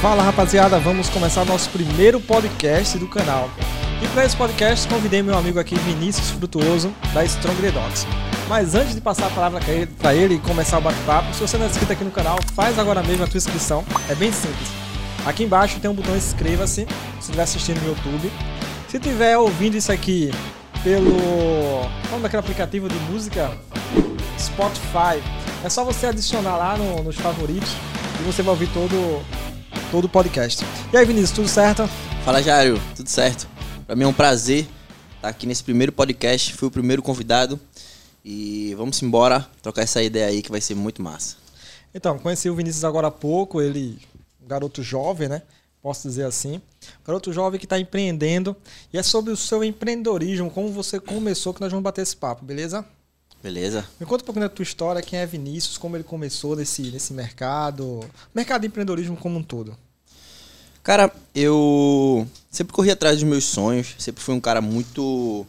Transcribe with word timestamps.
Fala 0.00 0.22
rapaziada, 0.22 0.78
vamos 0.78 1.10
começar 1.10 1.44
nosso 1.44 1.68
primeiro 1.68 2.18
podcast 2.22 2.96
do 2.96 3.06
canal. 3.06 3.50
E 4.02 4.08
para 4.08 4.24
esse 4.24 4.34
podcast 4.34 4.88
convidei 4.88 5.22
meu 5.22 5.36
amigo 5.36 5.60
aqui 5.60 5.74
Vinícius 5.74 6.30
Frutuoso 6.30 6.90
da 7.12 7.22
Strong 7.22 7.70
Dogs. 7.70 8.06
Mas 8.48 8.74
antes 8.74 8.94
de 8.94 9.00
passar 9.02 9.26
a 9.26 9.30
palavra 9.30 9.60
para 9.98 10.14
ele 10.14 10.36
e 10.36 10.38
começar 10.38 10.78
o 10.78 10.80
bate-papo, 10.80 11.34
se 11.34 11.42
você 11.42 11.58
não 11.58 11.66
é 11.66 11.68
inscrito 11.68 11.92
aqui 11.92 12.02
no 12.02 12.10
canal, 12.10 12.38
faz 12.54 12.78
agora 12.78 13.02
mesmo 13.02 13.24
a 13.24 13.26
tua 13.26 13.36
inscrição, 13.36 13.84
é 14.08 14.14
bem 14.14 14.32
simples. 14.32 14.68
Aqui 15.26 15.44
embaixo 15.44 15.78
tem 15.80 15.90
um 15.90 15.94
botão 15.94 16.16
inscreva-se, 16.16 16.86
se 16.86 17.20
estiver 17.20 17.42
assistindo 17.42 17.82
no 17.82 17.88
YouTube. 17.88 18.32
Se 18.88 18.96
estiver 18.96 19.36
ouvindo 19.36 19.76
isso 19.76 19.92
aqui 19.92 20.30
pelo. 20.82 21.12
Como 22.08 22.22
daquele 22.22 22.40
aplicativo 22.40 22.88
de 22.88 22.98
música? 23.10 23.50
Spotify. 24.38 25.22
É 25.62 25.68
só 25.68 25.84
você 25.84 26.06
adicionar 26.06 26.56
lá 26.56 26.74
no, 26.78 27.02
nos 27.02 27.16
favoritos 27.16 27.76
e 28.18 28.22
você 28.22 28.42
vai 28.42 28.52
ouvir 28.52 28.68
todo, 28.68 29.22
todo 29.90 30.04
o 30.04 30.08
podcast. 30.08 30.64
E 30.92 30.96
aí, 30.96 31.04
Vinícius, 31.04 31.32
tudo 31.32 31.48
certo? 31.48 31.86
Fala, 32.24 32.40
Jário, 32.40 32.80
tudo 32.94 33.08
certo? 33.08 33.48
Para 33.86 33.96
mim 33.96 34.04
é 34.04 34.06
um 34.06 34.12
prazer 34.12 34.68
estar 35.16 35.28
aqui 35.28 35.46
nesse 35.46 35.64
primeiro 35.64 35.90
podcast. 35.90 36.54
Fui 36.54 36.68
o 36.68 36.70
primeiro 36.70 37.02
convidado. 37.02 37.58
E 38.24 38.74
vamos 38.76 39.02
embora 39.02 39.46
trocar 39.62 39.82
essa 39.82 40.02
ideia 40.02 40.26
aí 40.26 40.42
que 40.42 40.50
vai 40.50 40.60
ser 40.60 40.76
muito 40.76 41.02
massa. 41.02 41.36
Então, 41.92 42.18
conheci 42.18 42.48
o 42.48 42.54
Vinícius 42.54 42.84
agora 42.84 43.08
há 43.08 43.10
pouco, 43.10 43.60
ele 43.60 43.98
um 44.40 44.46
garoto 44.46 44.82
jovem, 44.82 45.28
né? 45.28 45.42
Posso 45.82 46.06
dizer 46.06 46.24
assim. 46.24 46.56
Um 46.56 47.04
garoto 47.04 47.32
jovem 47.32 47.58
que 47.58 47.66
está 47.66 47.78
empreendendo. 47.78 48.54
E 48.92 48.98
é 48.98 49.02
sobre 49.02 49.32
o 49.32 49.36
seu 49.36 49.64
empreendedorismo, 49.64 50.50
como 50.50 50.70
você 50.70 51.00
começou, 51.00 51.52
que 51.52 51.60
nós 51.60 51.70
vamos 51.72 51.82
bater 51.82 52.02
esse 52.02 52.16
papo, 52.16 52.44
beleza? 52.44 52.84
Beleza. 53.42 53.86
Me 53.98 54.04
conta 54.04 54.22
um 54.22 54.26
pouquinho 54.26 54.46
da 54.46 54.54
tua 54.54 54.62
história, 54.62 55.00
quem 55.00 55.18
é 55.18 55.26
Vinícius, 55.26 55.78
como 55.78 55.96
ele 55.96 56.04
começou 56.04 56.54
nesse, 56.54 56.82
nesse 56.90 57.14
mercado, 57.14 58.00
mercado 58.34 58.60
de 58.60 58.66
empreendedorismo 58.66 59.16
como 59.16 59.38
um 59.38 59.42
todo. 59.42 59.76
Cara, 60.82 61.12
eu 61.34 62.26
sempre 62.50 62.72
corri 62.72 62.90
atrás 62.90 63.16
dos 63.18 63.28
meus 63.28 63.44
sonhos, 63.44 63.94
sempre 63.98 64.22
fui 64.22 64.34
um 64.34 64.40
cara 64.40 64.60
muito 64.60 65.46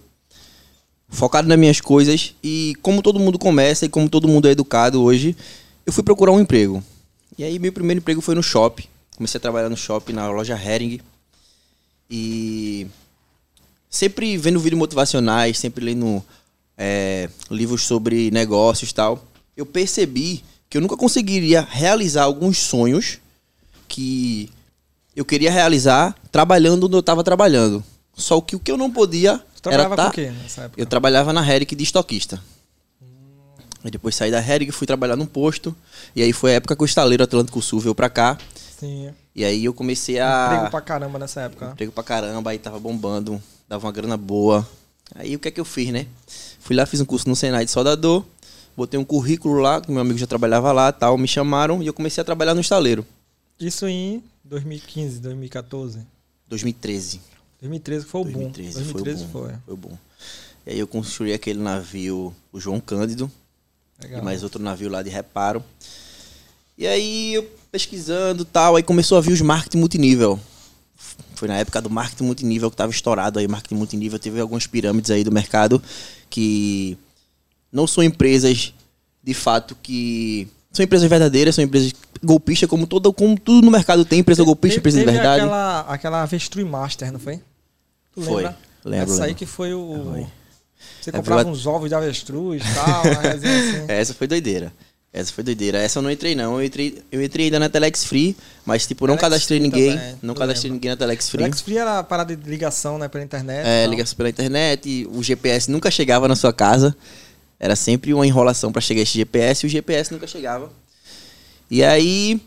focado 1.07 1.47
nas 1.47 1.57
minhas 1.57 1.79
coisas 1.79 2.35
e 2.43 2.75
como 2.81 3.01
todo 3.01 3.19
mundo 3.19 3.39
começa 3.39 3.85
e 3.85 3.89
como 3.89 4.09
todo 4.09 4.27
mundo 4.27 4.47
é 4.47 4.51
educado 4.51 5.01
hoje, 5.01 5.35
eu 5.85 5.93
fui 5.93 6.03
procurar 6.03 6.31
um 6.31 6.39
emprego. 6.39 6.83
E 7.37 7.43
aí 7.43 7.59
meu 7.59 7.71
primeiro 7.71 7.99
emprego 7.99 8.21
foi 8.21 8.35
no 8.35 8.43
shopping. 8.43 8.85
Comecei 9.15 9.37
a 9.37 9.41
trabalhar 9.41 9.69
no 9.69 9.77
shopping, 9.77 10.13
na 10.13 10.29
loja 10.29 10.55
Hering. 10.55 10.99
E 12.09 12.87
sempre 13.89 14.37
vendo 14.37 14.59
vídeos 14.59 14.79
motivacionais, 14.79 15.57
sempre 15.57 15.83
lendo 15.85 16.23
é, 16.77 17.29
livros 17.49 17.83
sobre 17.83 18.29
negócios 18.31 18.91
e 18.91 18.93
tal, 18.93 19.25
eu 19.55 19.65
percebi 19.65 20.43
que 20.69 20.77
eu 20.77 20.81
nunca 20.81 20.97
conseguiria 20.97 21.61
realizar 21.69 22.23
alguns 22.23 22.57
sonhos 22.57 23.19
que 23.87 24.49
eu 25.15 25.25
queria 25.25 25.51
realizar 25.51 26.15
trabalhando 26.31 26.85
onde 26.85 26.95
eu 26.95 26.99
estava 26.99 27.23
trabalhando. 27.23 27.83
Só 28.13 28.39
que 28.41 28.55
o 28.55 28.59
que 28.59 28.71
eu 28.71 28.77
não 28.77 28.91
podia 28.91 29.37
Você 29.53 29.61
trabalhava 29.61 29.93
era 29.93 30.03
tá, 30.03 30.03
com 30.05 30.09
o 30.09 30.13
quê 30.13 30.31
nessa 30.41 30.61
época? 30.63 30.81
Eu 30.81 30.85
trabalhava 30.85 31.33
na 31.33 31.47
Heric 31.47 31.75
de 31.75 31.83
estoquista. 31.83 32.41
Aí 33.83 33.89
depois 33.89 34.15
saí 34.15 34.29
da 34.29 34.39
Heric, 34.39 34.71
fui 34.71 34.85
trabalhar 34.85 35.15
num 35.15 35.25
posto. 35.25 35.75
E 36.15 36.21
aí 36.21 36.31
foi 36.31 36.51
a 36.51 36.55
época 36.55 36.75
que 36.75 36.83
o 36.83 36.85
estaleiro 36.85 37.23
Atlântico 37.23 37.61
Sul 37.61 37.79
veio 37.79 37.95
pra 37.95 38.09
cá. 38.09 38.37
Sim. 38.79 39.11
E 39.35 39.43
aí 39.43 39.65
eu 39.65 39.73
comecei 39.73 40.19
a. 40.19 40.51
Emprego 40.53 40.71
pra 40.71 40.81
caramba 40.81 41.19
nessa 41.19 41.41
época. 41.41 41.71
Emprego 41.71 41.91
pra 41.91 42.03
caramba, 42.03 42.51
aí 42.51 42.59
tava 42.59 42.79
bombando, 42.79 43.41
dava 43.67 43.85
uma 43.85 43.91
grana 43.91 44.17
boa. 44.17 44.67
Aí 45.15 45.35
o 45.35 45.39
que 45.39 45.47
é 45.47 45.51
que 45.51 45.59
eu 45.59 45.65
fiz, 45.65 45.89
né? 45.89 46.05
Fui 46.59 46.75
lá, 46.75 46.85
fiz 46.85 47.01
um 47.01 47.05
curso 47.05 47.27
no 47.27 47.35
Senai 47.35 47.65
de 47.65 47.71
soldador, 47.71 48.23
botei 48.77 48.99
um 48.99 49.03
currículo 49.03 49.59
lá, 49.59 49.81
que 49.81 49.91
meu 49.91 50.01
amigo 50.01 50.17
já 50.17 50.27
trabalhava 50.27 50.71
lá 50.71 50.91
tal, 50.91 51.17
me 51.17 51.27
chamaram 51.27 51.81
e 51.81 51.87
eu 51.87 51.93
comecei 51.93 52.21
a 52.21 52.25
trabalhar 52.25 52.53
no 52.53 52.61
estaleiro. 52.61 53.05
Isso 53.59 53.87
em 53.87 54.23
2015, 54.51 55.21
2014. 55.21 55.99
2013. 56.47 57.21
2013 57.61 58.05
que 58.05 58.11
foi 58.11 58.21
o 58.21 58.23
boom. 58.25 58.51
2013, 58.51 58.73
2013 58.73 59.25
foi, 59.25 59.25
o 59.25 59.31
foi. 59.31 59.51
bom, 59.53 59.59
foi 59.65 59.73
o 59.73 59.77
bom. 59.77 59.97
E 60.65 60.71
aí 60.71 60.79
eu 60.79 60.87
construí 60.87 61.33
aquele 61.33 61.59
navio, 61.59 62.35
o 62.51 62.59
João 62.59 62.81
Cândido, 62.81 63.31
Legal. 64.01 64.19
e 64.19 64.23
mais 64.23 64.43
outro 64.43 64.61
navio 64.61 64.89
lá 64.89 65.01
de 65.01 65.09
reparo. 65.09 65.63
E 66.77 66.85
aí 66.85 67.33
eu 67.33 67.49
pesquisando 67.71 68.43
tal, 68.43 68.75
aí 68.75 68.83
começou 68.83 69.17
a 69.17 69.21
vir 69.21 69.31
os 69.31 69.39
marketing 69.39 69.77
multinível. 69.77 70.37
Foi 71.35 71.47
na 71.47 71.55
época 71.55 71.81
do 71.81 71.89
marketing 71.89 72.25
multinível 72.25 72.69
que 72.69 72.73
estava 72.73 72.91
estourado 72.91 73.39
aí, 73.39 73.47
marketing 73.47 73.75
multinível. 73.75 74.19
Teve 74.19 74.41
algumas 74.41 74.67
pirâmides 74.67 75.11
aí 75.11 75.23
do 75.23 75.31
mercado 75.31 75.81
que 76.29 76.97
não 77.71 77.87
são 77.87 78.03
empresas 78.03 78.73
de 79.23 79.33
fato 79.33 79.77
que. 79.81 80.49
São 80.71 80.83
empresas 80.83 81.09
verdadeiras, 81.09 81.55
são 81.55 81.63
empresas 81.63 81.93
golpistas, 82.23 82.69
como, 82.69 82.87
todo, 82.87 83.11
como 83.11 83.37
tudo 83.37 83.65
no 83.65 83.71
mercado 83.71 84.05
tem, 84.05 84.19
empresa 84.19 84.43
golpista, 84.43 84.79
empresa 84.79 84.99
de 84.99 85.05
verdade. 85.05 85.41
Aquela, 85.41 85.79
aquela 85.81 86.21
Avestruz 86.23 86.67
Master, 86.67 87.11
não 87.11 87.19
foi? 87.19 87.39
Tu 88.13 88.21
Foi. 88.21 88.35
lembra? 88.43 88.57
Lembro, 88.83 89.13
Essa 89.13 89.25
aí 89.25 89.33
que 89.35 89.45
foi 89.45 89.73
o. 89.73 90.09
Foi. 90.11 90.27
Você 90.99 91.09
É, 91.09 91.13
comprava 91.13 91.47
uns 91.49 91.65
ovos 91.67 91.89
de 91.89 91.95
avestruz 91.95 92.63
e 92.63 92.73
tal, 92.73 93.01
assim. 93.01 93.85
Essa 93.87 94.13
foi 94.13 94.27
doideira. 94.27 94.73
Essa 95.13 95.31
foi 95.33 95.43
doideira. 95.43 95.77
Essa 95.77 95.99
eu 95.99 96.03
não 96.03 96.09
entrei, 96.09 96.33
não. 96.35 96.55
Eu 96.55 96.63
entrei, 96.65 97.01
eu 97.11 97.21
entrei 97.21 97.45
ainda 97.45 97.59
na 97.59 97.69
Telex 97.69 98.05
Free, 98.05 98.35
mas, 98.65 98.87
tipo, 98.87 99.05
não 99.05 99.15
Telex 99.17 99.21
cadastrei 99.33 99.59
Free 99.59 99.69
ninguém. 99.69 99.97
também, 99.97 100.15
não 100.21 100.33
cadastrei 100.33 100.71
ninguém 100.71 100.91
na 100.91 100.97
Telex 100.97 101.29
Free. 101.29 101.43
Flex 101.43 101.61
Free 101.61 101.77
era 101.77 101.99
a 101.99 102.03
parada 102.03 102.35
de 102.35 102.49
ligação, 102.49 102.97
né, 102.97 103.07
pela 103.09 103.23
internet. 103.23 103.65
É, 103.67 103.85
ligação 103.87 104.15
pela 104.15 104.29
internet, 104.29 105.07
o 105.11 105.21
GPS 105.21 105.69
nunca 105.69 105.91
chegava 105.91 106.27
na 106.29 106.35
sua 106.35 106.53
casa. 106.53 106.95
Era 107.63 107.75
sempre 107.75 108.11
uma 108.11 108.25
enrolação 108.25 108.71
pra 108.71 108.81
chegar 108.81 109.03
esse 109.03 109.13
GPS 109.13 109.63
e 109.63 109.67
o 109.67 109.69
GPS 109.69 110.11
nunca 110.11 110.25
chegava. 110.25 110.71
E 111.69 111.83
aí 111.83 112.41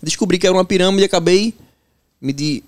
descobri 0.00 0.38
que 0.38 0.46
era 0.46 0.54
uma 0.54 0.64
pirâmide 0.64 1.02
e 1.02 1.06
acabei 1.06 1.52
me 2.20 2.32
de, 2.32 2.62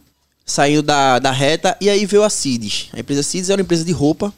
saindo 0.45 0.83
da, 0.83 1.21
da 1.21 1.31
reta. 1.31 1.77
E 1.81 1.89
aí 1.89 2.05
veio 2.05 2.25
a 2.25 2.29
Cides. 2.29 2.89
A 2.93 2.99
empresa 2.99 3.23
Cides 3.23 3.51
era 3.51 3.61
uma 3.61 3.65
empresa 3.65 3.85
de 3.85 3.93
roupa. 3.93 4.35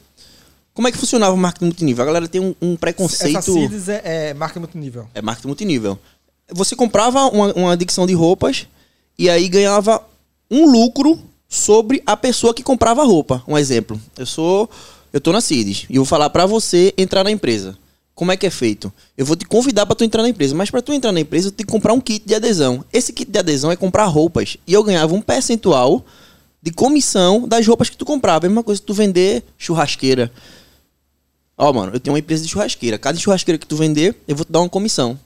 Como 0.75 0.87
é 0.87 0.91
que 0.91 0.97
funcionava 0.99 1.33
o 1.33 1.37
marketing 1.37 1.65
multinível? 1.65 2.03
A 2.03 2.05
galera 2.05 2.27
tem 2.27 2.39
um, 2.39 2.53
um 2.61 2.75
preconceito. 2.75 3.39
Essa 3.39 3.51
CIDS 3.51 3.89
é, 3.89 4.01
é 4.03 4.33
marca 4.35 4.59
multinível. 4.59 5.09
É 5.15 5.21
marketing 5.23 5.47
multinível. 5.47 5.97
Você 6.53 6.75
comprava 6.75 7.25
uma, 7.29 7.51
uma 7.53 7.73
adicção 7.73 8.05
de 8.05 8.13
roupas 8.13 8.67
e 9.17 9.27
aí 9.27 9.49
ganhava 9.49 10.05
um 10.51 10.69
lucro 10.69 11.19
sobre 11.49 12.03
a 12.05 12.15
pessoa 12.15 12.53
que 12.53 12.61
comprava 12.61 13.01
a 13.01 13.05
roupa. 13.05 13.41
Um 13.47 13.57
exemplo. 13.57 13.99
Eu 14.15 14.27
sou. 14.27 14.69
Eu 15.15 15.21
tô 15.21 15.31
na 15.31 15.39
Cides 15.39 15.85
e 15.89 15.95
vou 15.95 16.03
falar 16.03 16.29
pra 16.29 16.45
você 16.45 16.93
entrar 16.97 17.23
na 17.23 17.31
empresa. 17.31 17.77
Como 18.13 18.33
é 18.33 18.35
que 18.35 18.45
é 18.45 18.49
feito? 18.49 18.91
Eu 19.17 19.25
vou 19.25 19.37
te 19.37 19.45
convidar 19.45 19.85
pra 19.85 19.95
tu 19.95 20.03
entrar 20.03 20.21
na 20.21 20.27
empresa, 20.27 20.53
mas 20.53 20.69
pra 20.69 20.81
tu 20.81 20.91
entrar 20.91 21.13
na 21.13 21.21
empresa, 21.21 21.47
eu 21.47 21.51
tenho 21.53 21.65
que 21.65 21.71
comprar 21.71 21.93
um 21.93 22.01
kit 22.01 22.27
de 22.27 22.35
adesão. 22.35 22.83
Esse 22.91 23.13
kit 23.13 23.31
de 23.31 23.39
adesão 23.39 23.71
é 23.71 23.77
comprar 23.77 24.03
roupas. 24.07 24.57
E 24.67 24.73
eu 24.73 24.83
ganhava 24.83 25.13
um 25.13 25.21
percentual 25.21 26.05
de 26.61 26.69
comissão 26.69 27.47
das 27.47 27.65
roupas 27.65 27.89
que 27.89 27.95
tu 27.95 28.03
comprava. 28.03 28.45
É 28.45 28.47
a 28.47 28.49
mesma 28.49 28.61
coisa 28.61 28.81
que 28.81 28.87
tu 28.87 28.93
vender 28.93 29.41
churrasqueira. 29.57 30.29
Ó, 31.57 31.71
mano, 31.71 31.93
eu 31.93 31.99
tenho 32.01 32.13
uma 32.13 32.19
empresa 32.19 32.43
de 32.43 32.49
churrasqueira. 32.49 32.97
Cada 32.97 33.17
churrasqueira 33.17 33.57
que 33.57 33.65
tu 33.65 33.77
vender, 33.77 34.17
eu 34.27 34.35
vou 34.35 34.43
te 34.43 34.51
dar 34.51 34.59
uma 34.59 34.67
comissão. 34.67 35.17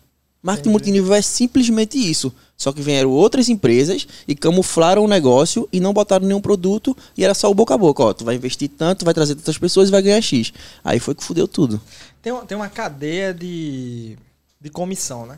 Marketing 0.42 0.70
multinível 0.70 1.14
é 1.14 1.22
simplesmente 1.22 1.98
isso. 1.98 2.34
Só 2.58 2.72
que 2.74 2.82
vieram 2.82 3.10
outras 3.12 3.48
empresas 3.50 4.06
e 4.28 4.36
camuflaram 4.36 5.04
o 5.06 5.08
negócio 5.08 5.68
e 5.72 5.80
não 5.80 5.94
botaram 5.94 6.26
nenhum 6.26 6.42
produto 6.42 6.96
e 7.18 7.24
era 7.24 7.34
só 7.34 7.50
o 7.50 7.54
boca 7.54 7.74
a 7.74 7.78
boca. 7.78 8.04
Ó, 8.04 8.14
tu 8.14 8.26
vai 8.26 8.36
investir 8.36 8.70
tanto, 8.70 9.06
vai 9.06 9.14
trazer 9.14 9.36
tantas 9.36 9.58
pessoas 9.58 9.88
e 9.88 9.92
vai 9.92 10.02
ganhar 10.02 10.22
X. 10.22 10.52
Aí 10.84 11.00
foi 11.00 11.16
que 11.16 11.24
fudeu 11.24 11.48
tudo. 11.48 11.80
Tem, 12.22 12.34
uma- 12.34 12.46
tem 12.46 12.58
uma 12.58 12.68
cadeia 12.70 13.34
de, 13.34 14.18
de 14.60 14.70
comissão, 14.70 15.26
né? 15.26 15.38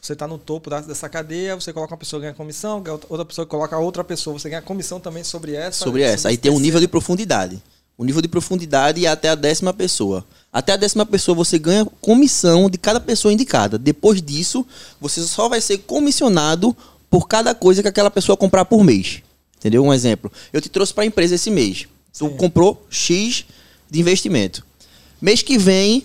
Você 0.00 0.16
tá 0.16 0.26
no 0.26 0.38
topo 0.38 0.70
dessa 0.70 1.08
cadeia, 1.08 1.54
você 1.54 1.72
coloca 1.74 1.92
uma 1.92 1.98
pessoa 1.98 2.20
ganha 2.20 2.32
comissão, 2.34 2.82
outra- 3.08 3.24
pessoa 3.24 3.46
coloca 3.46 3.78
outra 3.78 4.02
pessoa, 4.02 4.38
você 4.38 4.48
ganha 4.48 4.62
comissão 4.62 4.98
também 5.00 5.22
sobre 5.24 5.54
essa. 5.54 5.84
sobre 5.84 6.02
essa. 6.02 6.28
Aí 6.28 6.36
tem 6.38 6.50
um 6.50 6.58
nível 6.60 6.80
de 6.80 6.88
profundidade. 6.88 7.62
O 7.96 8.04
nível 8.04 8.22
de 8.22 8.28
profundidade 8.28 9.04
é 9.04 9.08
até 9.08 9.28
a 9.28 9.34
décima 9.34 9.72
pessoa. 9.72 10.24
Até 10.52 10.72
a 10.72 10.76
décima 10.76 11.06
pessoa 11.06 11.34
você 11.34 11.58
ganha 11.58 11.84
comissão 12.00 12.68
de 12.68 12.78
cada 12.78 12.98
pessoa 12.98 13.32
indicada. 13.32 13.78
Depois 13.78 14.20
disso, 14.22 14.66
você 15.00 15.22
só 15.22 15.48
vai 15.48 15.60
ser 15.60 15.78
comissionado 15.78 16.76
por 17.08 17.28
cada 17.28 17.54
coisa 17.54 17.82
que 17.82 17.88
aquela 17.88 18.10
pessoa 18.10 18.36
comprar 18.36 18.64
por 18.64 18.82
mês. 18.82 19.22
Entendeu? 19.58 19.84
Um 19.84 19.92
exemplo. 19.92 20.32
Eu 20.52 20.60
te 20.60 20.68
trouxe 20.68 20.94
para 20.94 21.04
a 21.04 21.06
empresa 21.06 21.34
esse 21.34 21.50
mês. 21.50 21.86
Tu 22.16 22.26
Sim. 22.26 22.36
comprou 22.36 22.84
X 22.88 23.44
de 23.90 24.00
investimento. 24.00 24.64
Mês 25.20 25.42
que 25.42 25.58
vem, 25.58 26.04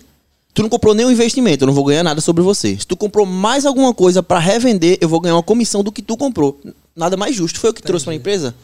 tu 0.52 0.62
não 0.62 0.68
comprou 0.68 0.94
nenhum 0.94 1.10
investimento, 1.10 1.64
eu 1.64 1.66
não 1.66 1.74
vou 1.74 1.84
ganhar 1.84 2.02
nada 2.02 2.20
sobre 2.20 2.42
você. 2.42 2.76
Se 2.78 2.86
tu 2.86 2.96
comprou 2.96 3.24
mais 3.24 3.64
alguma 3.64 3.94
coisa 3.94 4.22
para 4.22 4.38
revender, 4.38 4.98
eu 5.00 5.08
vou 5.08 5.20
ganhar 5.20 5.36
uma 5.36 5.42
comissão 5.42 5.82
do 5.82 5.90
que 5.90 6.02
tu 6.02 6.16
comprou. 6.16 6.60
Nada 6.94 7.16
mais 7.16 7.34
justo. 7.34 7.58
Foi 7.58 7.70
eu 7.70 7.74
que 7.74 7.82
trouxe 7.82 8.04
para 8.04 8.12
a 8.12 8.16
empresa? 8.16 8.54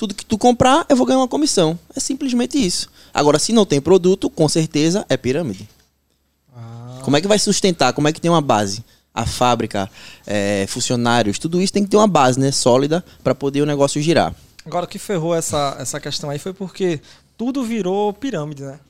Tudo 0.00 0.14
que 0.14 0.24
tu 0.24 0.38
comprar, 0.38 0.86
eu 0.88 0.96
vou 0.96 1.04
ganhar 1.04 1.18
uma 1.18 1.28
comissão. 1.28 1.78
É 1.94 2.00
simplesmente 2.00 2.56
isso. 2.56 2.88
Agora, 3.12 3.38
se 3.38 3.52
não 3.52 3.66
tem 3.66 3.82
produto, 3.82 4.30
com 4.30 4.48
certeza 4.48 5.04
é 5.10 5.14
pirâmide. 5.14 5.68
Ah, 6.56 7.00
Como 7.02 7.18
é 7.18 7.20
que 7.20 7.28
vai 7.28 7.38
sustentar? 7.38 7.92
Como 7.92 8.08
é 8.08 8.12
que 8.14 8.18
tem 8.18 8.30
uma 8.30 8.40
base? 8.40 8.82
A 9.12 9.26
fábrica, 9.26 9.90
é, 10.26 10.64
funcionários, 10.70 11.38
tudo 11.38 11.60
isso 11.60 11.74
tem 11.74 11.84
que 11.84 11.90
ter 11.90 11.98
uma 11.98 12.08
base, 12.08 12.40
né? 12.40 12.50
Sólida 12.50 13.04
para 13.22 13.34
poder 13.34 13.60
o 13.60 13.66
negócio 13.66 14.00
girar. 14.00 14.34
Agora, 14.64 14.86
o 14.86 14.88
que 14.88 14.98
ferrou 14.98 15.34
essa, 15.34 15.76
essa 15.78 16.00
questão 16.00 16.30
aí 16.30 16.38
foi 16.38 16.54
porque 16.54 16.98
tudo 17.36 17.62
virou 17.62 18.10
pirâmide, 18.14 18.62
né? 18.62 18.80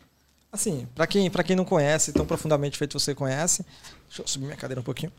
Assim, 0.52 0.86
pra 0.94 1.08
quem, 1.08 1.28
pra 1.28 1.42
quem 1.42 1.56
não 1.56 1.64
conhece, 1.64 2.12
tão 2.12 2.24
profundamente 2.24 2.78
feito 2.78 2.96
você 2.96 3.16
conhece, 3.16 3.66
deixa 4.06 4.22
eu 4.22 4.28
subir 4.28 4.44
minha 4.44 4.56
cadeira 4.56 4.80
um 4.80 4.84
pouquinho. 4.84 5.10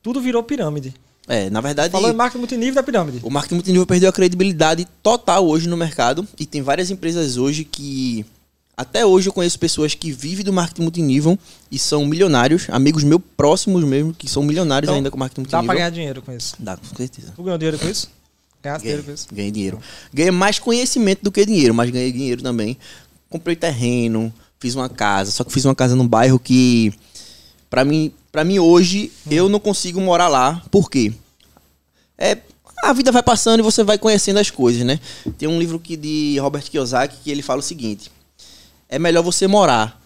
Tudo 0.00 0.20
virou 0.20 0.44
pirâmide. 0.44 0.94
É, 1.28 1.48
na 1.50 1.60
verdade, 1.60 1.92
Falou 1.92 2.10
em 2.10 2.14
marketing 2.14 2.38
multinível 2.38 2.74
da 2.74 2.82
pirâmide. 2.82 3.20
o 3.22 3.30
marketing 3.30 3.54
multinível 3.56 3.86
perdeu 3.86 4.08
a 4.08 4.12
credibilidade 4.12 4.86
total 5.02 5.46
hoje 5.46 5.68
no 5.68 5.76
mercado 5.76 6.26
e 6.38 6.44
tem 6.46 6.60
várias 6.62 6.90
empresas 6.90 7.36
hoje 7.36 7.64
que 7.64 8.24
até 8.76 9.04
hoje 9.04 9.28
eu 9.28 9.32
conheço 9.32 9.58
pessoas 9.58 9.94
que 9.94 10.10
vivem 10.10 10.44
do 10.44 10.52
marketing 10.52 10.82
multinível 10.82 11.38
e 11.70 11.78
são 11.78 12.04
milionários, 12.06 12.66
amigos 12.70 13.04
meus 13.04 13.20
próximos 13.36 13.84
mesmo 13.84 14.12
que 14.12 14.26
são 14.28 14.42
milionários 14.42 14.88
Então, 14.88 14.96
ainda 14.96 15.10
com 15.10 15.18
marketing 15.18 15.42
Dá 15.42 15.48
pra 15.50 15.58
multinível. 15.58 15.76
ganhar 15.78 15.90
dinheiro 15.90 16.22
com 16.22 16.32
isso. 16.32 16.54
Dá, 16.58 16.76
com 16.76 16.96
certeza. 16.96 17.32
Tu 17.36 17.42
ganhou 17.42 17.58
dinheiro 17.58 17.78
com 17.78 17.88
isso? 17.88 18.08
Ganhasse 18.62 18.84
Ganhei, 18.84 18.96
dinheiro 18.98 19.02
com 19.04 19.12
isso? 19.14 19.26
ganhei 19.32 19.50
dinheiro. 19.50 19.78
Ganhei 20.12 20.30
mais 20.32 20.58
conhecimento 20.58 21.22
do 21.22 21.30
que 21.30 21.44
dinheiro, 21.46 21.74
mas 21.74 21.90
ganhei 21.90 22.10
dinheiro 22.10 22.42
também. 22.42 22.76
Comprei 23.28 23.54
terreno, 23.54 24.32
fiz 24.58 24.74
uma 24.74 24.88
casa, 24.88 25.30
só 25.30 25.44
que 25.44 25.52
fiz 25.52 25.64
uma 25.64 25.74
casa 25.74 25.94
num 25.94 26.08
bairro 26.08 26.38
que 26.38 26.92
pra 27.70 27.84
mim, 27.84 28.12
para 28.30 28.44
mim 28.44 28.58
hoje 28.58 29.12
eu 29.30 29.48
não 29.48 29.60
consigo 29.60 30.00
morar 30.00 30.28
lá. 30.28 30.62
Por 30.70 30.90
quê? 30.90 31.14
É, 32.18 32.36
a 32.82 32.92
vida 32.92 33.12
vai 33.12 33.22
passando 33.22 33.60
e 33.60 33.62
você 33.62 33.84
vai 33.84 33.96
conhecendo 33.96 34.38
as 34.38 34.50
coisas, 34.50 34.84
né? 34.84 34.98
Tem 35.38 35.48
um 35.48 35.58
livro 35.58 35.78
que 35.78 35.96
de 35.96 36.38
Robert 36.40 36.64
Kiyosaki 36.64 37.18
que 37.22 37.30
ele 37.30 37.42
fala 37.42 37.60
o 37.60 37.62
seguinte: 37.62 38.10
é 38.88 38.98
melhor 38.98 39.22
você 39.22 39.46
morar 39.46 39.98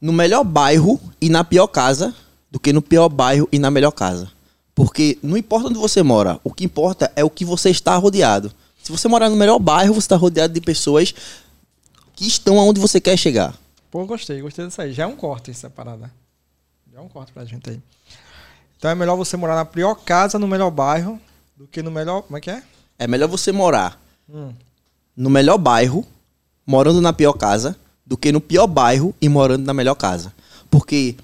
no 0.00 0.12
melhor 0.12 0.44
bairro 0.44 1.00
e 1.20 1.30
na 1.30 1.44
pior 1.44 1.68
casa 1.68 2.14
do 2.50 2.60
que 2.60 2.72
no 2.72 2.82
pior 2.82 3.08
bairro 3.08 3.48
e 3.50 3.58
na 3.58 3.70
melhor 3.70 3.92
casa. 3.92 4.30
Porque 4.74 5.18
não 5.22 5.36
importa 5.36 5.68
onde 5.68 5.78
você 5.78 6.02
mora, 6.02 6.40
o 6.42 6.52
que 6.52 6.64
importa 6.64 7.10
é 7.14 7.24
o 7.24 7.30
que 7.30 7.44
você 7.44 7.70
está 7.70 7.96
rodeado. 7.96 8.52
Se 8.82 8.92
você 8.92 9.08
morar 9.08 9.30
no 9.30 9.36
melhor 9.36 9.58
bairro, 9.58 9.94
você 9.94 10.00
está 10.00 10.16
rodeado 10.16 10.52
de 10.52 10.60
pessoas 10.60 11.14
que 12.14 12.26
estão 12.26 12.58
aonde 12.58 12.80
você 12.80 13.00
quer 13.00 13.16
chegar. 13.16 13.56
Pô, 13.90 14.04
gostei, 14.04 14.42
gostei 14.42 14.66
disso 14.66 14.82
aí. 14.82 14.92
Já 14.92 15.04
é 15.04 15.06
um 15.06 15.16
corte 15.16 15.50
essa 15.50 15.70
parada. 15.70 16.10
Já 16.94 17.00
é 17.00 17.02
um 17.02 17.08
corte 17.08 17.32
pra 17.32 17.44
gente 17.44 17.68
aí. 17.68 17.80
Então 18.78 18.88
é 18.88 18.94
melhor 18.94 19.16
você 19.16 19.36
morar 19.36 19.56
na 19.56 19.64
pior 19.64 19.96
casa, 19.96 20.38
no 20.38 20.46
melhor 20.46 20.70
bairro, 20.70 21.20
do 21.56 21.66
que 21.66 21.82
no 21.82 21.90
melhor. 21.90 22.22
Como 22.22 22.36
é 22.36 22.40
que 22.40 22.48
é? 22.48 22.62
É 22.96 23.08
melhor 23.08 23.28
você 23.28 23.50
morar 23.50 24.00
Hum. 24.32 24.52
no 25.16 25.28
melhor 25.28 25.58
bairro, 25.58 26.06
morando 26.64 27.00
na 27.00 27.12
pior 27.12 27.32
casa, 27.32 27.76
do 28.06 28.16
que 28.16 28.30
no 28.30 28.40
pior 28.40 28.68
bairro 28.68 29.12
e 29.20 29.28
morando 29.28 29.64
na 29.64 29.74
melhor 29.74 29.96
casa. 29.96 30.32
Porque 30.70 31.16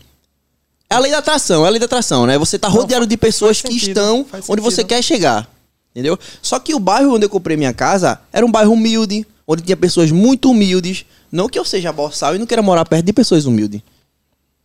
é 0.88 0.96
a 0.96 0.99
lei 0.99 1.12
da 1.12 1.19
atração, 1.19 1.64
é 1.64 1.69
a 1.69 1.70
lei 1.70 1.78
da 1.78 1.87
atração, 1.87 2.26
né? 2.26 2.37
Você 2.37 2.58
tá 2.58 2.67
rodeado 2.67 3.06
de 3.06 3.17
pessoas 3.17 3.62
que 3.62 3.69
sentido, 3.69 3.90
estão 3.90 4.26
onde 4.49 4.61
você 4.61 4.82
quer 4.82 5.00
chegar. 5.05 5.49
Entendeu? 5.93 6.19
Só 6.43 6.58
que 6.58 6.75
o 6.75 6.81
bairro 6.81 7.14
onde 7.14 7.26
eu 7.26 7.31
comprei 7.31 7.56
minha 7.56 7.72
casa 7.72 8.20
era 8.32 8.44
um 8.44 8.50
bairro 8.50 8.72
humilde, 8.72 9.25
onde 9.46 9.62
tinha 9.62 9.76
pessoas 9.76 10.11
muito 10.11 10.50
humildes. 10.50 11.06
Não 11.31 11.49
que 11.49 11.56
eu 11.56 11.64
seja 11.64 11.93
boçal 11.93 12.34
e 12.34 12.38
não 12.40 12.46
queira 12.46 12.61
morar 12.61 12.84
perto 12.84 13.06
de 13.06 13.12
pessoas 13.12 13.44
humildes. 13.44 13.81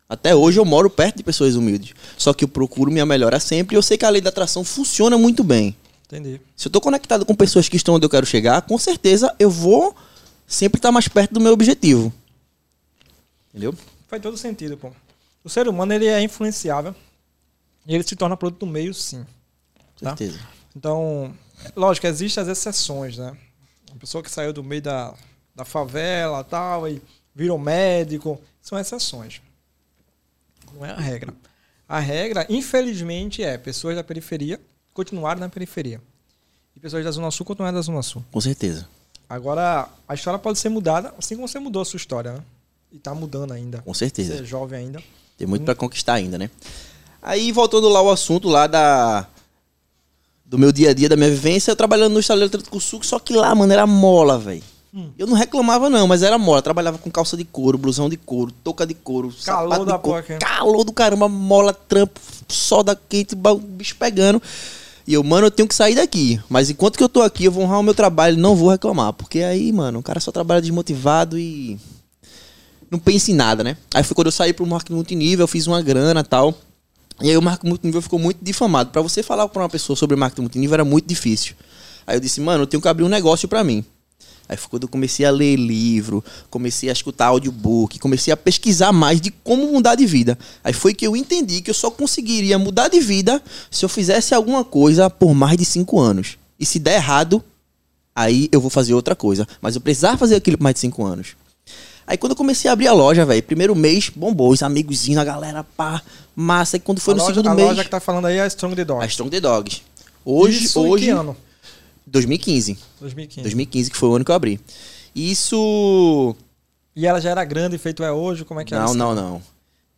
Até 0.07 0.35
hoje 0.35 0.59
eu 0.59 0.65
moro 0.65 0.89
perto 0.89 1.17
de 1.17 1.23
pessoas 1.23 1.55
humildes. 1.55 1.93
Só 2.17 2.33
que 2.33 2.43
eu 2.43 2.47
procuro 2.47 2.91
minha 2.91 3.05
melhora 3.05 3.39
sempre 3.39 3.75
e 3.75 3.77
eu 3.77 3.81
sei 3.81 3.97
que 3.97 4.05
a 4.05 4.09
lei 4.09 4.21
da 4.21 4.29
atração 4.29 4.63
funciona 4.63 5.17
muito 5.17 5.43
bem. 5.43 5.75
Entendi. 6.05 6.39
Se 6.55 6.67
eu 6.67 6.71
tô 6.71 6.79
conectado 6.79 7.25
com 7.25 7.33
pessoas 7.35 7.67
que 7.67 7.75
estão 7.75 7.95
onde 7.95 8.05
eu 8.05 8.09
quero 8.09 8.25
chegar, 8.25 8.61
com 8.61 8.77
certeza 8.77 9.33
eu 9.39 9.49
vou 9.49 9.95
sempre 10.45 10.77
estar 10.77 10.91
mais 10.91 11.07
perto 11.07 11.33
do 11.33 11.41
meu 11.41 11.53
objetivo. 11.53 12.13
Entendeu? 13.49 13.73
Faz 14.07 14.21
todo 14.21 14.37
sentido, 14.37 14.77
pô. 14.77 14.91
O 15.43 15.49
ser 15.49 15.67
humano 15.67 15.93
ele 15.93 16.05
é 16.05 16.21
influenciável 16.21 16.93
e 17.87 17.95
ele 17.95 18.03
se 18.03 18.15
torna 18.15 18.37
produto 18.37 18.59
do 18.59 18.67
meio, 18.67 18.93
sim. 18.93 19.25
Com 19.99 20.05
Tá. 20.05 20.15
certeza. 20.15 20.39
Então, 20.75 21.33
lógico, 21.75 22.05
existem 22.05 22.41
as 22.43 22.47
exceções, 22.49 23.17
né? 23.17 23.35
Uma 23.89 23.99
pessoa 23.99 24.21
que 24.21 24.29
saiu 24.29 24.51
do 24.51 24.63
meio 24.63 24.81
da, 24.81 25.13
da 25.55 25.63
favela 25.63 26.43
tal, 26.43 26.87
e 26.87 27.01
virou 27.33 27.57
médico, 27.57 28.39
são 28.61 28.77
exceções. 28.77 29.41
Não 30.75 30.86
é 30.86 30.92
a 30.92 31.00
regra. 31.00 31.33
A 31.88 32.00
regra, 32.00 32.45
infelizmente, 32.50 33.42
é 33.44 33.57
pessoas 33.57 33.95
da 33.95 34.04
periferia 34.04 34.60
continuarem 34.94 35.39
na 35.39 35.50
periferia. 35.50 36.01
E 36.75 36.80
pessoas 36.80 37.06
da 37.06 37.12
Zona 37.12 37.31
Sul 37.31 37.45
continuarem 37.45 37.75
da 37.75 37.81
Zona 37.81 38.01
Sul. 38.01 38.24
Com 38.31 38.42
certeza. 38.42 38.88
Agora, 39.30 39.89
a 40.07 40.13
história 40.13 40.38
pode 40.38 40.60
ser 40.60 40.69
mudada, 40.69 41.13
assim 41.18 41.36
como 41.36 41.48
você 41.48 41.57
mudou 41.60 41.81
a 41.81 41.86
sua 41.86 41.98
história, 41.98 42.33
né? 42.33 42.39
E 42.92 43.00
tá 43.00 43.13
mudando 43.13 43.51
ainda. 43.51 43.81
Com 43.81 43.94
Você 43.94 44.06
certeza. 44.06 44.36
é 44.36 44.44
jovem 44.44 44.80
ainda. 44.80 45.04
Tem 45.38 45.48
muito 45.48 45.66
pra 45.66 45.75
conquistar 45.75 46.13
ainda, 46.13 46.38
né? 46.38 46.50
Aí, 47.22 47.51
voltando 47.51 47.89
lá 47.89 48.00
ao 48.00 48.10
assunto 48.10 48.48
lá 48.48 48.68
da... 48.68 49.27
Do 50.45 50.60
meu 50.60 50.72
dia 50.72 50.92
a 50.92 50.94
dia, 50.94 51.10
da 51.10 51.16
minha 51.16 51.30
vivência, 51.30 51.72
eu 51.72 51.75
trabalhando 51.75 52.13
no 52.13 52.19
estaleiro 52.19 52.48
Atlético 52.48 52.80
Sul, 52.80 53.01
só 53.01 53.19
que 53.19 53.33
lá, 53.33 53.54
mano, 53.56 53.74
era 53.74 53.88
mola, 53.88 54.38
velho. 54.38 54.63
Hum. 54.95 55.09
Eu 55.18 55.27
não 55.27 55.33
reclamava 55.36 55.89
não, 55.89 56.07
mas 56.07 56.24
era 56.24 56.38
mola. 56.38 56.62
Trabalhava 56.62 56.97
com 56.97 57.12
calça 57.12 57.36
de 57.36 57.44
couro, 57.44 57.77
blusão 57.77 58.07
de 58.09 58.15
couro, 58.15 58.51
touca 58.63 58.86
de 58.88 58.94
couro, 58.94 59.33
Calor 59.44 59.69
sapato 59.69 59.86
da 59.86 59.97
de 59.97 60.01
couro. 60.01 60.24
porca. 60.24 60.38
Calor 60.39 60.83
do 60.86 60.94
caramba, 60.94 61.27
mola, 61.27 61.74
trampo, 61.74 62.19
soda 62.47 62.97
quente, 63.09 63.36
bicho 63.36 63.95
pegando. 63.97 64.42
E 65.07 65.13
eu, 65.13 65.24
mano, 65.24 65.47
eu 65.47 65.51
tenho 65.51 65.68
que 65.68 65.75
sair 65.75 65.95
daqui. 65.95 66.39
Mas 66.50 66.69
enquanto 66.69 66.97
que 66.97 67.03
eu 67.03 67.09
tô 67.09 67.21
aqui, 67.21 67.44
eu 67.44 67.51
vou 67.51 67.63
honrar 67.65 67.80
o 67.80 67.83
meu 67.83 67.94
trabalho, 67.94 68.38
não 68.38 68.56
vou 68.56 68.69
reclamar. 68.69 69.12
Porque 69.13 69.42
aí, 69.42 69.71
mano, 69.74 70.00
o 70.00 70.03
cara 70.03 70.19
só 70.21 70.31
trabalha 70.31 70.62
desmotivado 70.62 71.38
e 71.38 71.77
não 72.89 72.98
pensa 72.98 73.31
em 73.31 73.36
nada, 73.36 73.63
né? 73.63 73.75
Aí 73.94 74.03
foi 74.03 74.15
quando 74.15 74.27
eu 74.27 74.31
saí 74.31 74.53
pro 74.53 74.65
marketing 74.65 74.94
multinível, 74.95 75.44
eu 75.44 75.48
fiz 75.48 75.68
uma 75.68 75.81
grana 75.81 76.21
e 76.21 76.24
tal. 76.24 76.56
E 77.21 77.30
aí 77.30 77.38
o 77.38 77.41
marketing 77.41 77.68
multinível 77.69 78.01
ficou 78.01 78.18
muito 78.18 78.38
difamado. 78.41 78.91
Pra 78.91 79.01
você 79.01 79.21
falar 79.21 79.48
pra 79.50 79.62
uma 79.63 79.69
pessoa 79.69 79.95
sobre 79.95 80.15
marketing 80.15 80.41
multinível 80.41 80.74
era 80.74 80.86
muito 80.86 81.06
difícil. 81.06 81.53
Aí 82.07 82.15
eu 82.15 82.19
disse, 82.19 82.39
mano, 82.39 82.63
eu 82.63 82.68
tenho 82.68 82.81
que 82.81 82.88
abrir 82.88 83.03
um 83.03 83.09
negócio 83.09 83.48
pra 83.48 83.63
mim. 83.63 83.83
Aí 84.47 84.56
foi 84.57 84.69
quando 84.69 84.83
eu 84.83 84.89
comecei 84.89 85.25
a 85.25 85.31
ler 85.31 85.56
livro, 85.56 86.24
comecei 86.50 86.89
a 86.89 86.94
escutar 86.94 87.27
audiobook, 87.27 87.97
comecei 88.00 88.31
a 88.31 88.38
pesquisar 88.38 88.92
mais 88.92 89.19
de 89.19 89.31
como 89.31 89.71
mudar 89.71 89.95
de 89.95 90.06
vida. 90.06 90.38
Aí 90.63 90.71
foi 90.71 90.94
que 90.94 91.06
eu 91.06 91.15
entendi 91.15 91.62
que 91.62 91.69
eu 91.69 91.74
só 91.74 91.89
conseguiria 91.89 92.59
mudar 92.59 92.88
de 92.88 93.00
vida 93.00 93.42
se 93.71 93.83
eu 93.83 93.89
fizesse 93.89 94.36
alguma 94.36 94.63
coisa 94.63 95.09
por 95.09 95.33
mais 95.33 95.57
de 95.57 95.65
cinco 95.65 96.00
anos. 96.00 96.38
E 96.59 96.65
se 96.65 96.77
der 96.77 96.95
errado, 96.95 97.44
aí 98.15 98.47
eu 98.51 98.62
vou 98.62 98.69
fazer 98.69 98.94
outra 98.94 99.15
coisa. 99.15 99.47
Mas 99.59 99.75
eu 99.75 99.81
precisava 99.81 100.18
fazer 100.18 100.36
aquilo 100.36 100.57
por 100.57 100.63
mais 100.63 100.75
de 100.75 100.81
cinco 100.81 101.03
anos. 101.03 101.36
Aí 102.07 102.18
quando 102.18 102.33
eu 102.33 102.36
comecei 102.36 102.69
a 102.69 102.74
abrir 102.74 102.88
a 102.88 102.94
loja, 102.94 103.25
velho, 103.25 103.41
primeiro 103.41 103.75
mês, 103.75 104.12
bombou, 104.15 104.51
os 104.51 104.62
amigozinhos, 104.62 105.19
a 105.19 105.24
galera, 105.24 105.63
pá, 105.63 106.01
massa. 106.36 106.77
E 106.77 106.80
quando 106.80 107.00
foi 107.01 107.15
a 107.15 107.18
no 107.18 107.24
loja, 107.24 107.33
segundo 107.33 107.51
a 107.51 107.56
mês, 107.56 107.68
loja 107.68 107.83
que 107.83 107.89
tá 107.89 108.00
falando 108.00 108.25
aí 108.25 108.38
é 108.38 108.41
a 108.41 108.48
Strong 108.48 108.75
the 108.75 108.86
Dog. 108.86 109.03
a 109.03 109.07
Strong 109.07 109.31
the 109.31 109.39
Dogs. 109.39 109.81
Hoje, 110.24 110.65
Isso 110.65 110.80
em 110.80 110.89
hoje, 110.89 111.06
que 111.06 111.09
ano? 111.09 111.36
2015. 112.15 112.77
2015. 113.00 113.41
2015 113.41 113.91
que 113.91 113.97
foi 113.97 114.09
o 114.09 114.15
ano 114.15 114.25
que 114.25 114.31
eu 114.31 114.35
abri. 114.35 114.59
Isso 115.15 116.35
E 116.95 117.06
ela 117.06 117.19
já 117.19 117.29
era 117.31 117.44
grande, 117.44 117.77
feito 117.77 118.03
é 118.03 118.12
hoje? 118.12 118.45
Como 118.45 118.60
é 118.60 118.65
que 118.65 118.74
Não, 118.74 118.86
isso? 118.86 118.93
não, 118.95 119.13
não. 119.15 119.41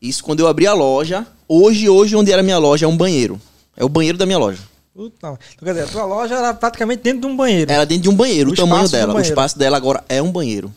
Isso 0.01 0.23
quando 0.23 0.39
eu 0.39 0.47
abri 0.47 0.65
a 0.67 0.73
loja. 0.73 1.25
Hoje, 1.47 1.89
hoje, 1.89 2.15
onde 2.15 2.31
era 2.31 2.41
a 2.41 2.43
minha 2.43 2.57
loja, 2.57 2.85
é 2.85 2.89
um 2.89 2.97
banheiro. 2.97 3.39
É 3.75 3.83
o 3.83 3.89
banheiro 3.89 4.17
da 4.17 4.25
minha 4.25 4.37
loja. 4.37 4.59
Puta, 4.93 5.15
não. 5.21 5.37
Então, 5.53 5.65
quer 5.65 5.73
dizer, 5.73 5.83
a 5.85 5.87
tua 5.91 6.05
loja 6.05 6.35
era 6.35 6.53
praticamente 6.53 7.03
dentro 7.03 7.21
de 7.21 7.27
um 7.27 7.35
banheiro. 7.35 7.71
Era 7.71 7.85
dentro 7.85 8.03
de 8.03 8.09
um 8.09 8.15
banheiro, 8.15 8.49
O 8.49 8.53
o, 8.53 8.55
tamanho 8.55 8.89
dela. 8.89 9.13
O 9.15 9.19
espaço 9.19 9.57
dela 9.57 9.77
agora 9.77 10.03
é 10.09 10.21
um 10.21 10.31
banheiro. 10.31 10.73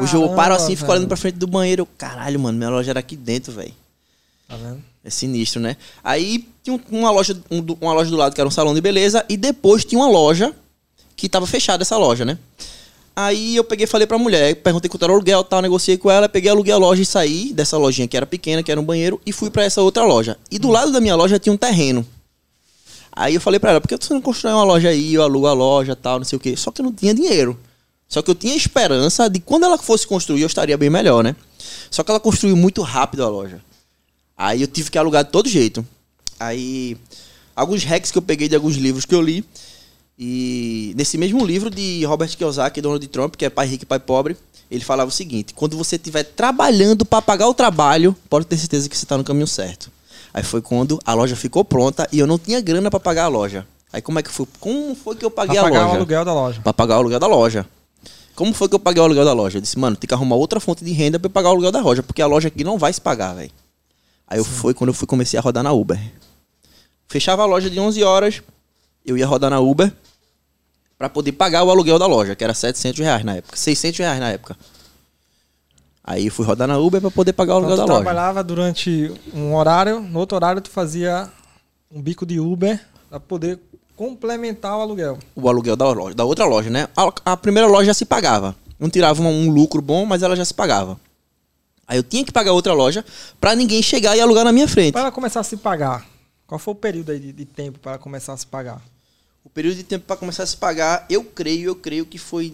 Hoje 0.00 0.14
eu 0.14 0.20
Caramba, 0.20 0.36
paro 0.36 0.54
assim, 0.54 0.76
fico 0.76 0.82
velho. 0.86 0.92
olhando 0.92 1.08
pra 1.08 1.16
frente 1.16 1.34
do 1.36 1.46
banheiro. 1.46 1.82
Eu, 1.82 1.88
caralho, 1.96 2.38
mano, 2.38 2.56
minha 2.58 2.70
loja 2.70 2.90
era 2.90 3.00
aqui 3.00 3.16
dentro, 3.16 3.52
velho. 3.52 3.72
Tá 4.46 4.56
vendo? 4.56 4.82
É 5.04 5.10
sinistro, 5.10 5.60
né? 5.60 5.76
Aí 6.04 6.46
tinha 6.62 6.74
um- 6.76 6.98
uma 6.98 7.10
loja, 7.10 7.36
um 7.50 7.64
uma 7.80 7.92
loja 7.94 8.10
do 8.10 8.16
lado 8.16 8.34
que 8.34 8.40
era 8.40 8.46
um 8.48 8.50
salão 8.52 8.74
de 8.74 8.80
beleza. 8.80 9.24
E 9.28 9.36
depois 9.36 9.84
tinha 9.84 9.98
uma 10.00 10.08
loja 10.10 10.54
que 11.18 11.28
tava 11.28 11.46
fechada 11.46 11.82
essa 11.82 11.96
loja, 11.96 12.24
né? 12.24 12.38
Aí 13.14 13.56
eu 13.56 13.64
peguei 13.64 13.82
e 13.82 13.86
falei 13.88 14.06
pra 14.06 14.16
mulher, 14.16 14.54
perguntei 14.54 14.88
quanto 14.88 15.02
era 15.02 15.12
o 15.12 15.16
aluguel 15.16 15.42
tal, 15.42 15.60
negociei 15.60 15.98
com 15.98 16.08
ela, 16.08 16.28
peguei, 16.28 16.48
aluguei 16.48 16.72
a 16.72 16.76
loja 16.76 17.02
e 17.02 17.04
saí 17.04 17.52
dessa 17.52 17.76
lojinha 17.76 18.06
que 18.06 18.16
era 18.16 18.24
pequena, 18.24 18.62
que 18.62 18.70
era 18.70 18.80
um 18.80 18.84
banheiro, 18.84 19.20
e 19.26 19.32
fui 19.32 19.50
pra 19.50 19.64
essa 19.64 19.82
outra 19.82 20.04
loja. 20.04 20.38
E 20.48 20.56
do 20.56 20.68
lado 20.68 20.92
da 20.92 21.00
minha 21.00 21.16
loja 21.16 21.36
tinha 21.36 21.52
um 21.52 21.56
terreno. 21.56 22.06
Aí 23.10 23.34
eu 23.34 23.40
falei 23.40 23.58
pra 23.58 23.70
ela, 23.70 23.80
por 23.80 23.88
que 23.88 23.96
você 23.96 24.14
não 24.14 24.22
constrói 24.22 24.52
uma 24.52 24.62
loja 24.62 24.90
aí, 24.90 25.14
eu 25.14 25.24
alugo 25.24 25.48
a 25.48 25.52
loja 25.52 25.96
tal, 25.96 26.18
não 26.18 26.24
sei 26.24 26.36
o 26.36 26.40
quê. 26.40 26.56
Só 26.56 26.70
que 26.70 26.80
eu 26.80 26.84
não 26.84 26.92
tinha 26.92 27.12
dinheiro. 27.12 27.58
Só 28.08 28.22
que 28.22 28.30
eu 28.30 28.34
tinha 28.36 28.54
esperança 28.54 29.28
de 29.28 29.40
quando 29.40 29.64
ela 29.64 29.76
fosse 29.76 30.06
construir, 30.06 30.42
eu 30.42 30.46
estaria 30.46 30.78
bem 30.78 30.88
melhor, 30.88 31.24
né? 31.24 31.34
Só 31.90 32.04
que 32.04 32.12
ela 32.12 32.20
construiu 32.20 32.56
muito 32.56 32.80
rápido 32.82 33.24
a 33.24 33.28
loja. 33.28 33.60
Aí 34.36 34.62
eu 34.62 34.68
tive 34.68 34.88
que 34.88 34.96
alugar 34.96 35.24
de 35.24 35.32
todo 35.32 35.48
jeito. 35.48 35.84
Aí, 36.38 36.96
alguns 37.56 37.82
hacks 37.82 38.12
que 38.12 38.18
eu 38.18 38.22
peguei 38.22 38.48
de 38.48 38.54
alguns 38.54 38.76
livros 38.76 39.04
que 39.04 39.14
eu 39.16 39.20
li. 39.20 39.44
E 40.18 40.92
nesse 40.96 41.16
mesmo 41.16 41.44
livro 41.46 41.70
de 41.70 42.04
Robert 42.04 42.36
Kiyosaki, 42.36 42.80
Donald 42.80 43.06
Trump, 43.08 43.36
que 43.36 43.44
é 43.44 43.50
Pai 43.50 43.66
Rico 43.68 43.84
e 43.84 43.86
Pai 43.86 44.00
Pobre, 44.00 44.36
ele 44.68 44.82
falava 44.82 45.08
o 45.08 45.12
seguinte: 45.12 45.54
quando 45.54 45.76
você 45.76 45.94
estiver 45.96 46.24
trabalhando 46.24 47.04
para 47.06 47.22
pagar 47.22 47.48
o 47.48 47.54
trabalho, 47.54 48.16
pode 48.28 48.44
ter 48.46 48.56
certeza 48.56 48.88
que 48.88 48.96
você 48.96 49.04
está 49.04 49.16
no 49.16 49.22
caminho 49.22 49.46
certo. 49.46 49.90
Aí 50.34 50.42
foi 50.42 50.60
quando 50.60 50.98
a 51.04 51.14
loja 51.14 51.36
ficou 51.36 51.64
pronta 51.64 52.08
e 52.12 52.18
eu 52.18 52.26
não 52.26 52.38
tinha 52.38 52.60
grana 52.60 52.90
para 52.90 52.98
pagar 52.98 53.24
a 53.24 53.28
loja. 53.28 53.66
Aí 53.92 54.02
como 54.02 54.18
é 54.18 54.22
que 54.22 54.30
foi? 54.30 54.46
Como 54.58 54.94
foi 54.94 55.14
que 55.14 55.24
eu 55.24 55.30
paguei 55.30 55.54
Pra 55.54 55.62
a 55.62 55.64
pagar 55.70 55.80
loja? 55.82 55.92
o 55.92 55.96
aluguel 55.96 56.24
da 56.24 56.34
loja. 56.34 56.60
Pra 56.62 56.72
pagar 56.72 56.96
o 56.96 56.98
aluguel 56.98 57.20
da 57.20 57.26
loja. 57.26 57.66
Como 58.34 58.52
foi 58.52 58.68
que 58.68 58.74
eu 58.74 58.78
paguei 58.78 59.00
o 59.00 59.04
aluguel 59.04 59.24
da 59.24 59.32
loja? 59.32 59.58
Eu 59.58 59.62
disse, 59.62 59.78
mano, 59.78 59.96
tem 59.96 60.06
que 60.06 60.14
arrumar 60.14 60.36
outra 60.36 60.60
fonte 60.60 60.84
de 60.84 60.92
renda 60.92 61.18
eu 61.22 61.30
pagar 61.30 61.48
o 61.48 61.52
aluguel 61.52 61.72
da 61.72 61.80
loja, 61.80 62.02
porque 62.02 62.20
a 62.20 62.26
loja 62.26 62.48
aqui 62.48 62.62
não 62.62 62.76
vai 62.76 62.92
se 62.92 63.00
pagar, 63.00 63.34
velho. 63.34 63.50
Aí 64.26 64.38
eu 64.38 64.44
fui 64.44 64.74
quando 64.74 64.88
eu 64.88 64.94
fui 64.94 65.06
comecei 65.06 65.38
a 65.38 65.42
rodar 65.42 65.64
na 65.64 65.72
Uber. 65.72 65.98
Fechava 67.08 67.42
a 67.42 67.46
loja 67.46 67.70
de 67.70 67.80
11 67.80 68.02
horas, 68.04 68.42
eu 69.04 69.16
ia 69.16 69.26
rodar 69.26 69.50
na 69.50 69.58
Uber 69.58 69.90
pra 70.98 71.08
poder 71.08 71.32
pagar 71.32 71.62
o 71.64 71.70
aluguel 71.70 71.98
da 71.98 72.06
loja, 72.06 72.34
que 72.34 72.42
era 72.44 72.52
700 72.54 72.98
reais 73.00 73.24
na 73.24 73.36
época, 73.36 73.56
600 73.56 73.98
reais 74.00 74.18
na 74.20 74.30
época. 74.30 74.56
Aí 76.02 76.26
eu 76.26 76.32
fui 76.32 76.44
rodar 76.44 76.66
na 76.66 76.78
Uber 76.78 77.00
pra 77.00 77.10
poder 77.10 77.32
pagar 77.34 77.54
o 77.56 77.58
Então, 77.58 77.68
aluguel 77.70 77.84
tu 77.84 77.88
da 77.88 77.92
loja. 77.94 78.04
trabalhava 78.04 78.42
durante 78.44 79.12
um 79.34 79.54
horário, 79.54 80.00
no 80.00 80.18
outro 80.18 80.36
horário 80.36 80.60
tu 80.60 80.70
fazia 80.70 81.28
um 81.90 82.00
bico 82.00 82.24
de 82.26 82.40
Uber 82.40 82.80
para 83.10 83.20
poder 83.20 83.58
complementar 83.94 84.76
o 84.76 84.80
aluguel. 84.80 85.18
O 85.34 85.48
aluguel 85.48 85.76
da 85.76 85.90
loja, 85.92 86.14
da 86.14 86.24
outra 86.24 86.46
loja, 86.46 86.70
né? 86.70 86.88
A, 86.96 87.12
a 87.32 87.36
primeira 87.36 87.68
loja 87.68 87.86
já 87.86 87.94
se 87.94 88.04
pagava. 88.06 88.56
Não 88.78 88.88
tirava 88.88 89.20
um, 89.22 89.26
um 89.26 89.50
lucro 89.50 89.82
bom, 89.82 90.06
mas 90.06 90.22
ela 90.22 90.34
já 90.36 90.44
se 90.44 90.54
pagava. 90.54 90.98
Aí 91.86 91.98
eu 91.98 92.02
tinha 92.02 92.24
que 92.24 92.32
pagar 92.32 92.52
outra 92.52 92.72
loja 92.72 93.04
para 93.40 93.54
ninguém 93.54 93.82
chegar 93.82 94.16
e 94.16 94.20
alugar 94.20 94.44
na 94.44 94.52
minha 94.52 94.68
frente. 94.68 94.92
Para 94.92 95.10
começar 95.10 95.40
a 95.40 95.44
se 95.44 95.56
pagar, 95.56 96.06
qual 96.46 96.58
foi 96.58 96.72
o 96.72 96.76
período 96.76 97.10
aí 97.12 97.18
de, 97.18 97.32
de 97.32 97.44
tempo 97.44 97.78
para 97.78 97.98
começar 97.98 98.32
a 98.32 98.36
se 98.36 98.46
pagar? 98.46 98.80
O 99.48 99.50
período 99.50 99.76
de 99.76 99.82
tempo 99.82 100.04
para 100.04 100.16
começar 100.16 100.42
a 100.42 100.46
se 100.46 100.58
pagar, 100.58 101.06
eu 101.08 101.24
creio, 101.24 101.70
eu 101.70 101.74
creio 101.74 102.04
que 102.04 102.18
foi 102.18 102.52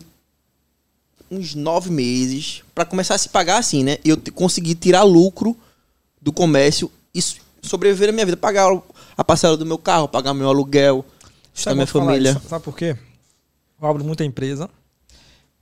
uns 1.28 1.56
nove 1.56 1.90
meses 1.90 2.62
para 2.72 2.84
começar 2.84 3.16
a 3.16 3.18
se 3.18 3.28
pagar 3.28 3.58
assim, 3.58 3.82
né? 3.82 3.98
Eu 4.04 4.16
consegui 4.32 4.76
tirar 4.76 5.02
lucro 5.02 5.56
do 6.22 6.32
comércio 6.32 6.88
e 7.12 7.20
sobreviver 7.62 8.10
a 8.10 8.12
minha 8.12 8.24
vida, 8.24 8.36
pagar 8.36 8.70
a 9.16 9.24
parcela 9.24 9.56
do 9.56 9.66
meu 9.66 9.76
carro, 9.76 10.06
pagar 10.06 10.32
meu 10.34 10.48
aluguel, 10.48 11.04
da 11.64 11.72
é 11.72 11.74
minha 11.74 11.86
família. 11.86 12.30
Isso. 12.30 12.48
Sabe 12.48 12.64
por 12.64 12.76
quê? 12.76 12.96
Eu 13.82 13.88
abro 13.88 14.04
muita 14.04 14.24
empresa 14.24 14.70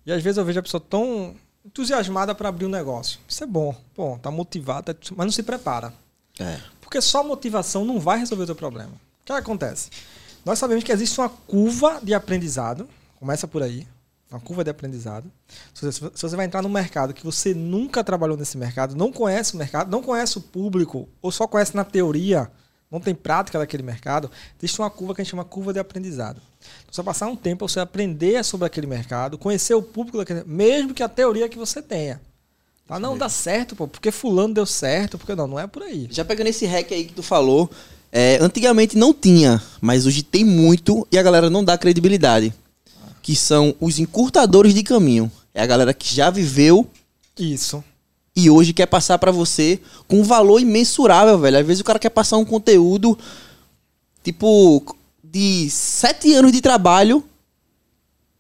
e 0.05 0.12
às 0.12 0.23
vezes 0.23 0.37
eu 0.37 0.45
vejo 0.45 0.59
a 0.59 0.62
pessoa 0.62 0.83
tão 0.87 1.35
entusiasmada 1.65 2.35
para 2.35 2.51
abrir 2.51 2.67
um 2.67 2.71
negócio. 2.71 3.19
Isso 3.27 3.43
é 3.43 3.47
bom, 3.47 3.75
bom, 3.97 4.19
tá 4.19 4.31
motivada, 4.31 4.95
mas 5.17 5.25
não 5.25 5.33
se 5.33 5.43
prepara. 5.43 5.95
É. 6.39 6.61
Porque 6.83 7.01
só 7.01 7.25
motivação 7.25 7.87
não 7.87 7.99
vai 7.99 8.19
resolver 8.19 8.43
o 8.43 8.47
teu 8.47 8.55
problema. 8.55 8.93
O 9.23 9.25
que 9.25 9.33
acontece? 9.33 9.89
Nós 10.44 10.58
sabemos 10.58 10.82
que 10.82 10.92
existe 10.92 11.20
uma 11.20 11.28
curva 11.28 12.00
de 12.02 12.14
aprendizado, 12.14 12.88
começa 13.16 13.46
por 13.46 13.62
aí, 13.62 13.87
uma 14.30 14.40
curva 14.40 14.64
de 14.64 14.70
aprendizado. 14.70 15.30
Se 15.72 15.84
você, 15.84 16.11
se 16.14 16.22
você 16.22 16.37
vai 16.37 16.46
entrar 16.46 16.62
no 16.62 16.68
mercado 16.68 17.14
que 17.14 17.25
você 17.25 17.54
nunca 17.54 18.02
trabalhou 18.02 18.37
nesse 18.37 18.56
mercado, 18.56 18.96
não 18.96 19.12
conhece 19.12 19.54
o 19.54 19.56
mercado, 19.56 19.90
não 19.90 20.02
conhece 20.02 20.38
o 20.38 20.40
público, 20.40 21.08
ou 21.20 21.30
só 21.30 21.46
conhece 21.46 21.76
na 21.76 21.84
teoria, 21.84 22.50
não 22.90 23.00
tem 23.00 23.14
prática 23.14 23.58
daquele 23.58 23.82
mercado, 23.82 24.30
existe 24.58 24.80
uma 24.80 24.90
curva 24.90 25.14
que 25.14 25.20
a 25.20 25.25
gente 25.25 25.30
chama 25.30 25.44
curva 25.44 25.72
de 25.72 25.78
aprendizado. 25.78 26.42
Então, 26.58 26.92
você 26.92 27.02
vai 27.02 27.06
passar 27.06 27.26
um 27.28 27.37
tempo 27.37 27.68
você 27.68 27.80
aprender 27.80 28.44
sobre 28.44 28.66
aquele 28.66 28.87
mercado, 28.87 29.38
conhecer 29.38 29.75
o 29.75 29.82
público 29.82 30.18
daquele 30.18 30.44
mesmo 30.44 30.92
que 30.92 31.02
a 31.02 31.08
teoria 31.08 31.49
que 31.49 31.56
você 31.56 31.80
tenha. 31.80 32.20
Tá? 32.87 32.99
Não, 32.99 33.16
dá 33.16 33.28
certo, 33.28 33.76
pô, 33.76 33.87
porque 33.87 34.11
fulano 34.11 34.52
deu 34.52 34.66
certo, 34.66 35.16
porque 35.16 35.34
não, 35.34 35.46
não 35.46 35.58
é 35.58 35.66
por 35.66 35.82
aí. 35.82 36.08
Já 36.11 36.25
pegando 36.25 36.49
esse 36.49 36.66
hack 36.66 36.92
aí 36.92 37.04
que 37.04 37.14
tu 37.14 37.22
falou, 37.22 37.70
é, 38.12 38.38
antigamente 38.42 38.97
não 38.97 39.14
tinha, 39.14 39.61
mas 39.81 40.07
hoje 40.07 40.23
tem 40.23 40.45
muito 40.45 41.09
e 41.11 41.19
a 41.19 41.23
galera 41.23 41.49
não 41.49 41.64
dá 41.64 41.78
credibilidade 41.78 42.52
que 43.23 43.35
são 43.35 43.75
os 43.81 43.99
encurtadores 43.99 44.75
de 44.75 44.83
caminho. 44.83 45.31
É 45.54 45.62
a 45.62 45.66
galera 45.66 45.95
que 45.95 46.14
já 46.14 46.28
viveu 46.28 46.87
isso 47.38 47.83
e 48.35 48.50
hoje 48.50 48.73
quer 48.73 48.87
passar 48.87 49.19
para 49.19 49.31
você 49.31 49.78
com 50.09 50.21
um 50.21 50.25
valor 50.25 50.59
imensurável, 50.59 51.38
velho. 51.38 51.59
Às 51.59 51.66
vezes 51.66 51.81
o 51.81 51.85
cara 51.85 51.99
quer 51.99 52.11
passar 52.11 52.38
um 52.38 52.45
conteúdo 52.45 53.19
tipo 54.23 54.97
de 55.23 55.69
sete 55.71 56.35
anos 56.35 56.52
de 56.52 56.61
trabalho 56.61 57.25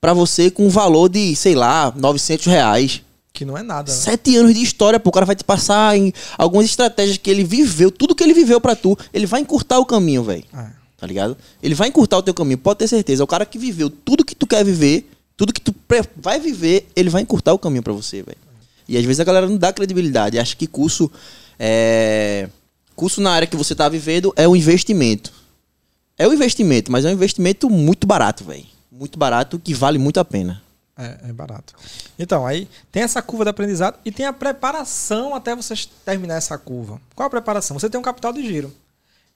para 0.00 0.12
você 0.12 0.50
com 0.50 0.66
um 0.66 0.70
valor 0.70 1.08
de, 1.08 1.36
sei 1.36 1.54
lá, 1.54 1.92
900 1.96 2.46
reais. 2.46 3.02
Que 3.32 3.44
não 3.44 3.56
é 3.56 3.62
nada. 3.62 3.90
Né? 3.90 3.98
Sete 3.98 4.36
anos 4.36 4.54
de 4.54 4.62
história, 4.62 5.00
pô. 5.00 5.10
O 5.10 5.12
cara 5.12 5.24
vai 5.24 5.34
te 5.34 5.44
passar 5.44 5.96
em 5.96 6.12
algumas 6.36 6.66
estratégias 6.66 7.16
que 7.16 7.30
ele 7.30 7.44
viveu, 7.44 7.90
tudo 7.90 8.14
que 8.14 8.22
ele 8.22 8.34
viveu 8.34 8.60
para 8.60 8.76
tu. 8.76 8.96
Ele 9.12 9.26
vai 9.26 9.40
encurtar 9.40 9.78
o 9.78 9.86
caminho, 9.86 10.22
velho. 10.22 10.44
É 10.52 10.82
tá 11.02 11.06
ligado? 11.08 11.36
Ele 11.60 11.74
vai 11.74 11.88
encurtar 11.88 12.18
o 12.18 12.22
teu 12.22 12.32
caminho, 12.32 12.56
pode 12.56 12.78
ter 12.78 12.86
certeza. 12.86 13.24
O 13.24 13.26
cara 13.26 13.44
que 13.44 13.58
viveu 13.58 13.90
tudo 13.90 14.24
que 14.24 14.36
tu 14.36 14.46
quer 14.46 14.64
viver, 14.64 15.10
tudo 15.36 15.52
que 15.52 15.60
tu 15.60 15.74
vai 16.16 16.38
viver, 16.38 16.88
ele 16.94 17.10
vai 17.10 17.22
encurtar 17.22 17.52
o 17.52 17.58
caminho 17.58 17.82
para 17.82 17.92
você, 17.92 18.22
velho. 18.22 18.38
E 18.88 18.96
às 18.96 19.04
vezes 19.04 19.18
a 19.18 19.24
galera 19.24 19.48
não 19.48 19.56
dá 19.56 19.72
credibilidade, 19.72 20.38
acha 20.38 20.54
que 20.54 20.64
curso 20.64 21.10
é 21.58 22.48
curso 22.94 23.20
na 23.20 23.32
área 23.32 23.48
que 23.48 23.56
você 23.56 23.74
tá 23.74 23.88
vivendo 23.88 24.32
é 24.36 24.46
um 24.46 24.54
investimento. 24.54 25.32
É 26.16 26.28
um 26.28 26.32
investimento, 26.32 26.92
mas 26.92 27.04
é 27.04 27.08
um 27.08 27.12
investimento 27.12 27.68
muito 27.68 28.06
barato, 28.06 28.44
velho. 28.44 28.64
Muito 28.88 29.18
barato 29.18 29.58
que 29.58 29.74
vale 29.74 29.98
muito 29.98 30.20
a 30.20 30.24
pena. 30.24 30.61
É, 30.96 31.30
é 31.30 31.32
barato. 31.32 31.74
Então, 32.18 32.46
aí 32.46 32.68
tem 32.90 33.02
essa 33.02 33.22
curva 33.22 33.44
de 33.44 33.50
aprendizado 33.50 33.98
e 34.04 34.12
tem 34.12 34.26
a 34.26 34.32
preparação 34.32 35.34
até 35.34 35.56
você 35.56 35.74
terminar 36.04 36.34
essa 36.34 36.58
curva. 36.58 37.00
Qual 37.14 37.26
a 37.26 37.30
preparação? 37.30 37.78
Você 37.78 37.88
tem 37.88 37.98
um 37.98 38.04
capital 38.04 38.32
de 38.32 38.46
giro. 38.46 38.72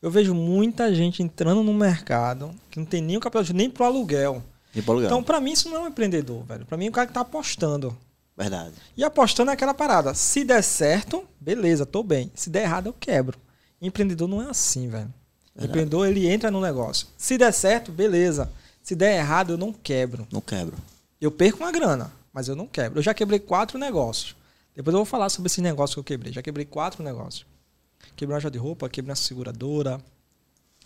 Eu 0.02 0.10
vejo 0.10 0.34
muita 0.34 0.94
gente 0.94 1.22
entrando 1.22 1.62
no 1.62 1.72
mercado 1.72 2.54
que 2.70 2.78
não 2.78 2.86
tem 2.86 3.00
nem 3.00 3.16
o 3.16 3.20
capital 3.20 3.42
de 3.42 3.54
nem 3.54 3.70
pro 3.70 3.84
aluguel. 3.84 4.42
Nem 4.74 4.82
pro 4.82 4.92
aluguel. 4.92 5.08
Então, 5.08 5.22
para 5.22 5.40
mim, 5.40 5.52
isso 5.52 5.70
não 5.70 5.78
é 5.78 5.80
um 5.80 5.88
empreendedor, 5.88 6.44
velho. 6.44 6.66
Para 6.66 6.76
mim, 6.76 6.86
é 6.86 6.88
um 6.90 6.92
cara 6.92 7.06
que 7.06 7.14
tá 7.14 7.20
apostando. 7.20 7.96
Verdade. 8.36 8.74
E 8.94 9.02
apostando 9.02 9.50
é 9.50 9.54
aquela 9.54 9.72
parada. 9.72 10.12
Se 10.12 10.44
der 10.44 10.62
certo, 10.62 11.26
beleza, 11.40 11.86
tô 11.86 12.02
bem. 12.02 12.30
Se 12.34 12.50
der 12.50 12.64
errado, 12.64 12.88
eu 12.88 12.92
quebro. 12.92 13.38
Empreendedor 13.80 14.28
não 14.28 14.42
é 14.42 14.50
assim, 14.50 14.88
velho. 14.88 15.12
Verdade. 15.54 15.70
Empreendedor, 15.70 16.06
ele 16.06 16.28
entra 16.28 16.50
no 16.50 16.60
negócio. 16.60 17.06
Se 17.16 17.38
der 17.38 17.52
certo, 17.52 17.90
beleza. 17.90 18.50
Se 18.82 18.94
der 18.94 19.16
errado, 19.16 19.54
eu 19.54 19.56
não 19.56 19.72
quebro. 19.72 20.28
Não 20.30 20.42
quebro. 20.42 20.76
Eu 21.20 21.30
perco 21.30 21.62
uma 21.62 21.72
grana, 21.72 22.12
mas 22.32 22.48
eu 22.48 22.56
não 22.56 22.66
quebro. 22.66 22.98
Eu 22.98 23.02
já 23.02 23.14
quebrei 23.14 23.38
quatro 23.38 23.78
negócios. 23.78 24.36
Depois 24.74 24.92
eu 24.92 24.98
vou 24.98 25.06
falar 25.06 25.30
sobre 25.30 25.46
esse 25.46 25.60
negócio 25.60 25.94
que 25.94 26.00
eu 26.00 26.04
quebrei. 26.04 26.32
Já 26.32 26.42
quebrei 26.42 26.66
quatro 26.66 27.02
negócios. 27.02 27.46
Quebrei 28.14 28.34
uma 28.34 28.36
loja 28.36 28.50
de 28.50 28.58
roupa, 28.58 28.88
quebrei 28.88 29.10
uma 29.10 29.16
seguradora, 29.16 29.98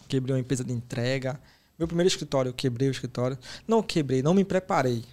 quebrei 0.08 0.34
uma 0.34 0.40
empresa 0.40 0.62
de 0.62 0.72
entrega. 0.72 1.40
Meu 1.76 1.88
primeiro 1.88 2.08
escritório, 2.08 2.50
eu 2.50 2.54
quebrei 2.54 2.88
o 2.88 2.92
escritório. 2.92 3.36
Não 3.66 3.82
quebrei, 3.82 4.22
não 4.22 4.32
me 4.32 4.44
preparei 4.44 5.04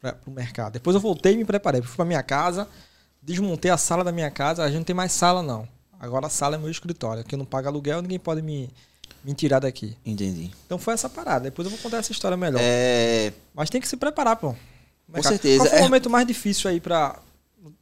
para 0.00 0.16
o 0.26 0.30
mercado. 0.30 0.74
Depois 0.74 0.94
eu 0.94 1.00
voltei 1.00 1.32
e 1.32 1.36
me 1.36 1.44
preparei. 1.44 1.82
Fui 1.82 1.96
para 1.96 2.04
minha 2.04 2.22
casa, 2.22 2.68
desmontei 3.20 3.70
a 3.70 3.76
sala 3.76 4.04
da 4.04 4.12
minha 4.12 4.30
casa. 4.30 4.62
A 4.62 4.68
gente 4.68 4.78
não 4.78 4.84
tem 4.84 4.94
mais 4.94 5.12
sala, 5.12 5.42
não. 5.42 5.68
Agora 5.98 6.28
a 6.28 6.30
sala 6.30 6.54
é 6.54 6.58
meu 6.58 6.70
escritório. 6.70 7.22
Aqui 7.22 7.34
eu 7.34 7.38
não 7.38 7.46
pago 7.46 7.66
aluguel, 7.66 8.00
ninguém 8.00 8.18
pode 8.18 8.42
me, 8.42 8.70
me 9.24 9.34
tirar 9.34 9.60
daqui. 9.60 9.96
Entendi. 10.04 10.50
Então 10.66 10.78
foi 10.78 10.94
essa 10.94 11.08
parada. 11.08 11.44
Depois 11.44 11.66
eu 11.66 11.70
vou 11.70 11.80
contar 11.80 11.98
essa 11.98 12.12
história 12.12 12.36
melhor. 12.36 12.60
É... 12.62 13.32
Mas 13.54 13.70
tem 13.70 13.80
que 13.80 13.88
se 13.88 13.96
preparar, 13.96 14.36
pô. 14.36 14.54
Com 15.12 15.22
certeza. 15.22 15.64
Qual 15.64 15.70
foi 15.70 15.78
o 15.78 15.80
é... 15.80 15.82
momento 15.82 16.10
mais 16.10 16.26
difícil 16.26 16.70
aí 16.70 16.80
para 16.80 17.18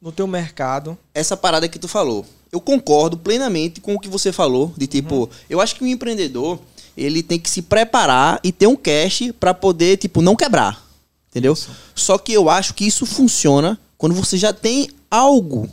no 0.01 0.11
teu 0.11 0.27
mercado? 0.27 0.97
Essa 1.13 1.35
parada 1.37 1.67
que 1.67 1.79
tu 1.79 1.87
falou 1.87 2.25
eu 2.51 2.61
concordo 2.61 3.17
plenamente 3.17 3.81
com 3.81 3.95
o 3.95 3.99
que 3.99 4.07
você 4.07 4.31
falou, 4.31 4.73
de 4.77 4.87
tipo, 4.87 5.15
uhum. 5.15 5.29
eu 5.49 5.61
acho 5.61 5.75
que 5.75 5.83
o 5.83 5.87
empreendedor, 5.87 6.59
ele 6.95 7.21
tem 7.21 7.39
que 7.39 7.49
se 7.49 7.61
preparar 7.61 8.39
e 8.43 8.51
ter 8.51 8.67
um 8.67 8.75
cash 8.75 9.31
para 9.39 9.53
poder, 9.53 9.97
tipo, 9.97 10.21
não 10.21 10.35
quebrar. 10.35 10.85
Entendeu? 11.29 11.53
Isso. 11.53 11.69
Só 11.93 12.17
que 12.17 12.33
eu 12.33 12.49
acho 12.49 12.73
que 12.73 12.85
isso 12.85 13.05
funciona 13.05 13.79
quando 13.97 14.15
você 14.15 14.37
já 14.37 14.53
tem 14.53 14.89
algo 15.09 15.69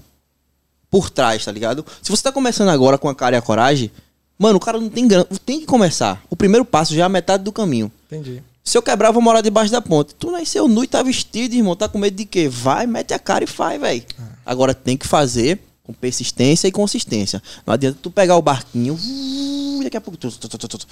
por 0.90 1.10
trás, 1.10 1.44
tá 1.44 1.52
ligado? 1.52 1.84
Se 2.02 2.10
você 2.10 2.22
tá 2.22 2.30
começando 2.30 2.68
agora 2.68 2.98
com 2.98 3.08
a 3.08 3.14
cara 3.14 3.36
e 3.36 3.38
a 3.38 3.42
coragem, 3.42 3.90
mano, 4.38 4.56
o 4.56 4.60
cara 4.60 4.78
não 4.78 4.88
tem 4.88 5.06
grana, 5.06 5.26
tem 5.44 5.60
que 5.60 5.66
começar. 5.66 6.22
O 6.28 6.36
primeiro 6.36 6.64
passo 6.64 6.94
já 6.94 7.02
é 7.02 7.06
a 7.06 7.08
metade 7.08 7.44
do 7.44 7.52
caminho. 7.52 7.90
Entendi. 8.06 8.42
Se 8.64 8.78
eu 8.78 8.82
quebrar, 8.82 9.10
vou 9.10 9.20
morar 9.20 9.42
debaixo 9.42 9.70
da 9.70 9.82
ponte. 9.82 10.14
Tu 10.14 10.30
nasceu 10.30 10.66
nu 10.66 10.82
e 10.82 10.86
tá 10.86 11.02
vestido, 11.02 11.54
irmão. 11.54 11.76
Tá 11.76 11.86
com 11.86 11.98
medo 11.98 12.16
de 12.16 12.24
quê? 12.24 12.48
Vai, 12.48 12.86
mete 12.86 13.12
a 13.12 13.18
cara 13.18 13.44
e 13.44 13.46
faz, 13.46 13.78
velho. 13.78 14.02
É. 14.02 14.22
Agora 14.46 14.74
tem 14.74 14.96
que 14.96 15.06
fazer 15.06 15.60
com 15.84 15.92
persistência 15.92 16.66
e 16.66 16.72
consistência. 16.72 17.42
Não 17.66 17.74
adianta 17.74 17.98
tu 18.00 18.10
pegar 18.10 18.36
o 18.36 18.42
barquinho 18.42 18.98
e 19.00 19.80
daqui 19.84 19.98
a 19.98 20.00
pouco 20.00 20.16
tu, 20.16 20.30
tu, 20.30 20.48
tu, 20.48 20.68
tu, 20.68 20.86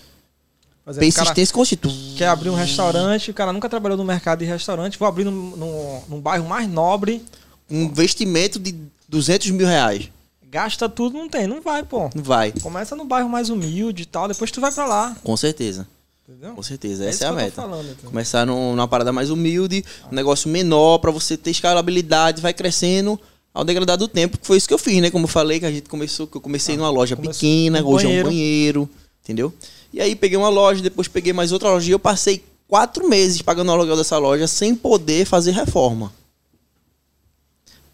Fazer, 0.85 1.01
persistência 1.01 1.51
e 1.51 1.55
consistência. 1.55 1.99
Quer 2.17 2.27
abrir 2.27 2.51
um 2.51 2.55
restaurante, 2.55 3.31
o 3.31 3.35
cara 3.35 3.53
nunca 3.53 3.69
trabalhou 3.69 3.97
no 3.97 4.05
mercado 4.05 4.41
de 4.41 4.45
restaurante, 4.45 4.99
vou 4.99 5.07
abrir 5.07 5.25
num, 5.25 5.57
num, 5.57 6.03
num 6.09 6.21
bairro 6.21 6.47
mais 6.47 6.69
nobre. 6.69 7.25
Um 7.71 7.85
investimento 7.85 8.59
de 8.59 8.75
200 9.09 9.51
mil 9.51 9.67
reais. 9.67 10.11
Gasta 10.53 10.87
tudo, 10.87 11.17
não 11.17 11.31
tem, 11.31 11.47
não 11.47 11.63
vai, 11.63 11.83
pô. 11.83 12.11
Não 12.15 12.23
vai. 12.23 12.53
Começa 12.53 12.95
no 12.95 13.07
bairro 13.07 13.27
mais 13.27 13.49
humilde 13.49 14.03
e 14.03 14.05
tal, 14.05 14.29
depois 14.29 14.51
tu 14.51 14.61
vai 14.61 14.71
para 14.71 14.85
lá. 14.85 15.17
Com 15.25 15.35
certeza. 15.35 15.89
Entendeu? 16.29 16.55
Com 16.55 16.63
certeza, 16.63 17.07
é 17.07 17.09
essa 17.09 17.25
é 17.25 17.29
a 17.29 17.33
meta. 17.33 17.63
Falando, 17.63 17.97
Começar 18.05 18.45
numa 18.45 18.87
parada 18.87 19.11
mais 19.15 19.31
humilde, 19.31 19.83
um 20.11 20.15
negócio 20.15 20.51
menor 20.51 20.99
para 20.99 21.11
você 21.11 21.39
ter 21.39 21.53
escalabilidade, 21.53 22.43
vai 22.43 22.53
crescendo 22.53 23.19
ao 23.55 23.65
degradar 23.65 23.97
do 23.97 24.07
tempo, 24.07 24.37
que 24.37 24.47
foi 24.47 24.59
isso 24.59 24.69
que 24.69 24.75
eu 24.75 24.79
fiz, 24.79 25.01
né? 25.01 25.11
Como 25.11 25.25
eu 25.25 25.29
falei, 25.29 25.59
que 25.59 25.65
a 25.65 25.71
gente 25.71 25.89
começou, 25.89 26.27
que 26.27 26.37
eu 26.37 26.41
comecei 26.41 26.75
ah, 26.75 26.79
numa 26.79 26.91
loja 26.91 27.17
pequena, 27.17 27.83
hoje 27.83 28.05
é 28.05 28.21
um 28.21 28.23
banheiro, 28.25 28.87
entendeu? 29.25 29.55
E 29.91 30.03
aí 30.03 30.15
peguei 30.15 30.37
uma 30.37 30.51
loja, 30.51 30.83
depois 30.83 31.09
peguei 31.09 31.33
mais 31.33 31.51
outra 31.51 31.71
loja 31.71 31.89
e 31.89 31.93
eu 31.93 31.99
passei 31.99 32.45
quatro 32.69 33.09
meses 33.09 33.41
pagando 33.41 33.71
o 33.71 33.73
aluguel 33.73 33.97
dessa 33.97 34.19
loja 34.19 34.47
sem 34.47 34.75
poder 34.75 35.25
fazer 35.25 35.53
reforma. 35.53 36.13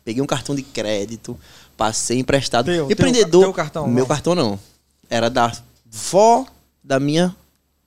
Peguei 0.04 0.22
um 0.22 0.26
cartão 0.26 0.56
de 0.56 0.62
crédito, 0.62 1.38
passei 1.78 2.18
emprestado. 2.18 2.66
Teu, 2.66 2.90
Empreendedor. 2.90 3.30
Teu, 3.30 3.40
teu 3.40 3.52
cartão, 3.54 3.86
meu 3.86 4.02
não. 4.02 4.06
cartão 4.06 4.34
não. 4.34 4.60
Era 5.08 5.30
da 5.30 5.50
vó 5.86 6.44
da 6.84 7.00
minha 7.00 7.34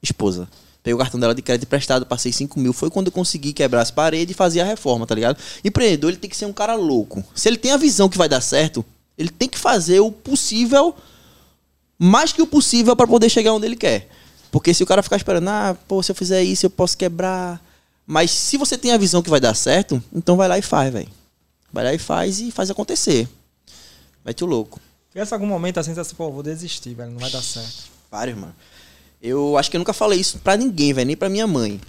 esposa. 0.02 0.48
Peguei 0.82 0.96
o 0.96 0.98
cartão 0.98 1.20
dela 1.20 1.36
de 1.36 1.44
crédito 1.44 1.68
emprestado, 1.68 2.08
passei 2.08 2.32
5 2.32 2.60
mil. 2.60 2.74
Foi 2.74 2.90
quando 2.90 3.08
eu 3.08 3.12
consegui 3.12 3.54
quebrar 3.54 3.82
as 3.82 3.92
paredes 3.92 4.34
e 4.34 4.36
fazer 4.36 4.62
a 4.62 4.66
reforma, 4.66 5.06
tá 5.06 5.14
ligado? 5.14 5.38
Empreendedor, 5.64 6.10
ele 6.10 6.18
tem 6.18 6.30
que 6.30 6.38
ser 6.38 6.46
um 6.46 6.54
cara 6.54 6.74
louco. 6.74 7.24
Se 7.36 7.48
ele 7.48 7.58
tem 7.58 7.72
a 7.72 7.78
visão 7.78 8.10
que 8.10 8.18
vai 8.18 8.28
dar 8.28 8.42
certo, 8.42 8.84
ele 9.16 9.30
tem 9.30 9.48
que 9.48 9.60
fazer 9.60 10.00
o 10.00 10.12
possível, 10.12 10.96
mais 12.00 12.34
que 12.34 12.42
o 12.42 12.48
possível, 12.48 12.96
para 12.96 13.06
poder 13.06 13.30
chegar 13.30 13.54
onde 13.54 13.68
ele 13.68 13.76
quer. 13.76 14.10
Porque 14.50 14.74
se 14.74 14.82
o 14.82 14.88
cara 14.88 15.04
ficar 15.04 15.18
esperando, 15.18 15.50
ah, 15.50 15.78
pô, 15.88 16.02
se 16.02 16.12
eu 16.12 16.16
fizer 16.16 16.42
isso, 16.42 16.66
eu 16.66 16.70
posso 16.70 16.98
quebrar. 16.98 17.62
Mas 18.08 18.32
se 18.32 18.58
você 18.58 18.76
tem 18.76 18.92
a 18.92 18.98
visão 18.98 19.22
que 19.22 19.30
vai 19.30 19.40
dar 19.40 19.54
certo, 19.54 20.02
então 20.12 20.36
vai 20.36 20.48
lá 20.48 20.58
e 20.58 20.64
faz, 20.64 20.92
velho. 20.92 21.10
Vai 21.72 21.84
lá 21.84 21.94
e 21.94 22.00
faz 22.00 22.40
e 22.40 22.50
faz 22.50 22.72
acontecer. 22.72 23.30
Vai 24.24 24.34
te 24.34 24.44
o 24.44 24.48
louco. 24.48 24.80
Tivesse 25.12 25.34
algum 25.34 25.46
momento 25.46 25.80
assim, 25.80 25.94
você 25.94 26.16
pô, 26.16 26.32
vou 26.32 26.44
desistir, 26.44 26.94
velho, 26.94 27.12
não 27.12 27.20
vai 27.20 27.30
dar 27.30 27.42
certo. 27.42 27.90
Vários, 28.10 28.38
mano. 28.38 28.56
Eu 29.22 29.58
acho 29.58 29.70
que 29.70 29.78
eu 29.78 29.80
nunca 29.80 29.94
falei 29.94 30.20
isso 30.20 30.40
pra 30.40 30.58
ninguém, 30.58 30.94
velho, 30.94 31.08
nem 31.08 31.18
pra 31.18 31.30
minha 31.30 31.46
mãe. 31.46 31.80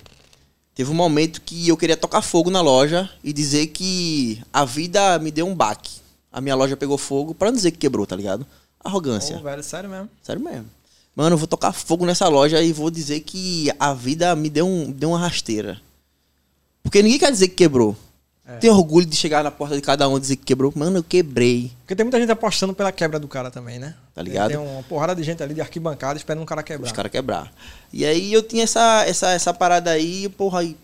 Teve 0.74 0.90
um 0.90 0.94
momento 0.94 1.40
que 1.42 1.68
eu 1.68 1.76
queria 1.76 1.96
tocar 1.96 2.22
fogo 2.22 2.50
na 2.50 2.60
loja 2.60 3.08
e 3.22 3.32
dizer 3.32 3.68
que 3.68 4.42
a 4.52 4.64
vida 4.64 5.18
me 5.18 5.30
deu 5.30 5.46
um 5.46 5.54
baque. 5.54 6.00
A 6.32 6.40
minha 6.40 6.54
loja 6.54 6.76
pegou 6.76 6.96
fogo, 6.96 7.34
pra 7.34 7.50
não 7.50 7.56
dizer 7.56 7.72
que 7.72 7.78
quebrou, 7.78 8.06
tá 8.06 8.16
ligado? 8.16 8.46
Arrogância. 8.82 9.36
Pô, 9.36 9.44
velho, 9.44 9.62
sério 9.62 9.88
mesmo. 9.88 10.08
Sério 10.22 10.42
mesmo. 10.42 10.66
Mano, 11.14 11.34
eu 11.34 11.38
vou 11.38 11.46
tocar 11.46 11.72
fogo 11.72 12.06
nessa 12.06 12.26
loja 12.26 12.62
e 12.62 12.72
vou 12.72 12.90
dizer 12.90 13.20
que 13.20 13.70
a 13.78 13.92
vida 13.92 14.34
me 14.34 14.48
deu, 14.48 14.66
um, 14.66 14.90
deu 14.90 15.10
uma 15.10 15.18
rasteira. 15.18 15.80
Porque 16.82 17.02
ninguém 17.02 17.18
quer 17.18 17.30
dizer 17.30 17.48
que 17.48 17.54
quebrou. 17.54 17.94
É. 18.46 18.56
Tem 18.56 18.70
orgulho 18.70 19.06
de 19.06 19.14
chegar 19.14 19.44
na 19.44 19.52
porta 19.52 19.76
de 19.76 19.80
cada 19.82 20.08
um 20.08 20.16
e 20.16 20.20
dizer 20.20 20.36
que 20.36 20.44
quebrou. 20.44 20.72
Mano, 20.74 20.98
eu 20.98 21.04
quebrei. 21.04 21.70
Porque 21.80 21.94
tem 21.94 22.04
muita 22.04 22.18
gente 22.18 22.32
apostando 22.32 22.74
pela 22.74 22.90
quebra 22.90 23.18
do 23.18 23.28
cara 23.28 23.50
também, 23.52 23.78
né? 23.78 23.94
Tá 24.12 24.20
ligado? 24.20 24.48
Tem 24.48 24.58
uma 24.58 24.82
porrada 24.82 25.14
de 25.14 25.22
gente 25.22 25.42
ali 25.42 25.54
de 25.54 25.60
arquibancada 25.60 26.18
esperando 26.18 26.42
o 26.42 26.46
cara 26.46 26.62
quebrar. 26.62 26.86
Os 26.86 26.92
caras 26.92 27.12
quebrar. 27.12 27.52
E 27.92 28.04
aí 28.04 28.32
eu 28.32 28.42
tinha 28.42 28.64
essa, 28.64 29.04
essa, 29.06 29.30
essa 29.30 29.54
parada 29.54 29.90
aí, 29.92 30.28
porra, 30.30 30.60
aí. 30.60 30.76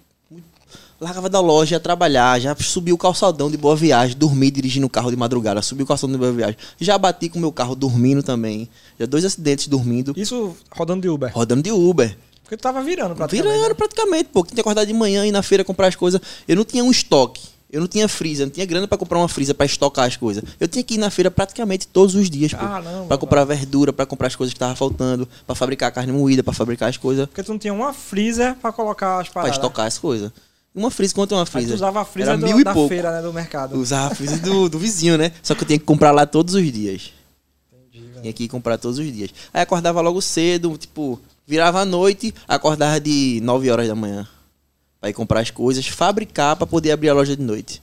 Largava 1.00 1.28
da 1.28 1.38
loja, 1.38 1.76
ia 1.76 1.80
trabalhar, 1.80 2.40
já 2.40 2.56
subi 2.56 2.92
o 2.92 2.98
calçadão 2.98 3.48
de 3.48 3.56
boa 3.56 3.76
viagem, 3.76 4.16
dormi 4.16 4.50
dirigindo 4.50 4.84
o 4.84 4.90
carro 4.90 5.10
de 5.10 5.16
madrugada, 5.16 5.62
subi 5.62 5.84
o 5.84 5.86
calçadão 5.86 6.12
de 6.12 6.18
boa 6.18 6.32
viagem. 6.32 6.56
Já 6.80 6.98
bati 6.98 7.28
com 7.28 7.38
o 7.38 7.40
meu 7.40 7.52
carro 7.52 7.76
dormindo 7.76 8.20
também. 8.20 8.68
Já 8.98 9.06
dois 9.06 9.24
acidentes 9.24 9.68
dormindo, 9.68 10.12
Isso 10.16 10.56
rodando 10.72 11.02
de 11.02 11.08
Uber. 11.08 11.30
rodando 11.32 11.62
de 11.62 11.70
Uber. 11.70 12.16
Porque 12.48 12.56
tu 12.56 12.62
tava 12.62 12.82
virando 12.82 13.14
praticamente. 13.14 13.46
Virando 13.54 13.68
né? 13.68 13.74
praticamente, 13.74 14.30
pô. 14.32 14.42
Tinha 14.42 14.54
que 14.54 14.60
acordar 14.62 14.86
de 14.86 14.92
manhã 14.94 15.26
e 15.26 15.28
ir 15.28 15.32
na 15.32 15.42
feira 15.42 15.62
comprar 15.62 15.88
as 15.88 15.94
coisas. 15.94 16.18
Eu 16.48 16.56
não 16.56 16.64
tinha 16.64 16.82
um 16.82 16.90
estoque. 16.90 17.42
Eu 17.70 17.82
não 17.82 17.86
tinha 17.86 18.08
freezer, 18.08 18.46
não 18.46 18.50
tinha 18.50 18.64
grana 18.64 18.88
pra 18.88 18.96
comprar 18.96 19.18
uma 19.18 19.28
freezer 19.28 19.54
pra 19.54 19.66
estocar 19.66 20.06
as 20.06 20.16
coisas. 20.16 20.42
Eu 20.58 20.66
tinha 20.66 20.82
que 20.82 20.94
ir 20.94 20.96
na 20.98 21.10
feira 21.10 21.30
praticamente 21.30 21.86
todos 21.86 22.14
os 22.14 22.30
dias. 22.30 22.52
Caramba, 22.54 23.04
Pra 23.06 23.18
comprar 23.18 23.44
verdura, 23.44 23.92
pra 23.92 24.06
comprar 24.06 24.28
as 24.28 24.34
coisas 24.34 24.54
que 24.54 24.58
tava 24.58 24.74
faltando, 24.74 25.28
pra 25.46 25.54
fabricar 25.54 25.92
carne 25.92 26.10
moída, 26.10 26.42
pra 26.42 26.54
fabricar 26.54 26.88
as 26.88 26.96
coisas, 26.96 27.26
Porque 27.26 27.42
tu 27.42 27.52
não 27.52 27.58
tinha 27.58 27.74
uma 27.74 27.92
freezer 27.92 28.54
pra 28.54 28.72
colocar 28.72 29.18
as 29.20 29.26
pra 29.28 29.42
paradas. 29.42 29.56
estocar 29.58 29.84
as 29.86 29.98
coisas. 29.98 30.32
Uma 30.74 30.90
freezer, 30.90 31.14
quanto 31.14 31.34
é 31.34 31.36
uma 31.36 31.42
Aí 31.42 31.46
tu 31.46 31.50
freezer? 31.52 31.74
usava 31.74 32.00
a 32.00 32.04
freezer 32.06 32.32
Era 32.32 32.40
do- 32.40 32.46
mil 32.46 32.60
e 32.60 32.64
da 32.64 32.72
pouco. 32.72 32.88
feira, 32.88 33.12
né? 33.12 33.20
Do 33.20 33.34
mercado. 33.34 33.78
Usava 33.78 34.12
a 34.12 34.14
freezer 34.14 34.40
do, 34.40 34.66
do 34.70 34.78
vizinho, 34.78 35.18
né? 35.18 35.30
Só 35.42 35.54
que 35.54 35.62
eu 35.62 35.66
tinha 35.66 35.78
que 35.78 35.84
comprar 35.84 36.10
lá 36.12 36.24
todos 36.24 36.54
os 36.54 36.72
dias. 36.72 37.12
Entendi, 37.70 38.06
velho. 38.08 38.22
Tinha 38.22 38.32
que 38.32 38.44
ir 38.44 38.48
comprar 38.48 38.78
todos 38.78 38.98
os 38.98 39.12
dias. 39.12 39.28
Aí 39.52 39.60
acordava 39.60 40.00
logo 40.00 40.22
cedo, 40.22 40.78
tipo, 40.78 41.20
virava 41.48 41.80
à 41.80 41.84
noite, 41.86 42.34
acordava 42.46 43.00
de 43.00 43.40
9 43.42 43.70
horas 43.70 43.88
da 43.88 43.94
manhã. 43.94 44.28
Pra 45.00 45.08
ir 45.08 45.14
comprar 45.14 45.40
as 45.40 45.50
coisas, 45.50 45.86
fabricar 45.86 46.54
pra 46.56 46.66
poder 46.66 46.90
abrir 46.92 47.08
a 47.08 47.14
loja 47.14 47.34
de 47.34 47.42
noite. 47.42 47.82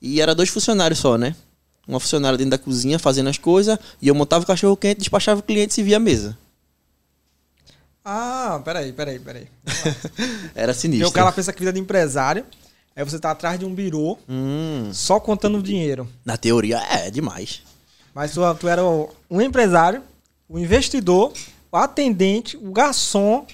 E 0.00 0.20
era 0.20 0.34
dois 0.34 0.48
funcionários 0.48 1.00
só, 1.00 1.18
né? 1.18 1.34
Uma 1.88 1.98
funcionária 1.98 2.38
dentro 2.38 2.52
da 2.52 2.58
cozinha 2.58 2.98
fazendo 2.98 3.28
as 3.28 3.36
coisas, 3.38 3.76
e 4.00 4.06
eu 4.08 4.14
montava 4.14 4.44
o 4.44 4.46
cachorro 4.46 4.76
quente, 4.76 4.98
despachava 5.00 5.40
o 5.40 5.42
cliente 5.42 5.72
e 5.72 5.74
se 5.74 5.82
via 5.82 5.96
a 5.96 6.00
mesa. 6.00 6.38
Ah, 8.04 8.60
peraí, 8.64 8.92
peraí, 8.92 9.18
peraí. 9.18 9.48
Era 10.54 10.72
Porque 10.72 10.80
sinistro. 10.80 11.08
o 11.08 11.12
cara 11.12 11.32
pensa 11.32 11.52
que 11.52 11.58
vida 11.60 11.72
de 11.72 11.80
empresário. 11.80 12.44
Aí 12.96 13.04
você 13.04 13.18
tá 13.18 13.30
atrás 13.30 13.58
de 13.58 13.64
um 13.64 13.74
birô 13.74 14.18
Hum, 14.28 14.90
só 14.92 15.18
contando 15.20 15.58
o 15.58 15.62
dinheiro. 15.62 16.08
na 16.24 16.36
teoria, 16.36 16.78
é 16.90 17.10
demais. 17.10 17.62
Mas 18.14 18.32
tu, 18.32 18.40
tu 18.58 18.68
era 18.68 18.82
um 19.30 19.40
empresário, 19.40 20.02
o 20.48 20.58
investidor, 20.58 21.32
o 21.72 21.76
atendente, 21.76 22.56
o 22.56 22.70
garçom 22.70 23.46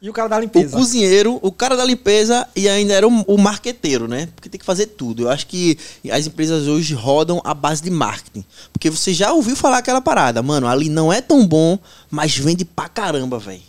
e 0.00 0.08
o 0.08 0.12
cara 0.12 0.28
da 0.28 0.36
O 0.36 0.40
limpeza. 0.40 0.76
cozinheiro, 0.76 1.38
o 1.42 1.50
cara 1.50 1.76
da 1.76 1.84
limpeza 1.84 2.48
e 2.54 2.68
ainda 2.68 2.94
era 2.94 3.06
o, 3.08 3.22
o 3.22 3.36
marqueteiro, 3.36 4.06
né? 4.06 4.28
Porque 4.34 4.48
tem 4.48 4.58
que 4.58 4.64
fazer 4.64 4.86
tudo. 4.86 5.22
Eu 5.22 5.30
acho 5.30 5.46
que 5.46 5.76
as 6.10 6.26
empresas 6.26 6.68
hoje 6.68 6.94
rodam 6.94 7.40
à 7.44 7.52
base 7.52 7.82
de 7.82 7.90
marketing. 7.90 8.44
Porque 8.72 8.90
você 8.90 9.12
já 9.12 9.32
ouviu 9.32 9.56
falar 9.56 9.78
aquela 9.78 10.00
parada, 10.00 10.42
mano, 10.42 10.68
ali 10.68 10.88
não 10.88 11.12
é 11.12 11.20
tão 11.20 11.46
bom, 11.46 11.78
mas 12.10 12.36
vende 12.36 12.64
pra 12.64 12.88
caramba, 12.88 13.38
velho. 13.38 13.62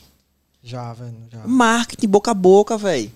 Já, 0.64 0.94
velho, 0.94 1.16
já. 1.32 1.48
Marketing 1.48 2.08
boca 2.08 2.32
a 2.32 2.36
boca, 2.36 2.78
velho. 2.78 3.12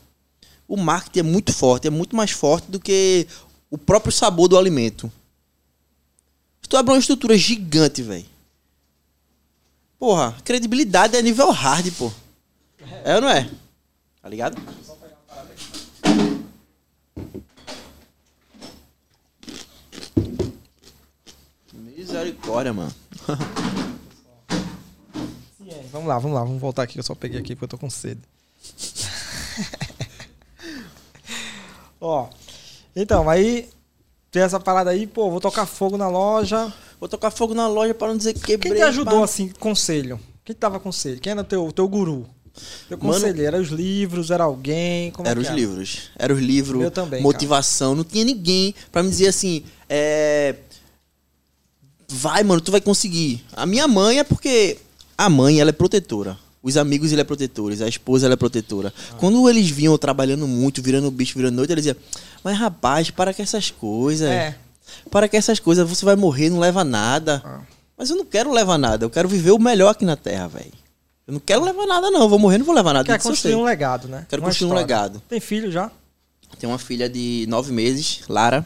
O 0.67 0.75
marketing 0.75 1.19
é 1.19 1.23
muito 1.23 1.53
forte, 1.53 1.87
é 1.87 1.91
muito 1.91 2.15
mais 2.15 2.31
forte 2.31 2.71
do 2.71 2.79
que 2.79 3.27
o 3.69 3.77
próprio 3.77 4.11
sabor 4.11 4.47
do 4.47 4.57
alimento. 4.57 5.11
Tu 6.67 6.77
abre 6.77 6.93
uma 6.93 6.99
estrutura 6.99 7.37
gigante, 7.37 8.01
velho. 8.01 8.25
Porra, 10.03 10.35
credibilidade 10.43 11.15
é 11.15 11.21
nível 11.21 11.49
hard, 11.49 11.89
pô. 11.93 12.11
É 13.05 13.15
ou 13.15 13.21
não 13.21 13.29
é? 13.29 13.49
Tá 14.21 14.27
ligado? 14.27 14.61
Misericórdia, 21.71 22.73
mano. 22.73 22.93
Vamos 25.89 26.09
lá, 26.09 26.19
vamos 26.19 26.35
lá, 26.35 26.43
vamos 26.43 26.59
voltar 26.59 26.83
aqui 26.83 26.99
eu 26.99 27.03
só 27.03 27.15
peguei 27.15 27.39
aqui 27.39 27.55
porque 27.55 27.63
eu 27.63 27.69
tô 27.69 27.77
com 27.77 27.89
sede. 27.89 28.19
Ó, 32.01 32.27
então, 32.93 33.29
aí 33.29 33.69
tem 34.29 34.41
essa 34.41 34.59
parada 34.59 34.89
aí, 34.89 35.07
pô, 35.07 35.31
vou 35.31 35.39
tocar 35.39 35.65
fogo 35.65 35.97
na 35.97 36.09
loja. 36.09 36.73
Vou 37.03 37.09
tocar 37.09 37.31
fogo 37.31 37.53
na 37.53 37.67
loja 37.67 37.93
pra 37.93 38.07
não 38.07 38.15
dizer 38.15 38.33
que 38.33 38.39
quebrei. 38.39 38.71
Quem 38.71 38.81
te 38.81 38.87
ajudou, 38.87 39.19
pá. 39.19 39.25
assim, 39.25 39.51
conselho? 39.59 40.17
Quem 40.45 40.55
te 40.55 40.59
dava 40.59 40.79
conselho? 40.79 41.19
Quem 41.19 41.33
era 41.33 41.43
teu, 41.43 41.69
teu 41.73 41.85
guru? 41.85 42.25
Teu 42.87 42.97
Mano- 42.97 43.11
conselheiro? 43.11 43.45
Era 43.45 43.59
os 43.61 43.67
livros? 43.67 44.31
Era 44.31 44.45
alguém? 44.45 45.11
Como 45.11 45.27
é 45.27 45.31
Era 45.31 45.41
que 45.41 45.49
os 45.49 45.53
livros. 45.53 46.11
Era 46.17 46.33
os 46.33 46.39
livros, 46.39 46.89
também, 46.91 47.21
motivação. 47.21 47.93
Não 47.93 48.05
tinha 48.05 48.23
ninguém 48.23 48.73
pra 48.89 49.03
me 49.03 49.09
dizer 49.09 49.27
assim, 49.27 49.65
é... 49.89 50.55
Vai, 52.07 52.41
mano, 52.41 52.61
tu 52.61 52.71
vai 52.71 52.79
conseguir. 52.79 53.43
A 53.51 53.65
minha 53.65 53.85
mãe 53.85 54.19
é 54.19 54.23
porque 54.23 54.77
a 55.17 55.29
mãe, 55.29 55.59
ela 55.59 55.71
é 55.71 55.73
protetora. 55.73 56.39
Os 56.61 56.77
amigos, 56.77 57.11
ele 57.11 57.19
é 57.19 57.25
protetores. 57.25 57.81
A 57.81 57.87
esposa, 57.89 58.27
ela 58.27 58.35
é 58.35 58.37
protetora. 58.37 58.93
Ah. 59.11 59.15
Quando 59.15 59.49
eles 59.49 59.69
vinham 59.69 59.97
trabalhando 59.97 60.47
muito, 60.47 60.81
virando 60.81 61.11
bicho, 61.11 61.37
virando 61.37 61.55
noite, 61.57 61.73
eles 61.73 61.83
diziam, 61.83 62.01
mas 62.41 62.57
rapaz, 62.57 63.11
para 63.11 63.33
com 63.33 63.43
essas 63.43 63.69
coisas. 63.69 64.29
É. 64.29 64.57
Para 65.09 65.27
com 65.27 65.37
essas 65.37 65.59
coisas, 65.59 65.87
você 65.87 66.03
vai 66.05 66.15
morrer, 66.15 66.49
não 66.49 66.59
leva 66.59 66.83
nada. 66.83 67.41
Ah. 67.45 67.61
Mas 67.97 68.09
eu 68.09 68.15
não 68.15 68.25
quero 68.25 68.51
levar 68.51 68.77
nada, 68.77 69.05
eu 69.05 69.09
quero 69.09 69.29
viver 69.29 69.51
o 69.51 69.59
melhor 69.59 69.89
aqui 69.89 70.03
na 70.05 70.15
Terra, 70.15 70.47
velho. 70.47 70.71
Eu 71.25 71.33
não 71.33 71.39
quero 71.39 71.63
levar 71.63 71.85
nada, 71.85 72.11
não. 72.11 72.21
Eu 72.23 72.29
vou 72.29 72.37
morrer, 72.39 72.57
não 72.57 72.65
vou 72.65 72.75
levar 72.75 72.91
nada. 72.93 73.05
Quer 73.05 73.15
eu 73.15 73.19
construir 73.23 73.55
um 73.55 73.63
legado, 73.63 74.07
né? 74.07 74.25
Quero 74.27 74.41
Uma 74.41 74.49
construir 74.49 74.67
um 74.67 74.73
história. 74.73 74.85
legado. 74.85 75.21
Tem 75.29 75.39
filho 75.39 75.71
já? 75.71 75.89
Tem 76.59 76.69
uma 76.69 76.77
filha 76.77 77.07
de 77.09 77.45
nove 77.47 77.71
meses, 77.71 78.21
Lara. 78.27 78.65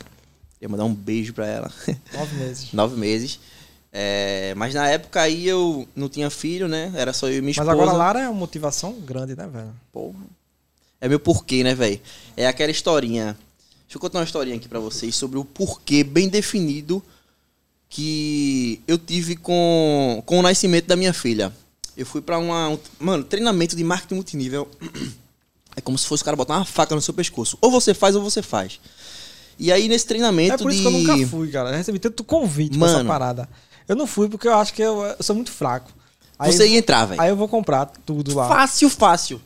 Ia 0.59 0.67
mandar 0.67 0.85
um 0.85 0.93
beijo 0.93 1.33
pra 1.33 1.45
ela. 1.45 1.71
Nove 2.13 2.35
meses. 2.35 2.67
nove 2.73 2.95
meses. 2.97 3.39
É, 3.93 4.53
mas 4.55 4.73
na 4.73 4.87
época 4.89 5.21
aí 5.21 5.47
eu 5.47 5.87
não 5.95 6.09
tinha 6.09 6.29
filho, 6.29 6.67
né? 6.67 6.91
Era 6.95 7.13
só 7.13 7.27
eu 7.27 7.37
e 7.37 7.41
minha 7.41 7.53
Mas 7.55 7.57
esposa. 7.57 7.71
agora 7.71 7.91
Lara 7.95 8.19
é 8.21 8.29
uma 8.29 8.39
motivação 8.39 8.93
grande, 8.93 9.35
né, 9.35 9.47
velho? 9.47 9.73
Porra. 9.91 10.17
É 10.99 11.07
meu 11.07 11.19
porquê, 11.19 11.63
né, 11.63 11.75
velho? 11.75 12.01
É 12.35 12.47
aquela 12.47 12.71
historinha. 12.71 13.37
Deixa 13.87 13.95
eu 13.97 14.01
contar 14.01 14.19
uma 14.19 14.25
historinha 14.25 14.57
aqui 14.57 14.67
pra 14.67 14.79
vocês 14.79 15.15
sobre 15.15 15.39
o 15.39 15.45
porquê 15.45 16.03
bem 16.03 16.27
definido 16.27 17.01
que 17.89 18.81
eu 18.85 18.97
tive 18.97 19.37
com, 19.37 20.21
com 20.25 20.39
o 20.39 20.41
nascimento 20.41 20.85
da 20.87 20.95
minha 20.97 21.13
filha. 21.13 21.53
Eu 21.95 22.05
fui 22.05 22.21
pra 22.21 22.37
uma. 22.37 22.69
Um, 22.69 22.79
mano, 22.99 23.23
treinamento 23.23 23.75
de 23.75 23.83
marketing 23.83 24.15
multinível. 24.15 24.69
É 25.75 25.79
como 25.81 25.97
se 25.97 26.05
fosse 26.05 26.21
o 26.21 26.25
cara 26.25 26.35
botar 26.35 26.55
uma 26.57 26.65
faca 26.65 26.93
no 26.93 27.01
seu 27.01 27.13
pescoço. 27.13 27.57
Ou 27.61 27.71
você 27.71 27.93
faz 27.93 28.15
ou 28.15 28.21
você 28.21 28.41
faz. 28.41 28.79
E 29.57 29.71
aí 29.71 29.87
nesse 29.87 30.05
treinamento 30.05 30.55
É 30.55 30.57
por 30.57 30.71
isso 30.71 30.81
de. 30.83 30.89
que 30.89 30.93
eu 31.09 31.15
nunca 31.17 31.27
fui, 31.27 31.49
cara. 31.49 31.69
Eu 31.69 31.77
recebi 31.77 31.97
tanto 31.97 32.23
convite 32.23 32.77
pra 32.77 32.87
essa 32.87 32.97
Mano. 32.97 33.09
parada. 33.09 33.49
Eu 33.87 33.95
não 33.95 34.05
fui 34.05 34.27
porque 34.27 34.47
eu 34.47 34.53
acho 34.55 34.73
que 34.73 34.81
eu, 34.81 35.01
eu 35.03 35.23
sou 35.23 35.35
muito 35.35 35.49
fraco. 35.51 35.89
Aí, 36.37 36.51
Você 36.51 36.67
ia 36.67 36.77
entrar, 36.77 37.05
velho. 37.05 37.21
aí 37.21 37.29
eu 37.29 37.35
vou 37.37 37.47
comprar 37.47 37.85
tudo 38.05 38.35
lá. 38.35 38.47
Fácil, 38.49 38.89
fácil. 38.89 39.41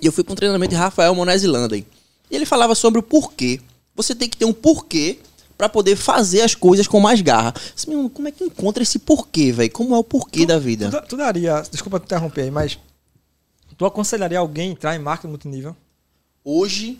E 0.00 0.06
eu 0.06 0.12
fui 0.12 0.24
para 0.24 0.32
um 0.32 0.36
treinamento 0.36 0.70
de 0.70 0.76
Rafael 0.76 1.14
Monés 1.14 1.42
Landen. 1.44 1.84
E 2.30 2.36
ele 2.36 2.46
falava 2.46 2.74
sobre 2.74 2.98
o 2.98 3.02
porquê. 3.02 3.60
Você 3.96 4.14
tem 4.14 4.28
que 4.28 4.36
ter 4.36 4.44
um 4.44 4.52
porquê 4.52 5.18
para 5.56 5.68
poder 5.68 5.96
fazer 5.96 6.42
as 6.42 6.54
coisas 6.54 6.86
com 6.86 7.00
mais 7.00 7.20
garra. 7.20 7.52
Assim, 7.76 7.90
meu, 7.90 8.08
como 8.08 8.28
é 8.28 8.30
que 8.30 8.44
encontra 8.44 8.82
esse 8.82 8.98
porquê, 8.98 9.50
velho? 9.50 9.70
Como 9.72 9.94
é 9.94 9.98
o 9.98 10.04
porquê 10.04 10.46
da 10.46 10.58
vida? 10.58 10.88
Tu, 10.90 11.08
tu 11.08 11.16
daria, 11.16 11.62
desculpa 11.70 11.98
te 11.98 12.04
interromper 12.04 12.42
aí, 12.42 12.50
mas 12.50 12.78
tu 13.76 13.84
aconselharia 13.84 14.38
alguém 14.38 14.68
a 14.68 14.72
entrar 14.72 14.94
em 14.96 14.98
marketing 15.00 15.28
multinível? 15.30 15.76
Hoje 16.44 16.98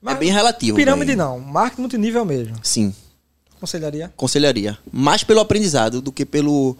Mas 0.00 0.14
é 0.14 0.18
bem 0.18 0.30
relativo. 0.30 0.76
Pirâmide 0.76 1.06
velho. 1.06 1.18
não, 1.18 1.40
marketing 1.40 1.80
multinível 1.82 2.24
mesmo. 2.24 2.56
Sim, 2.62 2.94
Aconselharia? 3.56 4.06
aconselharia. 4.06 4.78
Mais 4.92 5.24
pelo 5.24 5.40
aprendizado 5.40 6.00
do 6.00 6.12
que 6.12 6.24
pelo 6.24 6.76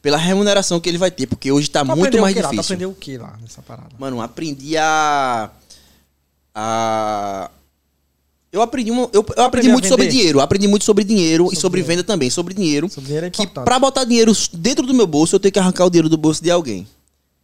pela 0.00 0.16
remuneração 0.16 0.80
que 0.80 0.88
ele 0.88 0.98
vai 0.98 1.10
ter, 1.12 1.26
porque 1.28 1.52
hoje 1.52 1.70
tá 1.70 1.84
Tu 1.84 1.96
muito 1.96 2.20
mais 2.20 2.32
o 2.32 2.36
que 2.36 2.42
Lá? 2.42 2.48
Tu 2.48 2.52
difícil. 2.52 2.74
aprendeu 2.74 2.90
o 2.90 2.94
que 2.94 3.18
lá 3.18 3.38
nessa 3.40 3.62
parada? 3.62 3.90
Mano, 3.98 4.20
aprendi 4.20 4.76
a. 4.76 5.50
a 6.54 7.50
eu 8.52 8.60
aprendi, 8.60 8.90
uma- 8.90 9.08
eu, 9.14 9.24
eu 9.34 9.42
aprendi 9.44 9.68
muito 9.70 9.88
sobre 9.88 10.06
dinheiro. 10.08 10.38
Aprendi 10.38 10.68
muito 10.68 10.84
sobre 10.84 11.04
dinheiro 11.04 11.44
Sobre 11.44 11.56
e 11.56 11.60
sobre 11.60 11.80
dinheiro. 11.80 11.96
venda 12.00 12.04
também. 12.06 12.28
Sobre 12.28 12.52
dinheiro. 12.52 12.86
Sobre 12.90 13.06
dinheiro 13.06 13.26
é 13.26 13.30
que 13.30 13.46
pra 13.46 13.78
botar 13.78 14.04
dinheiro 14.04 14.30
dentro 14.52 14.86
do 14.86 14.92
meu 14.92 15.06
bolso, 15.06 15.34
eu 15.34 15.40
tenho 15.40 15.52
que 15.52 15.58
arrancar 15.58 15.86
o 15.86 15.90
dinheiro 15.90 16.08
do 16.10 16.18
bolso 16.18 16.42
de 16.42 16.50
alguém. 16.50 16.86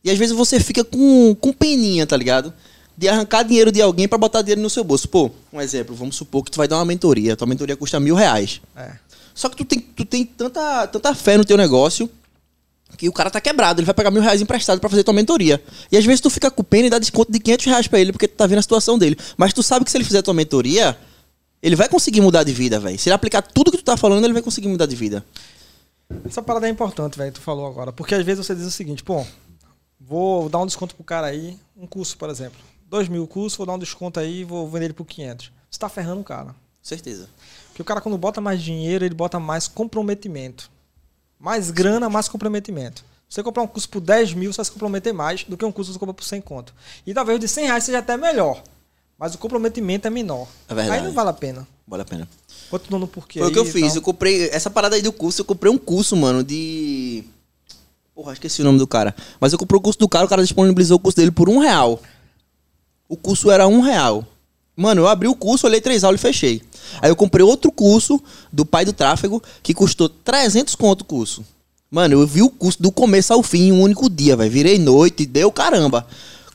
E 0.05 0.11
às 0.11 0.18
vezes 0.18 0.37
você 0.37 0.61
fica 0.61 0.85
com, 0.85 1.35
com 1.40 1.51
peninha, 1.53 2.07
tá 2.07 2.14
ligado? 2.14 2.53
De 2.97 3.09
arrancar 3.09 3.42
dinheiro 3.42 3.73
de 3.73 3.81
alguém 3.81 4.07
pra 4.07 4.18
botar 4.18 4.42
dinheiro 4.42 4.61
no 4.61 4.68
seu 4.68 4.85
bolso. 4.85 5.09
Pô, 5.09 5.31
um 5.51 5.61
exemplo, 5.62 5.97
vamos 5.97 6.14
supor 6.14 6.44
que 6.44 6.51
tu 6.51 6.57
vai 6.59 6.68
dar 6.68 6.77
uma 6.77 6.85
mentoria. 6.85 7.35
Tua 7.37 7.47
mentoria 7.47 7.75
custa 7.77 7.99
mil 7.99 8.14
reais. 8.14 8.61
É. 8.77 8.92
Só 9.35 9.49
que 9.49 9.57
tu 9.57 9.64
tem, 9.64 9.81
tu 9.81 10.05
tem 10.05 10.27
tanta, 10.27 10.87
tanta 10.88 11.14
fé 11.14 11.38
no 11.38 11.44
teu 11.44 11.57
negócio 11.57 12.11
que 12.96 13.09
o 13.09 13.12
cara 13.12 13.31
tá 13.31 13.40
quebrado, 13.40 13.81
ele 13.81 13.87
vai 13.87 13.94
pagar 13.94 14.11
mil 14.11 14.22
reais 14.22 14.40
emprestado 14.40 14.81
pra 14.81 14.88
fazer 14.88 15.05
tua 15.05 15.14
mentoria. 15.14 15.62
E 15.90 15.96
às 15.96 16.05
vezes 16.05 16.20
tu 16.20 16.31
fica 16.31 16.51
com 16.51 16.64
pena 16.64 16.87
e 16.87 16.90
dá 16.90 16.98
desconto 16.98 17.31
de 17.31 17.38
500 17.38 17.66
reais 17.66 17.87
pra 17.87 18.01
ele, 18.01 18.12
porque 18.12 18.27
tu 18.27 18.35
tá 18.35 18.46
vendo 18.46 18.59
a 18.59 18.62
situação 18.62 18.98
dele. 18.98 19.16
Mas 19.37 19.53
tu 19.53 19.62
sabe 19.62 19.85
que 19.85 19.90
se 19.90 19.96
ele 19.96 20.05
fizer 20.05 20.22
tua 20.22 20.35
mentoria, 20.35 20.98
ele 21.62 21.77
vai 21.77 21.88
conseguir 21.88 22.20
mudar 22.20 22.44
de 22.44 22.53
vida, 22.53 22.81
velho. 22.81 22.98
Se 22.98 23.09
ele 23.09 23.14
aplicar 23.14 23.42
tudo 23.42 23.70
que 23.70 23.79
tu 23.79 23.85
tá 23.85 23.96
falando, 23.96 24.24
ele 24.24 24.33
vai 24.33 24.42
conseguir 24.42 24.68
mudar 24.68 24.87
de 24.87 24.96
vida. 24.96 25.24
Essa 26.24 26.42
parada 26.42 26.66
é 26.66 26.70
importante, 26.70 27.18
velho, 27.18 27.33
tu 27.33 27.40
falou 27.40 27.66
agora. 27.66 27.92
Porque 27.92 28.14
às 28.14 28.24
vezes 28.24 28.46
você 28.46 28.55
diz 28.55 28.64
o 28.64 28.70
seguinte, 28.70 29.03
pô, 29.03 29.24
vou 30.01 30.48
dar 30.48 30.59
um 30.59 30.66
desconto 30.66 30.94
pro 30.94 31.05
cara 31.05 31.27
aí, 31.27 31.57
um 31.77 31.87
curso, 31.87 32.16
por 32.16 32.31
exemplo. 32.31 32.59
Dois 32.88 33.09
mil 33.09 33.27
cursos, 33.27 33.57
vou 33.57 33.66
dar 33.66 33.74
um 33.74 33.79
desconto 33.79 34.18
aí 34.18 34.44
vou 34.44 34.68
vender 34.68 34.87
ele 34.87 34.94
por 34.94 35.05
500. 35.05 35.53
Você 35.70 35.79
tá 35.79 35.88
ferrando 35.88 36.22
o 36.22 36.24
cara. 36.24 36.55
Certeza. 36.83 37.29
Porque 37.68 37.83
o 37.83 37.85
cara 37.85 38.01
quando 38.01 38.16
bota 38.16 38.40
mais 38.40 38.62
dinheiro, 38.62 39.05
ele 39.05 39.14
bota 39.14 39.38
mais 39.38 39.68
comprometimento. 39.68 40.70
Mais 41.38 41.70
grana, 41.70 42.09
mais 42.09 42.29
comprometimento. 42.29 43.05
Se 43.29 43.37
você 43.37 43.42
comprar 43.42 43.62
um 43.62 43.66
curso 43.66 43.88
por 43.88 44.01
10 44.01 44.35
mil, 44.35 44.53
você 44.53 44.57
vai 44.57 44.64
se 44.64 44.72
comprometer 44.72 45.12
mais 45.12 45.44
do 45.44 45.57
que 45.57 45.64
um 45.64 45.70
curso 45.70 45.90
que 45.90 45.94
você 45.94 45.98
compra 45.98 46.14
por 46.14 46.24
100 46.24 46.40
conto. 46.40 46.74
E 47.07 47.12
talvez 47.12 47.38
de 47.38 47.46
100 47.46 47.66
reais 47.66 47.85
seja 47.85 47.98
até 47.98 48.16
melhor. 48.16 48.62
Mas 49.18 49.35
o 49.35 49.38
comprometimento 49.38 50.07
é 50.07 50.11
menor. 50.11 50.48
É 50.68 50.74
verdade. 50.74 50.98
Aí 50.98 51.05
não 51.05 51.12
vale 51.12 51.31
a 51.31 51.33
pena. 51.33 51.66
Vale 51.87 52.03
a 52.03 52.07
pena. 52.07 52.29
Continuando 52.70 53.07
no 53.07 53.09
porquê. 53.12 53.40
Foi 53.40 53.48
o 53.48 53.53
que 53.53 53.59
eu 53.59 53.64
fiz. 53.64 53.88
tal. 53.88 53.96
Eu 53.96 54.03
comprei. 54.03 54.48
Essa 54.51 54.70
parada 54.70 54.96
aí 54.96 55.03
do 55.03 55.12
curso, 55.12 55.40
eu 55.40 55.44
comprei 55.44 55.70
um 55.72 55.79
curso, 55.79 56.16
mano, 56.16 56.44
de. 56.44 57.24
Porra, 58.14 58.33
esqueci 58.33 58.62
o 58.62 58.64
nome 58.64 58.79
do 58.79 58.87
cara. 58.87 59.14
Mas 59.40 59.53
eu 59.53 59.59
comprei 59.59 59.79
o 59.79 59.81
curso 59.81 59.98
do 59.98 60.09
cara, 60.09 60.24
o 60.24 60.29
cara 60.29 60.42
disponibilizou 60.42 60.96
o 60.96 61.01
curso 61.01 61.16
dele 61.16 61.31
por 61.31 61.48
um 61.48 61.59
real. 61.59 62.01
O 63.09 63.16
curso 63.16 63.51
era 63.51 63.66
um 63.66 63.81
real. 63.81 64.24
Mano, 64.78 65.00
eu 65.00 65.08
abri 65.08 65.26
o 65.26 65.34
curso, 65.34 65.66
olhei 65.66 65.80
três 65.80 66.04
aulas 66.04 66.20
e 66.20 66.22
fechei. 66.22 66.62
Aí 67.02 67.10
eu 67.10 67.16
comprei 67.16 67.44
outro 67.44 67.72
curso 67.72 68.22
do 68.52 68.64
pai 68.64 68.84
do 68.84 68.92
tráfego 68.92 69.42
que 69.60 69.74
custou 69.74 70.08
300 70.08 70.76
conto 70.76 71.00
o 71.00 71.04
curso. 71.04 71.44
Mano, 71.90 72.14
eu 72.14 72.24
vi 72.24 72.42
o 72.42 72.48
curso 72.48 72.80
do 72.80 72.92
começo 72.92 73.32
ao 73.32 73.42
fim 73.42 73.62
em 73.62 73.72
um 73.72 73.82
único 73.82 74.08
dia, 74.08 74.36
velho. 74.36 74.48
Virei 74.48 74.78
noite, 74.78 75.26
deu 75.26 75.50
caramba. 75.50 76.06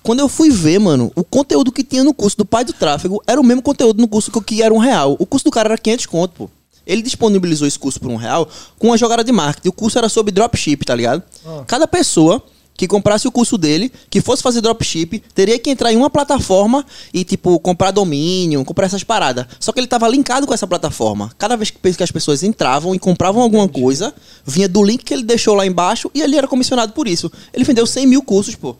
Quando 0.01 0.21
eu 0.21 0.29
fui 0.29 0.49
ver, 0.49 0.79
mano, 0.79 1.11
o 1.17 1.23
conteúdo 1.25 1.69
que 1.69 1.83
tinha 1.83 2.01
no 2.01 2.13
curso 2.13 2.37
do 2.37 2.45
pai 2.45 2.63
do 2.63 2.71
tráfego 2.71 3.21
era 3.27 3.41
o 3.41 3.43
mesmo 3.43 3.61
conteúdo 3.61 3.99
no 3.99 4.07
curso 4.07 4.31
que 4.41 4.63
era 4.63 4.73
um 4.73 4.77
real. 4.77 5.17
O 5.19 5.25
curso 5.25 5.43
do 5.43 5.51
cara 5.51 5.67
era 5.67 5.77
500 5.77 6.05
conto, 6.05 6.33
pô. 6.33 6.49
Ele 6.87 7.01
disponibilizou 7.01 7.67
esse 7.67 7.77
curso 7.77 7.99
por 7.99 8.09
um 8.09 8.15
real 8.15 8.47
com 8.79 8.87
uma 8.87 8.97
jogada 8.97 9.21
de 9.21 9.33
marketing. 9.33 9.67
O 9.67 9.73
curso 9.73 9.97
era 9.97 10.07
sobre 10.07 10.31
dropship, 10.31 10.85
tá 10.85 10.95
ligado? 10.95 11.21
Ah. 11.45 11.63
Cada 11.67 11.85
pessoa 11.89 12.41
que 12.75 12.87
comprasse 12.87 13.27
o 13.27 13.31
curso 13.31 13.57
dele, 13.57 13.91
que 14.09 14.19
fosse 14.21 14.41
fazer 14.41 14.61
dropship, 14.61 15.19
teria 15.33 15.59
que 15.59 15.69
entrar 15.69 15.93
em 15.93 15.95
uma 15.95 16.09
plataforma 16.09 16.85
e, 17.13 17.23
tipo, 17.23 17.59
comprar 17.59 17.91
domínio, 17.91 18.65
comprar 18.65 18.85
essas 18.87 19.03
paradas. 19.03 19.45
Só 19.59 19.71
que 19.71 19.79
ele 19.79 19.87
tava 19.87 20.07
linkado 20.07 20.47
com 20.47 20.53
essa 20.53 20.65
plataforma. 20.67 21.31
Cada 21.37 21.55
vez 21.55 21.69
que 21.69 21.93
que 21.93 22.03
as 22.03 22.11
pessoas 22.11 22.41
entravam 22.43 22.95
e 22.95 22.99
compravam 22.99 23.41
alguma 23.41 23.69
coisa, 23.69 24.13
vinha 24.45 24.67
do 24.67 24.83
link 24.83 25.03
que 25.03 25.13
ele 25.13 25.23
deixou 25.23 25.53
lá 25.53 25.65
embaixo 25.65 26.09
e 26.13 26.21
ele 26.21 26.35
era 26.35 26.47
comissionado 26.47 26.93
por 26.93 27.07
isso. 27.07 27.31
Ele 27.53 27.63
vendeu 27.63 27.85
100 27.85 28.07
mil 28.07 28.23
cursos, 28.23 28.55
pô. 28.55 28.75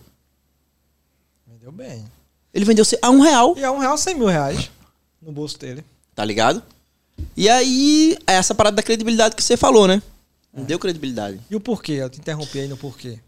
Vendeu 1.48 1.72
bem. 1.72 2.04
Ele 2.54 2.66
vendeu 2.66 2.86
a 3.02 3.10
um 3.10 3.20
real, 3.20 3.56
E 3.58 3.64
é 3.64 3.70
um 3.70 3.78
real, 3.80 3.98
100 3.98 4.16
mil 4.16 4.28
reais 4.28 4.70
no 5.22 5.32
bolso 5.32 5.58
dele. 5.60 5.84
tá 6.16 6.24
ligado? 6.26 6.62
E 7.38 7.48
aí, 7.48 8.18
é 8.28 8.34
essa 8.34 8.54
parada 8.56 8.76
da 8.76 8.84
credibilidade 8.84 9.36
que 9.36 9.44
você 9.44 9.56
falou, 9.56 9.88
né? 9.88 10.02
Não 10.54 10.64
deu 10.64 10.78
credibilidade. 10.78 11.40
E 11.50 11.56
o 11.56 11.60
porquê? 11.60 11.94
Eu 11.94 12.10
te 12.10 12.20
interrompi 12.20 12.60
aí 12.60 12.68
no 12.68 12.78
porquê. 12.78 13.20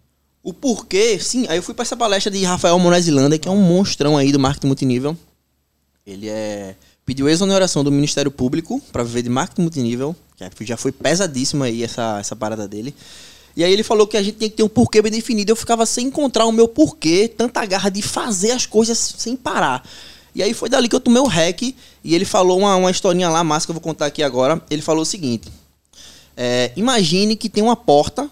O 0.46 0.54
porquê, 0.54 1.18
sim, 1.20 1.48
aí 1.50 1.58
eu 1.58 1.64
fui 1.64 1.74
pra 1.74 1.82
essa 1.82 1.98
palestra 1.98 2.32
de 2.32 2.44
Rafael 2.44 2.78
Monezilanda, 2.78 3.36
que 3.36 3.48
é 3.48 3.52
um 3.52 3.60
monstrão 3.60 4.16
aí 4.16 4.32
do 4.32 4.38
marketing 4.38 4.68
multinível. 4.68 5.18
Ele 6.06 6.30
é 6.30 6.76
pediu 7.04 7.28
exoneração 7.28 7.84
do 7.84 7.92
Ministério 7.92 8.30
Público 8.30 8.80
pra 8.92 9.02
viver 9.02 9.24
de 9.24 9.30
marketing 9.30 9.62
multinível, 9.64 10.16
já, 10.40 10.48
já 10.62 10.78
foi 10.78 10.92
pesadíssima 10.92 11.66
aí 11.66 11.82
essa, 11.82 12.20
essa 12.20 12.36
parada 12.36 12.68
dele. 12.68 12.94
E 13.58 13.64
aí 13.64 13.74
ele 13.74 13.82
falou 13.82 14.06
que 14.06 14.18
a 14.18 14.22
gente 14.22 14.36
tem 14.36 14.48
que 14.48 14.58
ter 14.58 14.62
um 14.62 14.70
porquê 14.70 15.02
bem 15.02 15.12
definido. 15.12 15.52
Eu 15.52 15.56
ficava 15.56 15.84
sem 15.84 16.08
encontrar 16.08 16.46
o 16.46 16.52
meu 16.52 16.68
porquê, 16.68 17.28
tanta 17.28 17.66
garra 17.66 17.90
de 17.90 18.04
fazer 18.04 18.52
as 18.52 18.68
coisas 18.68 19.16
sem 19.18 19.36
parar. 19.36 19.84
E 20.36 20.44
aí 20.44 20.54
foi 20.54 20.70
dali 20.70 20.88
que 20.88 20.96
eu 20.96 21.00
tomei 21.00 21.24
o 21.24 21.28
hack 21.28 21.64
e 21.64 21.76
ele 22.14 22.26
falou 22.26 22.60
uma, 22.60 22.76
uma 22.76 22.92
historinha 22.92 23.30
lá, 23.30 23.44
massa, 23.44 23.66
que 23.66 23.72
eu 23.72 23.74
vou 23.74 23.82
contar 23.82 24.06
aqui 24.06 24.22
agora. 24.22 24.62
Ele 24.70 24.84
falou 24.84 25.02
o 25.02 25.06
seguinte: 25.06 25.50
é, 26.38 26.72
imagine 26.76 27.36
que 27.36 27.50
tem 27.50 27.64
uma 27.64 27.76
porta, 27.76 28.30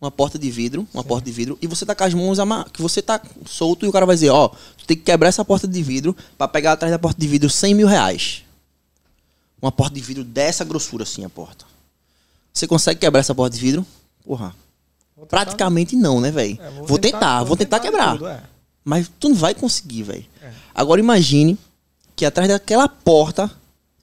uma 0.00 0.10
porta 0.10 0.38
de 0.38 0.50
vidro, 0.50 0.86
uma 0.94 1.02
porta 1.02 1.24
de 1.26 1.32
vidro, 1.32 1.58
e 1.60 1.66
você 1.66 1.84
tá 1.84 1.94
com 1.94 2.04
as 2.04 2.14
mãos 2.14 2.38
amarradas, 2.38 2.72
que 2.72 2.80
você 2.82 3.02
tá 3.02 3.20
solto 3.46 3.84
e 3.84 3.88
o 3.88 3.92
cara 3.92 4.06
vai 4.06 4.14
dizer, 4.14 4.30
ó, 4.30 4.48
tu 4.48 4.86
tem 4.86 4.96
que 4.96 5.02
quebrar 5.02 5.28
essa 5.28 5.44
porta 5.44 5.66
de 5.66 5.82
vidro 5.82 6.16
pra 6.36 6.46
pegar 6.46 6.72
atrás 6.72 6.92
da 6.92 6.98
porta 6.98 7.20
de 7.20 7.26
vidro 7.26 7.50
100 7.50 7.74
mil 7.74 7.86
reais. 7.88 8.44
Uma 9.60 9.72
porta 9.72 9.94
de 9.94 10.00
vidro 10.00 10.22
dessa 10.22 10.64
grossura 10.64 11.02
assim, 11.02 11.24
a 11.24 11.28
porta. 11.28 11.64
Você 12.52 12.66
consegue 12.66 13.00
quebrar 13.00 13.20
essa 13.20 13.34
porta 13.34 13.56
de 13.56 13.60
vidro? 13.62 13.84
Porra, 14.24 14.54
Vou 15.16 15.26
tentar- 15.26 15.44
praticamente 15.44 15.96
não, 15.96 16.20
né, 16.20 16.30
velho? 16.30 16.56
É, 16.62 16.70
vou, 16.86 16.98
tentar, 16.98 17.42
vou 17.42 17.56
tentar, 17.56 17.78
de 17.78 17.84
quebrar. 17.86 18.12
tudo, 18.12 18.28
é. 18.28 18.40
Mas 18.84 19.10
tu 19.18 19.28
não 19.30 19.36
vai 19.36 19.52
conseguir, 19.54 20.04
velho. 20.04 20.24
É. 20.40 20.52
Agora 20.74 21.00
imagine 21.00 21.58
que 22.14 22.24
atrás 22.24 22.48
daquela 22.48 22.88
porta 22.88 23.50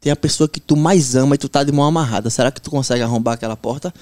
tem 0.01 0.11
a 0.11 0.15
pessoa 0.15 0.47
que 0.47 0.59
tu 0.59 0.75
mais 0.75 1.15
ama 1.15 1.35
e 1.35 1.37
tu 1.37 1.47
tá 1.47 1.63
de 1.63 1.71
mão 1.71 1.85
amarrada. 1.85 2.29
Será 2.29 2.51
que 2.51 2.59
tu 2.61 2.69
consegue 2.69 3.01
arrombar 3.01 3.33
aquela 3.35 3.55
porta 3.55 3.93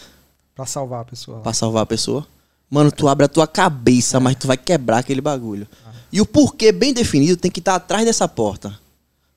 Pra 0.56 0.66
salvar 0.66 1.02
a 1.02 1.06
pessoa. 1.06 1.40
pra 1.40 1.54
salvar 1.54 1.84
a 1.84 1.86
pessoa? 1.86 2.28
Mano, 2.70 2.92
tu 2.92 3.08
abre 3.08 3.26
a 3.26 3.30
tua 3.30 3.48
cabeça, 3.48 4.20
mas 4.20 4.36
tu 4.36 4.48
vai 4.48 4.58
quebrar 4.58 5.00
aquele 5.00 5.22
bagulho. 5.22 5.68
E 6.12 6.22
o 6.22 6.26
porquê 6.26 6.72
bem 6.72 6.94
definido 6.94 7.38
tem 7.38 7.52
que 7.52 7.60
estar 7.60 7.76
atrás 7.76 8.06
dessa 8.06 8.28
porta. 8.28 8.70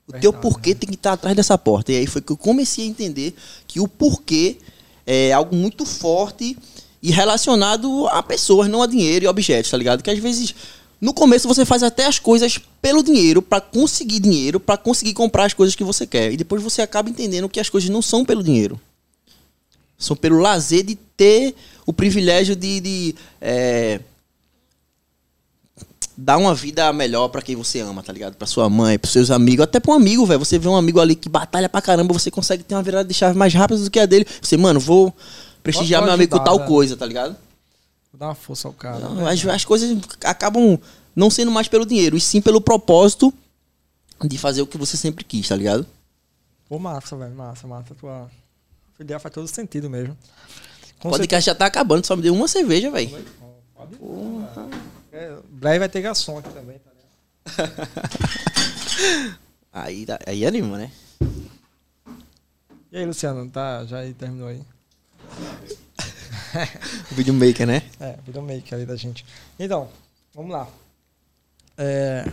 O 0.06 0.12
teu 0.12 0.30
Verdade, 0.30 0.42
porquê 0.42 0.74
tem 0.74 0.88
que 0.88 0.94
estar 0.94 1.12
atrás 1.12 1.34
dessa 1.34 1.58
porta. 1.58 1.92
E 1.92 1.96
aí 1.96 2.06
foi 2.06 2.20
que 2.20 2.32
eu 2.32 2.36
comecei 2.36 2.84
a 2.84 2.88
entender 2.88 3.34
que 3.66 3.80
o 3.80 3.88
porquê 3.88 4.58
é 5.06 5.32
algo 5.32 5.54
muito 5.54 5.84
forte 5.84 6.56
e 7.02 7.10
relacionado 7.10 8.06
a 8.08 8.22
pessoas, 8.22 8.68
não 8.68 8.82
a 8.82 8.86
dinheiro 8.86 9.24
e 9.24 9.28
objetos, 9.28 9.70
tá 9.70 9.76
ligado? 9.76 10.02
Que 10.02 10.10
às 10.10 10.18
vezes 10.18 10.54
no 11.00 11.12
começo 11.12 11.48
você 11.48 11.64
faz 11.64 11.82
até 11.82 12.06
as 12.06 12.18
coisas 12.18 12.58
pelo 12.80 13.02
dinheiro, 13.02 13.42
pra 13.42 13.60
conseguir 13.60 14.20
dinheiro, 14.20 14.58
pra 14.60 14.76
conseguir 14.76 15.12
comprar 15.12 15.44
as 15.44 15.54
coisas 15.54 15.74
que 15.74 15.84
você 15.84 16.06
quer. 16.06 16.32
E 16.32 16.36
depois 16.36 16.62
você 16.62 16.82
acaba 16.82 17.10
entendendo 17.10 17.48
que 17.48 17.60
as 17.60 17.68
coisas 17.68 17.90
não 17.90 18.00
são 18.00 18.24
pelo 18.24 18.42
dinheiro. 18.42 18.80
São 19.98 20.16
pelo 20.16 20.38
lazer 20.38 20.84
de 20.84 20.94
ter 20.94 21.54
o 21.86 21.92
privilégio 21.92 22.54
de, 22.54 22.80
de, 22.80 23.14
é, 23.40 24.00
dar 26.16 26.38
uma 26.38 26.54
vida 26.54 26.92
melhor 26.92 27.28
pra 27.28 27.42
quem 27.42 27.54
você 27.54 27.80
ama, 27.80 28.02
tá 28.02 28.12
ligado? 28.12 28.34
Pra 28.36 28.46
sua 28.46 28.70
mãe, 28.70 28.98
pros 28.98 29.12
seus 29.12 29.30
amigos, 29.30 29.64
até 29.64 29.78
pra 29.78 29.92
um 29.92 29.94
amigo, 29.94 30.24
velho. 30.24 30.38
Você 30.38 30.58
vê 30.58 30.68
um 30.68 30.76
amigo 30.76 30.98
ali 30.98 31.14
que 31.14 31.28
batalha 31.28 31.68
pra 31.68 31.82
caramba, 31.82 32.12
você 32.12 32.30
consegue 32.30 32.62
ter 32.62 32.74
uma 32.74 32.82
virada 32.82 33.06
de 33.06 33.14
chave 33.14 33.38
mais 33.38 33.52
rápida 33.52 33.82
do 33.82 33.90
que 33.90 34.00
a 34.00 34.06
dele. 34.06 34.26
Você, 34.40 34.56
mano, 34.56 34.80
vou 34.80 35.14
prestigiar 35.62 36.02
meu 36.02 36.12
amigo 36.12 36.36
com 36.36 36.42
tal 36.42 36.58
né? 36.58 36.66
coisa, 36.66 36.96
tá 36.96 37.04
ligado? 37.04 37.36
Vou 38.12 38.18
dar 38.18 38.26
uma 38.28 38.34
força 38.34 38.66
ao 38.66 38.74
cara. 38.74 38.98
Não, 38.98 39.26
as, 39.26 39.44
as 39.46 39.64
coisas 39.64 39.96
acabam 40.24 40.78
não 41.14 41.30
sendo 41.30 41.50
mais 41.50 41.68
pelo 41.68 41.84
dinheiro, 41.84 42.16
e 42.16 42.20
sim 42.20 42.40
pelo 42.40 42.60
propósito 42.60 43.32
de 44.24 44.38
fazer 44.38 44.62
o 44.62 44.66
que 44.66 44.78
você 44.78 44.96
sempre 44.96 45.24
quis, 45.24 45.48
tá 45.48 45.56
ligado? 45.56 45.86
Pô, 46.68 46.78
massa, 46.78 47.16
velho. 47.16 47.34
Massa, 47.34 47.66
massa. 47.66 47.94
Tua 47.94 48.30
ideia 49.04 49.18
faz 49.20 49.34
todo 49.34 49.46
sentido 49.48 49.88
mesmo. 49.90 50.16
Com 50.98 51.08
O 51.08 51.10
podcast 51.12 51.46
já 51.46 51.54
tá 51.54 51.66
acabando, 51.66 52.06
só 52.06 52.16
me 52.16 52.22
deu 52.22 52.34
uma 52.34 52.48
cerveja, 52.48 52.90
velho. 52.90 53.10
certeza. 53.10 53.34
Pode. 53.74 53.96
É, 55.12 55.36
breve 55.50 55.78
vai 55.80 55.88
ter 55.88 56.00
garçom 56.02 56.38
aqui 56.38 56.48
também, 56.50 56.78
tá 56.78 56.90
ligado? 56.90 57.76
Aí, 59.72 60.06
aí 60.26 60.46
anima, 60.46 60.78
né? 60.78 60.90
E 62.90 62.96
aí, 62.96 63.04
Luciano, 63.04 63.48
tá? 63.50 63.84
Já 63.84 63.98
aí 63.98 64.14
terminou 64.14 64.48
aí? 64.48 64.62
O 67.10 67.14
videomaker, 67.14 67.66
né? 67.66 67.82
É, 68.00 68.16
virou 68.24 68.42
make 68.42 68.74
ali 68.74 68.86
da 68.86 68.96
gente. 68.96 69.24
Então, 69.58 69.90
vamos 70.34 70.50
lá. 70.50 70.66
É, 71.76 72.24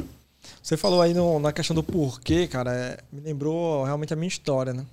você 0.62 0.78
falou 0.78 1.02
aí 1.02 1.14
no- 1.14 1.38
na 1.40 1.52
questão 1.52 1.76
do 1.76 1.84
porquê, 1.84 2.48
cara, 2.48 2.74
é, 2.74 2.98
me 3.12 3.20
lembrou 3.20 3.84
realmente 3.84 4.14
a 4.14 4.16
minha 4.16 4.30
história, 4.30 4.74
né? 4.74 4.86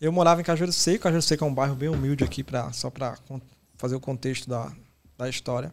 Eu 0.00 0.10
morava 0.10 0.40
em 0.40 0.44
Cajueiro 0.44 0.72
Seco, 0.72 1.02
Cajueiro 1.02 1.22
Seco 1.22 1.44
é 1.44 1.46
um 1.46 1.52
bairro 1.52 1.74
bem 1.74 1.88
humilde 1.88 2.24
aqui, 2.24 2.42
pra, 2.42 2.72
só 2.72 2.88
para 2.88 3.18
fazer 3.76 3.94
o 3.94 4.00
contexto 4.00 4.48
da, 4.48 4.72
da 5.18 5.28
história. 5.28 5.72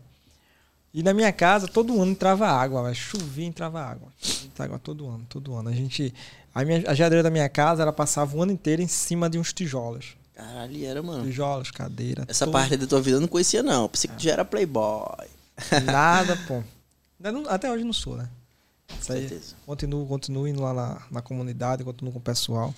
E 0.94 1.02
na 1.02 1.14
minha 1.14 1.32
casa, 1.32 1.68
todo 1.68 1.94
ano 2.02 2.12
entrava 2.12 2.48
água, 2.48 2.84
véio, 2.84 2.96
chovia 2.96 3.46
e 3.46 3.48
entrava 3.48 3.82
água. 3.82 4.12
Entrava 4.44 4.72
água 4.72 4.80
todo 4.80 5.08
ano, 5.08 5.26
todo 5.30 5.54
ano. 5.54 5.70
A 5.70 5.72
gente. 5.72 6.14
A, 6.54 6.66
minha, 6.66 6.84
a 6.88 6.94
geladeira 6.94 7.24
da 7.24 7.30
minha 7.30 7.48
casa, 7.48 7.84
ela 7.84 7.94
passava 7.94 8.36
o 8.36 8.42
ano 8.42 8.52
inteiro 8.52 8.82
em 8.82 8.88
cima 8.88 9.30
de 9.30 9.38
uns 9.38 9.54
tijolos. 9.54 10.18
Caralho, 10.34 10.86
era, 10.86 11.02
mano. 11.02 11.24
Tijolos, 11.24 11.72
cadeira. 11.72 12.26
Essa 12.28 12.46
tudo. 12.46 12.54
parte 12.54 12.76
da 12.76 12.88
tua 12.88 13.02
vida 13.02 13.18
eu 13.18 13.22
não 13.22 13.28
conhecia, 13.28 13.64
não. 13.64 13.88
Pensei 13.88 14.10
que 14.10 14.18
tu 14.18 14.24
já 14.24 14.34
era 14.34 14.46
playboy. 14.46 15.28
Nada, 15.86 16.36
pô. 16.48 16.64
Até 17.48 17.72
hoje 17.72 17.84
não 17.84 17.94
sou, 17.94 18.18
né? 18.18 18.30
Isso 19.00 19.14
aí. 19.14 19.28
Certeza. 19.28 19.56
Continuo, 19.66 20.06
continuo 20.06 20.48
indo 20.48 20.62
lá 20.62 20.74
na, 20.74 21.02
na 21.12 21.22
comunidade, 21.22 21.84
continuo 21.84 22.12
com 22.12 22.20
o 22.20 22.22
pessoal. 22.22 22.74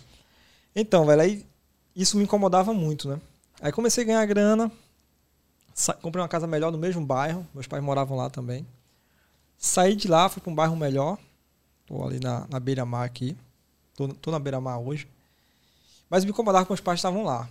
Então, 0.76 1.06
velho, 1.06 1.22
aí 1.22 1.46
isso 1.96 2.18
me 2.18 2.24
incomodava 2.24 2.74
muito, 2.74 3.10
né? 3.10 3.20
Aí 3.62 3.72
comecei 3.72 4.04
a 4.04 4.08
ganhar 4.08 4.26
grana, 4.26 4.72
comprei 6.02 6.22
uma 6.22 6.30
casa 6.30 6.48
melhor 6.48 6.72
no 6.72 6.78
mesmo 6.78 7.06
bairro, 7.06 7.46
meus 7.54 7.68
pais 7.68 7.84
moravam 7.84 8.18
lá 8.18 8.30
também. 8.30 8.66
Saí 9.58 9.96
de 9.96 10.08
lá, 10.08 10.30
fui 10.30 10.42
para 10.42 10.52
um 10.52 10.56
bairro 10.56 10.76
melhor, 10.76 11.18
tô 11.86 12.04
ali 12.06 12.20
na, 12.20 12.48
na 12.50 12.60
beira-mar 12.60 13.06
aqui, 13.06 13.36
tô, 13.96 14.08
tô 14.08 14.32
na 14.32 14.40
beira-mar 14.40 14.80
hoje. 14.80 15.08
Mas 16.10 16.24
me 16.24 16.32
incomodava 16.32 16.66
que 16.66 16.72
meus 16.72 16.80
pais 16.80 17.00
estavam 17.00 17.24
lá. 17.24 17.50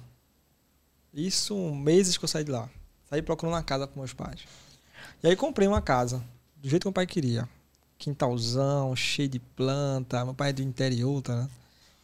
Isso 1.12 1.56
meses 1.74 2.16
que 2.16 2.24
eu 2.24 2.28
saí 2.28 2.44
de 2.44 2.50
lá. 2.50 2.68
Saí 3.08 3.22
procurando 3.22 3.54
uma 3.54 3.62
casa 3.62 3.86
para 3.86 3.98
meus 3.98 4.12
pais. 4.12 4.44
E 5.22 5.28
aí 5.28 5.36
comprei 5.36 5.68
uma 5.68 5.80
casa, 5.80 6.22
do 6.56 6.68
jeito 6.68 6.82
que 6.82 6.88
meu 6.88 6.92
pai 6.92 7.06
queria. 7.06 7.48
Quintalzão, 7.98 8.94
cheio 8.96 9.28
de 9.28 9.38
planta. 9.38 10.24
Meu 10.24 10.34
pai 10.34 10.50
é 10.50 10.52
do 10.52 10.62
interior, 10.62 11.20
tá? 11.22 11.42
Né? 11.42 11.48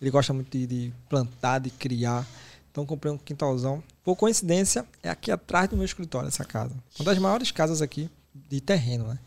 Ele 0.04 0.10
gosta 0.10 0.34
muito 0.34 0.50
de, 0.50 0.66
de 0.66 0.94
plantar, 1.08 1.60
de 1.60 1.70
criar. 1.70 2.26
Então 2.70 2.84
comprei 2.84 3.10
um 3.10 3.16
quintalzão. 3.16 3.82
Por 4.04 4.14
coincidência, 4.16 4.84
é 5.02 5.08
aqui 5.08 5.30
atrás 5.30 5.66
do 5.66 5.76
meu 5.76 5.86
escritório 5.86 6.28
essa 6.28 6.44
casa. 6.44 6.74
Uma 6.98 7.06
das 7.06 7.16
maiores 7.16 7.50
casas 7.50 7.80
aqui 7.80 8.10
de 8.34 8.60
terreno, 8.60 9.06
né? 9.06 9.18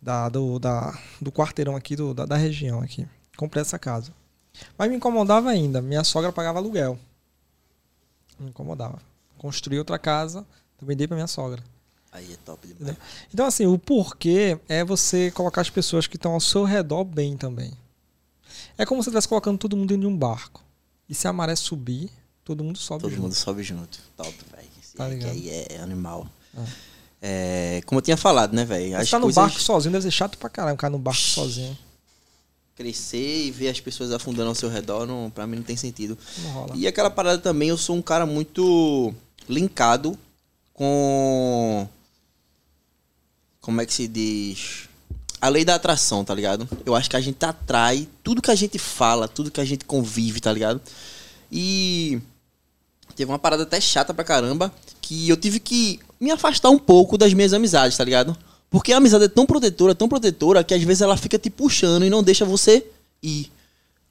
Da, 0.00 0.30
do, 0.30 0.58
da, 0.58 0.98
do 1.20 1.30
quarteirão 1.30 1.76
aqui, 1.76 1.96
do, 1.96 2.14
da, 2.14 2.24
da 2.24 2.36
região 2.36 2.80
aqui. 2.80 3.06
Comprei 3.36 3.60
essa 3.60 3.78
casa. 3.78 4.10
Mas 4.78 4.88
me 4.88 4.96
incomodava 4.96 5.50
ainda. 5.50 5.82
Minha 5.82 6.02
sogra 6.02 6.32
pagava 6.32 6.58
aluguel. 6.58 6.98
Me 8.38 8.48
incomodava. 8.48 9.02
Construí 9.36 9.78
outra 9.78 9.98
casa, 9.98 10.46
também 10.78 10.96
dei 10.96 11.06
pra 11.06 11.14
minha 11.14 11.26
sogra. 11.26 11.62
Aí 12.10 12.32
é 12.32 12.36
top 12.38 12.66
demais. 12.66 12.96
Então, 13.34 13.44
assim, 13.44 13.66
o 13.66 13.78
porquê 13.78 14.58
é 14.66 14.82
você 14.82 15.30
colocar 15.30 15.60
as 15.60 15.68
pessoas 15.68 16.06
que 16.06 16.16
estão 16.16 16.32
ao 16.32 16.40
seu 16.40 16.64
redor 16.64 17.04
bem 17.04 17.36
também. 17.36 17.70
É 18.80 18.86
como 18.86 19.02
se 19.02 19.04
você 19.04 19.10
estivesse 19.10 19.28
colocando 19.28 19.58
todo 19.58 19.76
mundo 19.76 19.88
dentro 19.88 20.02
de 20.02 20.06
um 20.06 20.16
barco. 20.16 20.62
E 21.08 21.14
se 21.14 21.28
a 21.28 21.32
maré 21.32 21.54
subir, 21.54 22.10
todo 22.42 22.64
mundo 22.64 22.78
sobe 22.78 23.02
Todo 23.02 23.10
junto. 23.10 23.22
mundo 23.22 23.34
sobe 23.34 23.62
junto. 23.62 23.98
Top, 24.16 24.34
velho. 24.56 24.70
Tá 24.96 25.08
que 25.08 25.24
aí 25.24 25.50
é 25.50 25.80
animal. 25.80 26.26
É. 26.56 26.60
É, 27.22 27.82
como 27.84 27.98
eu 27.98 28.02
tinha 28.02 28.16
falado, 28.16 28.54
né, 28.54 28.64
velho? 28.64 28.92
Mas 28.92 29.02
As 29.02 29.06
ficar 29.08 29.18
no 29.18 29.24
coisas 29.26 29.42
barco 29.42 29.60
sozinho 29.60 29.92
deve 29.92 30.02
ser 30.02 30.10
chato 30.10 30.38
pra 30.38 30.48
caralho, 30.48 30.76
ficar 30.76 30.88
no 30.90 30.98
barco 30.98 31.20
sozinho. 31.20 31.76
crescer 32.74 33.46
e 33.46 33.50
ver 33.50 33.68
as 33.68 33.80
pessoas 33.80 34.10
afundando 34.12 34.48
ao 34.48 34.54
seu 34.54 34.70
redor, 34.70 35.06
não, 35.06 35.30
pra 35.30 35.46
mim 35.46 35.56
não 35.56 35.62
tem 35.62 35.76
sentido. 35.76 36.16
Não 36.38 36.50
rola. 36.52 36.72
E 36.74 36.86
aquela 36.86 37.10
parada 37.10 37.38
também, 37.38 37.68
eu 37.68 37.76
sou 37.76 37.94
um 37.96 38.02
cara 38.02 38.24
muito 38.24 39.14
linkado 39.48 40.18
com. 40.72 41.86
Como 43.60 43.80
é 43.80 43.86
que 43.86 43.92
se 43.92 44.08
diz? 44.08 44.88
A 45.40 45.48
lei 45.48 45.64
da 45.64 45.74
atração, 45.74 46.24
tá 46.24 46.34
ligado? 46.34 46.68
Eu 46.84 46.94
acho 46.94 47.08
que 47.08 47.16
a 47.16 47.20
gente 47.20 47.42
atrai 47.44 48.06
tudo 48.22 48.42
que 48.42 48.50
a 48.50 48.54
gente 48.54 48.78
fala, 48.78 49.26
tudo 49.26 49.50
que 49.50 49.60
a 49.60 49.64
gente 49.64 49.84
convive, 49.84 50.40
tá 50.40 50.52
ligado? 50.52 50.80
E. 51.50 52.20
Teve 53.16 53.30
uma 53.30 53.38
parada 53.38 53.64
até 53.64 53.80
chata 53.80 54.14
pra 54.14 54.24
caramba 54.24 54.72
que 55.00 55.28
eu 55.28 55.36
tive 55.36 55.58
que 55.58 55.98
me 56.20 56.30
afastar 56.30 56.70
um 56.70 56.78
pouco 56.78 57.18
das 57.18 57.34
minhas 57.34 57.52
amizades, 57.52 57.96
tá 57.96 58.04
ligado? 58.04 58.36
Porque 58.70 58.92
a 58.92 58.98
amizade 58.98 59.24
é 59.24 59.28
tão 59.28 59.44
protetora, 59.44 59.94
tão 59.94 60.08
protetora, 60.08 60.62
que 60.62 60.72
às 60.72 60.82
vezes 60.82 61.00
ela 61.00 61.16
fica 61.16 61.38
te 61.38 61.50
puxando 61.50 62.04
e 62.04 62.10
não 62.10 62.22
deixa 62.22 62.44
você 62.44 62.86
ir. 63.22 63.50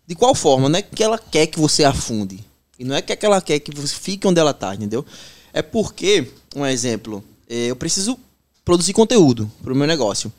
De 0.06 0.16
qual 0.16 0.36
forma? 0.36 0.68
Não 0.68 0.80
é 0.80 0.82
que 0.82 1.04
ela 1.04 1.18
quer 1.18 1.48
que 1.48 1.60
você 1.60 1.84
afunde. 1.84 2.44
E 2.78 2.84
não 2.84 2.96
é 2.96 3.02
que 3.02 3.26
ela 3.26 3.42
quer 3.42 3.60
que 3.60 3.74
você 3.74 3.96
fique 3.96 4.28
onde 4.28 4.40
ela 4.40 4.54
tá, 4.54 4.76
entendeu? 4.76 5.06
É 5.54 5.62
porque, 5.62 6.32
um 6.56 6.66
exemplo, 6.66 7.24
eh, 7.50 7.68
eu 7.68 7.76
preciso 7.76 8.20
produzir 8.66 8.94
conteúdo 8.94 9.50
pro 9.64 9.76
meu 9.76 9.88
negócio. 9.88 10.32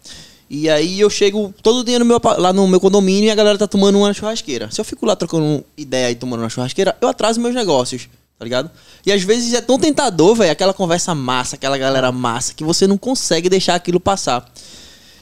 E 0.53 0.69
aí 0.69 0.99
eu 0.99 1.09
chego 1.09 1.55
todo 1.63 1.85
dia 1.85 1.97
no 2.01 2.05
meu, 2.05 2.21
lá 2.39 2.53
no 2.53 2.67
meu 2.67 2.81
condomínio 2.81 3.29
e 3.29 3.31
a 3.31 3.37
galera 3.37 3.57
tá 3.57 3.69
tomando 3.69 3.97
uma 3.99 4.13
churrasqueira. 4.13 4.69
Se 4.69 4.81
eu 4.81 4.85
fico 4.85 5.07
lá 5.07 5.15
trocando 5.15 5.65
ideia 5.77 6.11
e 6.11 6.17
tomando 6.17 6.41
uma 6.41 6.49
churrasqueira, 6.49 6.97
eu 7.01 7.07
atraso 7.07 7.41
meus 7.41 7.55
negócios, 7.55 8.09
tá 8.37 8.45
ligado? 8.45 8.69
E 9.07 9.13
às 9.13 9.23
vezes 9.23 9.55
é 9.55 9.61
tão 9.61 9.79
tentador, 9.79 10.35
velho, 10.35 10.51
aquela 10.51 10.75
conversa 10.75 11.15
massa, 11.15 11.55
aquela 11.55 11.79
galera 11.79 12.11
massa, 12.11 12.53
que 12.53 12.65
você 12.65 12.85
não 12.89 12.99
consegue 12.99 13.49
deixar 13.49 13.77
aquilo 13.77 14.01
passar. 14.01 14.53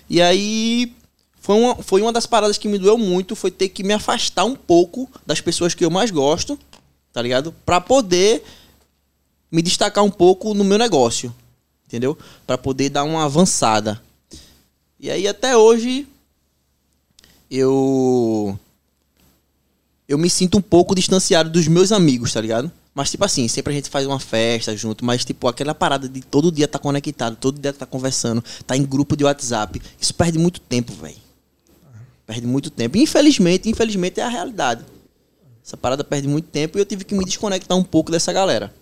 E 0.09 0.23
aí 0.23 0.95
foi 1.43 1.57
uma, 1.57 1.75
foi 1.77 2.01
uma 2.01 2.12
das 2.12 2.25
paradas 2.25 2.57
que 2.57 2.67
me 2.67 2.79
doeu 2.79 2.97
muito, 2.97 3.37
foi 3.37 3.51
ter 3.51 3.69
que 3.69 3.85
me 3.85 3.93
afastar 3.93 4.47
um 4.47 4.57
pouco 4.57 5.11
das 5.27 5.43
pessoas 5.43 5.75
que 5.75 5.85
eu 5.85 5.91
mais 5.91 6.11
gosto, 6.11 6.59
tá 7.12 7.21
ligado? 7.21 7.55
Pra 7.67 7.83
poder 7.83 8.43
me 9.53 9.61
destacar 9.61 10.03
um 10.03 10.11
pouco 10.11 10.55
no 10.55 10.64
meu 10.64 10.79
negócio, 10.79 11.35
entendeu? 11.87 12.17
Pra 12.47 12.57
poder 12.57 12.88
dar 12.88 13.05
uma 13.05 13.27
avançada. 13.27 14.08
E 15.00 15.11
aí 15.11 15.28
até 15.28 15.56
hoje 15.56 16.06
eu 17.50 18.58
eu 20.08 20.18
me 20.18 20.28
sinto 20.28 20.58
um 20.58 20.62
pouco 20.62 20.94
distanciado 20.94 21.50
dos 21.50 21.68
meus 21.68 21.92
amigos, 21.92 22.32
tá 22.32 22.40
ligado? 22.40 22.70
Mas 22.94 23.11
tipo 23.11 23.24
assim, 23.24 23.46
sempre 23.46 23.72
a 23.72 23.76
gente 23.76 23.90
faz 23.90 24.06
uma 24.06 24.18
festa 24.18 24.76
junto, 24.76 25.04
mas 25.04 25.24
tipo 25.24 25.46
aquela 25.46 25.74
parada 25.74 26.08
de 26.08 26.20
todo 26.20 26.50
dia 26.50 26.66
tá 26.66 26.78
conectado, 26.78 27.37
todo 27.37 27.61
dia 27.61 27.72
tá 27.72 27.87
conversando, 27.87 28.42
tá 28.66 28.76
em 28.76 28.84
grupo 28.84 29.16
de 29.16 29.24
WhatsApp, 29.24 29.80
isso 30.00 30.12
perde 30.14 30.38
muito 30.38 30.61
tempo, 30.61 30.92
velho. 30.94 31.28
Perde 32.26 32.46
muito 32.46 32.70
tempo. 32.70 32.98
Infelizmente, 32.98 33.70
infelizmente 33.70 34.20
é 34.20 34.24
a 34.24 34.28
realidade. 34.28 34.84
Essa 35.64 35.76
parada 35.76 36.02
perde 36.02 36.26
muito 36.26 36.48
tempo 36.48 36.76
e 36.76 36.80
eu 36.80 36.84
tive 36.84 37.04
que 37.04 37.14
me 37.14 37.24
desconectar 37.24 37.76
um 37.76 37.84
pouco 37.84 38.11
dessa 38.11 38.32
galera. 38.32 38.74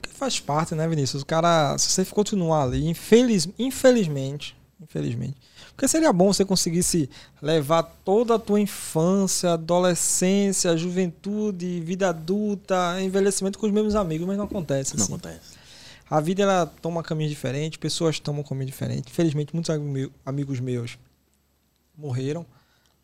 Porque 0.00 0.16
faz 0.16 0.40
parte, 0.40 0.74
né, 0.74 0.88
Vinícius? 0.88 1.22
O 1.22 1.26
cara, 1.26 1.76
se 1.76 1.90
você 1.90 2.04
continuar 2.04 2.62
ali, 2.62 2.88
infeliz, 2.88 3.48
infelizmente, 3.58 4.56
infelizmente. 4.88 5.36
Porque 5.70 5.86
seria 5.86 6.12
bom 6.12 6.32
você 6.32 6.44
conseguisse 6.44 7.08
levar 7.40 7.82
toda 7.82 8.34
a 8.34 8.38
tua 8.38 8.58
infância, 8.58 9.52
adolescência, 9.52 10.76
juventude, 10.76 11.80
vida 11.80 12.08
adulta, 12.08 13.00
envelhecimento 13.00 13.58
com 13.58 13.66
os 13.66 13.72
mesmos 13.72 13.94
amigos, 13.94 14.26
mas 14.26 14.36
não 14.36 14.44
acontece. 14.46 14.96
Não 14.96 15.04
assim. 15.04 15.12
acontece. 15.12 15.58
A 16.10 16.20
vida 16.20 16.42
ela 16.42 16.66
toma 16.66 17.02
caminhos 17.02 17.30
diferentes, 17.30 17.78
pessoas 17.78 18.18
tomam 18.18 18.42
caminho 18.42 18.66
diferente. 18.66 19.10
Infelizmente, 19.10 19.54
muitos 19.54 19.70
amigos 19.70 19.92
meu- 19.92 20.10
amigos 20.24 20.58
meus 20.58 20.98
morreram, 21.96 22.46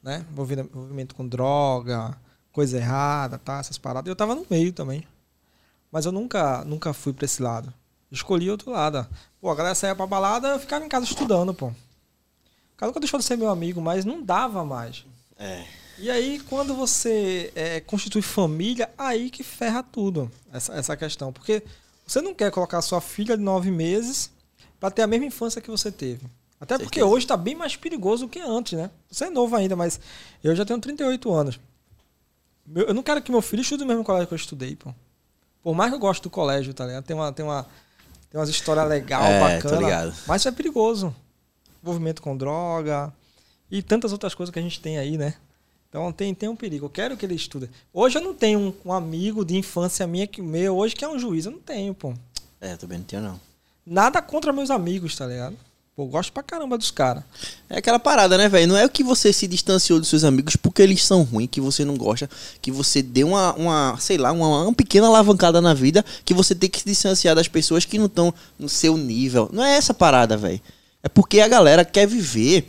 né? 0.02 0.24
Envolvimento 0.32 1.14
com 1.14 1.26
droga, 1.28 2.16
coisa 2.50 2.78
errada, 2.78 3.38
tá? 3.38 3.58
Essas 3.58 3.76
paradas. 3.76 4.08
Eu 4.08 4.16
tava 4.16 4.34
no 4.34 4.46
meio 4.50 4.72
também. 4.72 5.04
Mas 5.92 6.06
eu 6.06 6.12
nunca, 6.12 6.64
nunca 6.64 6.92
fui 6.94 7.12
pra 7.12 7.26
esse 7.26 7.42
lado. 7.42 7.72
Escolhi 8.14 8.50
outro 8.50 8.70
lado. 8.70 9.06
Pô, 9.40 9.50
a 9.50 9.54
galera 9.54 9.74
saía 9.74 9.94
pra 9.94 10.06
balada, 10.06 10.48
eu 10.48 10.58
ficava 10.58 10.84
em 10.84 10.88
casa 10.88 11.04
estudando, 11.04 11.52
pô. 11.52 11.66
O 11.66 12.76
cara 12.76 12.88
nunca 12.88 13.00
deixou 13.00 13.18
de 13.18 13.24
ser 13.24 13.36
meu 13.36 13.50
amigo, 13.50 13.80
mas 13.80 14.04
não 14.04 14.22
dava 14.22 14.64
mais. 14.64 15.04
É. 15.38 15.64
E 15.98 16.10
aí, 16.10 16.40
quando 16.48 16.74
você 16.74 17.52
é, 17.54 17.80
constitui 17.80 18.22
família, 18.22 18.90
aí 18.96 19.30
que 19.30 19.42
ferra 19.42 19.82
tudo, 19.82 20.30
essa, 20.52 20.72
essa 20.74 20.96
questão. 20.96 21.32
Porque 21.32 21.62
você 22.06 22.20
não 22.20 22.34
quer 22.34 22.50
colocar 22.50 22.82
sua 22.82 23.00
filha 23.00 23.36
de 23.36 23.42
nove 23.42 23.70
meses 23.70 24.30
pra 24.80 24.90
ter 24.90 25.02
a 25.02 25.06
mesma 25.06 25.26
infância 25.26 25.60
que 25.60 25.70
você 25.70 25.90
teve. 25.90 26.26
Até 26.60 26.78
porque 26.78 27.00
Certeza. 27.00 27.06
hoje 27.06 27.26
tá 27.26 27.36
bem 27.36 27.54
mais 27.54 27.76
perigoso 27.76 28.26
do 28.26 28.30
que 28.30 28.40
antes, 28.40 28.78
né? 28.78 28.90
Você 29.10 29.26
é 29.26 29.30
novo 29.30 29.54
ainda, 29.54 29.76
mas 29.76 30.00
eu 30.42 30.54
já 30.54 30.64
tenho 30.64 30.80
38 30.80 31.32
anos. 31.32 31.60
Eu 32.74 32.94
não 32.94 33.02
quero 33.02 33.20
que 33.22 33.30
meu 33.30 33.42
filho 33.42 33.60
estude 33.60 33.82
no 33.82 33.88
mesmo 33.88 34.02
colégio 34.02 34.26
que 34.26 34.34
eu 34.34 34.36
estudei, 34.36 34.74
pô. 34.74 34.94
Por 35.62 35.74
mais 35.74 35.90
que 35.90 35.96
eu 35.96 36.00
goste 36.00 36.22
do 36.22 36.30
colégio, 36.30 36.74
tá 36.74 36.86
ligado? 36.86 37.04
Tem 37.04 37.14
uma, 37.14 37.32
tem 37.32 37.44
uma, 37.44 37.66
tem 38.34 38.40
umas 38.40 38.48
histórias 38.48 38.88
legais, 38.88 39.24
É, 39.24 39.58
tô 39.60 39.68
bacana. 39.68 39.86
ligado. 39.86 40.14
Mas 40.26 40.42
isso 40.42 40.48
é 40.48 40.50
perigoso. 40.50 41.14
Envolvimento 41.80 42.20
com 42.20 42.36
droga 42.36 43.12
e 43.70 43.80
tantas 43.80 44.10
outras 44.10 44.34
coisas 44.34 44.52
que 44.52 44.58
a 44.58 44.62
gente 44.62 44.80
tem 44.80 44.98
aí, 44.98 45.16
né? 45.16 45.34
Então 45.88 46.12
tem, 46.12 46.34
tem 46.34 46.48
um 46.48 46.56
perigo. 46.56 46.86
Eu 46.86 46.90
quero 46.90 47.16
que 47.16 47.24
ele 47.24 47.36
estude. 47.36 47.70
Hoje 47.92 48.18
eu 48.18 48.22
não 48.22 48.34
tenho 48.34 48.58
um, 48.58 48.74
um 48.86 48.92
amigo 48.92 49.44
de 49.44 49.56
infância 49.56 50.04
minha 50.04 50.26
que 50.26 50.42
meu 50.42 50.76
hoje 50.76 50.96
que 50.96 51.04
é 51.04 51.08
um 51.08 51.16
juiz. 51.16 51.46
Eu 51.46 51.52
não 51.52 51.60
tenho, 51.60 51.94
pô. 51.94 52.12
É, 52.60 52.74
também 52.76 52.98
não 52.98 53.04
tinha 53.04 53.20
não. 53.20 53.40
Nada 53.86 54.20
contra 54.20 54.52
meus 54.52 54.68
amigos, 54.68 55.14
tá 55.14 55.28
ligado? 55.28 55.56
Pô, 55.96 56.06
gosto 56.06 56.32
pra 56.32 56.42
caramba 56.42 56.76
dos 56.76 56.90
caras. 56.90 57.22
É 57.70 57.78
aquela 57.78 58.00
parada, 58.00 58.36
né, 58.36 58.48
velho? 58.48 58.66
Não 58.66 58.76
é 58.76 58.88
que 58.88 59.04
você 59.04 59.32
se 59.32 59.46
distanciou 59.46 60.00
dos 60.00 60.08
seus 60.08 60.24
amigos 60.24 60.56
porque 60.56 60.82
eles 60.82 61.04
são 61.04 61.22
ruins, 61.22 61.48
que 61.48 61.60
você 61.60 61.84
não 61.84 61.96
gosta, 61.96 62.28
que 62.60 62.72
você 62.72 63.00
deu 63.00 63.28
uma, 63.28 63.54
uma 63.54 63.96
sei 64.00 64.18
lá, 64.18 64.32
uma, 64.32 64.64
uma 64.64 64.74
pequena 64.74 65.06
alavancada 65.06 65.60
na 65.60 65.72
vida, 65.72 66.04
que 66.24 66.34
você 66.34 66.52
tem 66.52 66.68
que 66.68 66.80
se 66.80 66.86
distanciar 66.86 67.36
das 67.36 67.46
pessoas 67.46 67.84
que 67.84 67.96
não 67.96 68.06
estão 68.06 68.34
no 68.58 68.68
seu 68.68 68.96
nível. 68.96 69.48
Não 69.52 69.62
é 69.62 69.76
essa 69.76 69.94
parada, 69.94 70.36
velho. 70.36 70.60
É 71.00 71.08
porque 71.08 71.38
a 71.38 71.46
galera 71.46 71.84
quer 71.84 72.08
viver 72.08 72.68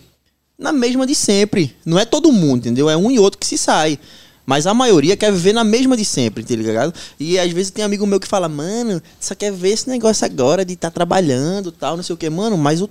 na 0.55 0.71
mesma 0.71 1.07
de 1.07 1.15
sempre. 1.15 1.75
Não 1.83 1.97
é 1.97 2.05
todo 2.05 2.31
mundo, 2.31 2.59
entendeu? 2.59 2.91
É 2.91 2.95
um 2.95 3.09
e 3.09 3.17
outro 3.17 3.39
que 3.39 3.47
se 3.47 3.57
sai. 3.57 3.97
Mas 4.45 4.67
a 4.67 4.73
maioria 4.75 5.17
quer 5.17 5.31
viver 5.31 5.53
na 5.53 5.63
mesma 5.63 5.97
de 5.97 6.05
sempre, 6.05 6.43
tá 6.43 6.55
ligado? 6.55 6.93
E 7.19 7.39
às 7.39 7.51
vezes 7.51 7.71
tem 7.71 7.83
amigo 7.83 8.05
meu 8.05 8.19
que 8.19 8.27
fala, 8.27 8.47
mano, 8.47 9.01
só 9.19 9.33
quer 9.33 9.51
ver 9.51 9.69
esse 9.69 9.89
negócio 9.89 10.23
agora 10.23 10.63
de 10.63 10.73
estar 10.73 10.91
trabalhando 10.91 11.71
tal, 11.71 11.95
não 11.95 12.03
sei 12.03 12.13
o 12.13 12.17
que. 12.17 12.29
Mano, 12.29 12.55
mas 12.55 12.79
o 12.79 12.87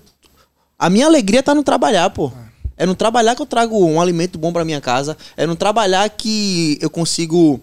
a 0.78 0.90
minha 0.90 1.06
alegria 1.06 1.42
tá 1.42 1.54
no 1.54 1.62
trabalhar, 1.62 2.10
pô. 2.10 2.32
É 2.76 2.84
no 2.84 2.94
trabalhar 2.94 3.36
que 3.36 3.42
eu 3.42 3.46
trago 3.46 3.84
um 3.84 4.00
alimento 4.00 4.38
bom 4.38 4.52
pra 4.52 4.64
minha 4.64 4.80
casa. 4.80 5.16
É 5.36 5.46
no 5.46 5.54
trabalhar 5.54 6.08
que 6.10 6.76
eu 6.80 6.90
consigo 6.90 7.60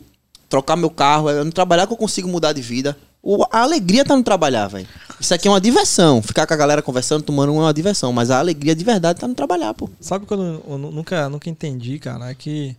trocar 0.50 0.76
meu 0.78 0.90
carro. 0.90 1.30
É 1.30 1.44
no 1.44 1.52
trabalhar 1.52 1.86
que 1.86 1.94
eu 1.94 1.98
consigo 1.98 2.28
mudar 2.30 2.54
de 2.54 2.62
vida. 2.62 2.98
O- 3.22 3.46
a 3.52 3.60
alegria 3.62 4.04
tá 4.06 4.16
no 4.16 4.24
trabalhar, 4.24 4.68
velho. 4.68 4.88
Isso 5.20 5.34
aqui 5.34 5.48
é 5.48 5.52
uma 5.52 5.60
diversão. 5.62 6.22
Ficar 6.22 6.48
com 6.48 6.54
a 6.54 6.58
galera 6.58 6.82
conversando, 6.82 7.24
tomando 7.24 7.54
uma 7.54 7.74
diversão. 7.74 8.12
Mas 8.14 8.32
a 8.32 8.40
alegria 8.40 8.74
de 8.74 8.84
verdade 8.86 9.20
tá 9.20 9.28
no 9.28 9.36
trabalhar, 9.36 9.74
pô. 9.74 9.90
Sabe 10.00 10.26
quando 10.26 10.44
eu, 10.44 10.64
eu 10.70 10.78
nu- 10.78 10.92
nunca, 10.92 11.28
nunca 11.30 11.50
entendi, 11.50 12.00
cara? 12.00 12.32
É 12.32 12.34
que 12.34 12.76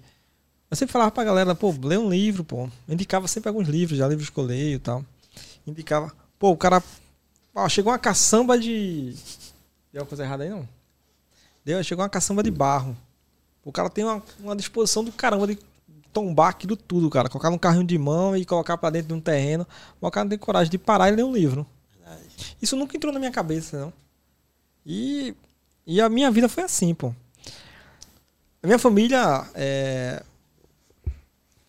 eu 0.71 0.77
sempre 0.77 0.93
falava 0.93 1.11
pra 1.11 1.23
galera, 1.25 1.55
pô, 1.55 1.73
lê 1.83 1.99
um 1.99 2.09
livro, 2.09 2.43
pô. 2.43 2.63
Eu 2.89 2.95
indicava 2.95 3.29
sempre 3.29 3.49
alguns 3.51 3.69
livros, 3.69 3.99
já 3.99 4.09
livros 4.09 4.31
que 4.31 4.39
eu 4.39 4.45
leio 4.45 4.77
e 4.77 4.79
tal. 4.79 5.05
Indicava, 5.67 6.11
pô, 6.39 6.51
o 6.51 6.57
cara. 6.57 6.83
Ó, 7.55 7.69
chegou 7.69 7.93
uma 7.93 7.99
caçamba 7.99 8.59
de. 8.59 9.15
Deu 9.93 10.03
uma 10.03 10.09
coisa 10.09 10.25
errada 10.25 10.45
aí, 10.45 10.51
não? 10.51 10.67
Deu, 11.65 11.83
chegou 11.85 12.03
uma 12.03 12.09
caçamba 12.09 12.43
de 12.43 12.51
barro. 12.51 12.97
O 13.65 13.71
cara 13.71 13.91
tem 13.91 14.05
uma, 14.05 14.23
uma 14.41 14.57
disposição 14.57 15.05
do 15.05 15.13
caramba 15.13 15.47
de 15.47 15.59
tombar 16.13 16.49
aquilo 16.49 16.77
tudo, 16.77 17.09
cara. 17.11 17.29
Colocar 17.29 17.51
num 17.51 17.59
carrinho 17.59 17.85
de 17.85 17.99
mão 17.99 18.37
e 18.37 18.45
colocar 18.45 18.77
pra 18.77 18.91
dentro 18.91 19.09
de 19.09 19.15
um 19.15 19.21
terreno. 19.21 19.67
O 20.01 20.11
cara 20.11 20.25
não 20.25 20.31
tem 20.31 20.39
coragem 20.39 20.71
de 20.71 20.79
parar 20.79 21.09
e 21.11 21.17
ler 21.17 21.25
um 21.25 21.33
livro. 21.33 21.67
Isso 22.61 22.77
nunca 22.77 22.97
entrou 22.97 23.13
na 23.13 23.19
minha 23.19 23.31
cabeça, 23.31 23.79
não. 23.79 23.93
E, 24.85 25.35
e 25.87 26.01
a 26.01 26.09
minha 26.09 26.31
vida 26.31 26.49
foi 26.49 26.65
assim, 26.65 26.95
pô. 26.95 27.15
A 28.63 28.67
minha 28.67 28.79
família 28.79 29.47
é, 29.55 30.23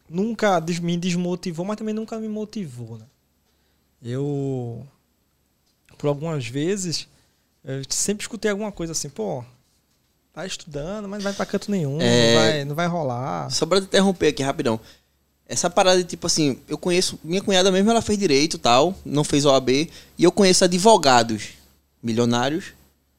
nunca 0.10 0.62
me 0.82 0.98
desmotivou, 0.98 1.66
mas 1.66 1.78
também 1.78 1.94
nunca 1.94 2.20
me 2.20 2.28
motivou, 2.28 2.98
né? 2.98 3.06
Eu, 4.02 4.86
por 5.98 6.08
algumas 6.08 6.46
vezes, 6.48 7.08
eu 7.66 7.82
sempre 7.90 8.24
escutei 8.24 8.52
alguma 8.52 8.72
coisa 8.72 8.92
assim, 8.92 9.10
pô, 9.10 9.44
tá 10.34 10.46
estudando, 10.46 11.08
mas 11.08 11.20
não 11.20 11.24
vai 11.26 11.34
pra 11.34 11.46
canto 11.46 11.70
nenhum, 11.72 12.00
É. 12.02 12.34
não, 12.34 12.42
vai, 12.42 12.66
não 12.66 12.76
vai 12.76 12.88
rolar. 12.88 13.50
Só 13.52 13.66
pra 13.66 13.80
te 13.80 13.86
interromper 13.86 14.28
aqui 14.28 14.44
rapidão. 14.44 14.80
Essa 15.48 15.70
parada 15.70 15.98
de 16.02 16.06
tipo 16.10 16.26
assim, 16.26 16.58
eu 16.68 16.78
conheço. 16.78 17.20
Minha 17.24 17.42
cunhada 17.42 17.72
mesmo, 17.72 17.92
ela 17.92 18.02
fez 18.02 18.18
direito 18.18 18.58
tal, 18.58 18.96
não 19.06 19.24
fez 19.24 19.46
OAB. 19.46 19.70
E 19.70 19.90
eu 20.24 20.32
conheço 20.32 20.64
advogados 20.64 21.50
milionários. 22.02 22.68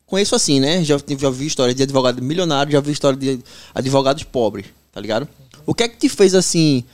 Conheço 0.07 0.35
assim, 0.35 0.59
né? 0.59 0.83
Já, 0.83 0.97
já 1.19 1.31
vi 1.31 1.47
história 1.47 1.75
de 1.75 1.83
advogado 1.83 2.21
milionário, 2.23 2.73
já 2.73 2.81
vi 2.81 2.93
história 2.93 3.19
de 3.19 3.41
advogados 3.75 4.23
pobres, 4.25 4.67
tá 4.93 5.01
ligado? 5.01 5.29
O 5.67 5.75
que 5.75 5.83
é 5.85 5.89
que 5.89 5.97
te 5.97 6.09
fez 6.09 6.35
assim 6.35 6.85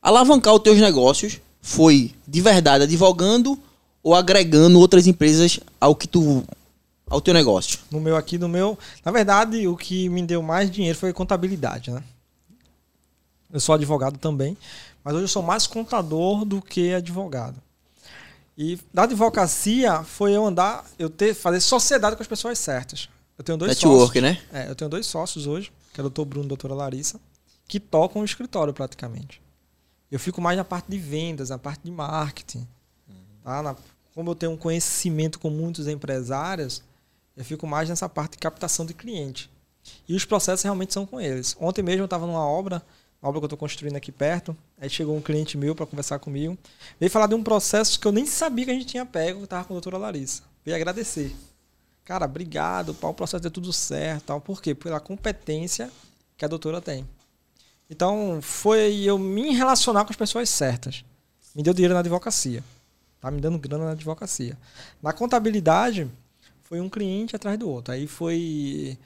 alavancar 0.00 0.54
os 0.54 0.60
teus 0.62 0.78
negócios? 0.78 1.38
Foi 1.60 2.12
de 2.26 2.40
verdade 2.40 2.84
advogando 2.84 3.58
ou 4.02 4.14
agregando 4.14 4.78
outras 4.80 5.06
empresas 5.06 5.60
ao 5.80 5.94
que 5.94 6.08
tu. 6.08 6.44
Ao 7.12 7.20
teu 7.20 7.34
negócio? 7.34 7.78
No 7.90 8.00
meu 8.00 8.16
aqui, 8.16 8.38
no 8.38 8.48
meu. 8.48 8.78
Na 9.04 9.12
verdade, 9.12 9.66
o 9.68 9.76
que 9.76 10.08
me 10.08 10.22
deu 10.22 10.42
mais 10.42 10.70
dinheiro 10.70 10.98
foi 10.98 11.12
contabilidade, 11.12 11.90
né? 11.90 12.02
Eu 13.52 13.60
sou 13.60 13.74
advogado 13.74 14.18
também, 14.18 14.56
mas 15.04 15.14
hoje 15.14 15.24
eu 15.24 15.28
sou 15.28 15.42
mais 15.42 15.66
contador 15.66 16.44
do 16.44 16.62
que 16.62 16.94
advogado. 16.94 17.60
E 18.56 18.78
da 18.92 19.02
advocacia 19.04 20.02
foi 20.02 20.32
eu 20.32 20.44
andar, 20.46 20.84
eu 20.98 21.10
ter, 21.10 21.34
fazer 21.34 21.60
sociedade 21.60 22.16
com 22.16 22.22
as 22.22 22.28
pessoas 22.28 22.58
certas. 22.58 23.08
Eu 23.36 23.44
tenho 23.44 23.58
dois 23.58 23.70
Network, 23.72 24.18
sócios. 24.18 24.22
né? 24.22 24.42
É, 24.52 24.70
eu 24.70 24.74
tenho 24.74 24.88
dois 24.90 25.06
sócios 25.06 25.46
hoje, 25.46 25.70
que 25.92 26.00
é 26.00 26.02
o 26.02 26.04
doutor 26.04 26.24
Bruno 26.24 26.44
e 26.44 26.46
a 26.46 26.48
doutora 26.48 26.74
Larissa, 26.74 27.20
que 27.68 27.78
tocam 27.80 28.22
o 28.22 28.24
escritório 28.24 28.72
praticamente. 28.72 29.40
Eu 30.10 30.18
fico 30.18 30.40
mais 30.40 30.56
na 30.56 30.64
parte 30.64 30.90
de 30.90 30.98
vendas, 30.98 31.50
na 31.50 31.58
parte 31.58 31.80
de 31.84 31.90
marketing. 31.90 32.66
Tá? 33.42 33.62
Na- 33.62 33.76
como 34.14 34.30
eu 34.30 34.34
tenho 34.34 34.52
um 34.52 34.56
conhecimento 34.58 35.38
com 35.38 35.48
muitos 35.48 35.88
empresários, 35.88 36.82
eu 37.36 37.44
fico 37.44 37.66
mais 37.66 37.88
nessa 37.88 38.08
parte 38.08 38.32
de 38.32 38.38
captação 38.38 38.84
de 38.84 38.94
cliente. 38.94 39.50
E 40.08 40.14
os 40.14 40.24
processos 40.24 40.62
realmente 40.62 40.92
são 40.92 41.06
com 41.06 41.20
eles. 41.20 41.56
Ontem 41.60 41.82
mesmo 41.82 42.02
eu 42.02 42.06
estava 42.06 42.26
numa 42.26 42.46
obra, 42.46 42.82
uma 43.20 43.28
obra 43.28 43.40
que 43.40 43.44
eu 43.44 43.46
estou 43.46 43.58
construindo 43.58 43.96
aqui 43.96 44.12
perto. 44.12 44.56
Aí 44.80 44.90
chegou 44.90 45.16
um 45.16 45.20
cliente 45.20 45.56
meu 45.56 45.74
para 45.74 45.86
conversar 45.86 46.18
comigo. 46.18 46.56
Veio 46.98 47.10
falar 47.10 47.26
de 47.26 47.34
um 47.34 47.42
processo 47.42 47.98
que 47.98 48.06
eu 48.06 48.12
nem 48.12 48.26
sabia 48.26 48.64
que 48.64 48.70
a 48.70 48.74
gente 48.74 48.86
tinha 48.86 49.06
pego, 49.06 49.38
que 49.38 49.44
estava 49.44 49.64
com 49.64 49.72
a 49.72 49.76
doutora 49.76 49.98
Larissa. 49.98 50.42
Veio 50.64 50.76
agradecer. 50.76 51.34
Cara, 52.04 52.24
obrigado, 52.24 52.94
pá, 52.94 53.08
o 53.08 53.14
processo 53.14 53.42
deu 53.42 53.50
tudo 53.50 53.72
certo. 53.72 54.24
Tal. 54.24 54.40
Por 54.40 54.60
quê? 54.60 54.74
Pela 54.74 55.00
competência 55.00 55.90
que 56.36 56.44
a 56.44 56.48
doutora 56.48 56.80
tem. 56.80 57.06
Então, 57.88 58.40
foi 58.42 59.02
eu 59.02 59.18
me 59.18 59.54
relacionar 59.54 60.04
com 60.04 60.10
as 60.10 60.16
pessoas 60.16 60.48
certas. 60.48 61.04
Me 61.54 61.62
deu 61.62 61.74
dinheiro 61.74 61.94
na 61.94 62.00
advocacia. 62.00 62.64
Tá 63.20 63.30
me 63.30 63.40
dando 63.40 63.58
grana 63.58 63.84
na 63.84 63.90
advocacia. 63.92 64.58
Na 65.00 65.12
contabilidade, 65.12 66.10
foi 66.72 66.80
um 66.80 66.88
cliente 66.88 67.36
atrás 67.36 67.58
do 67.58 67.68
outro. 67.68 67.92
Aí 67.92 68.06
foi 68.06 68.96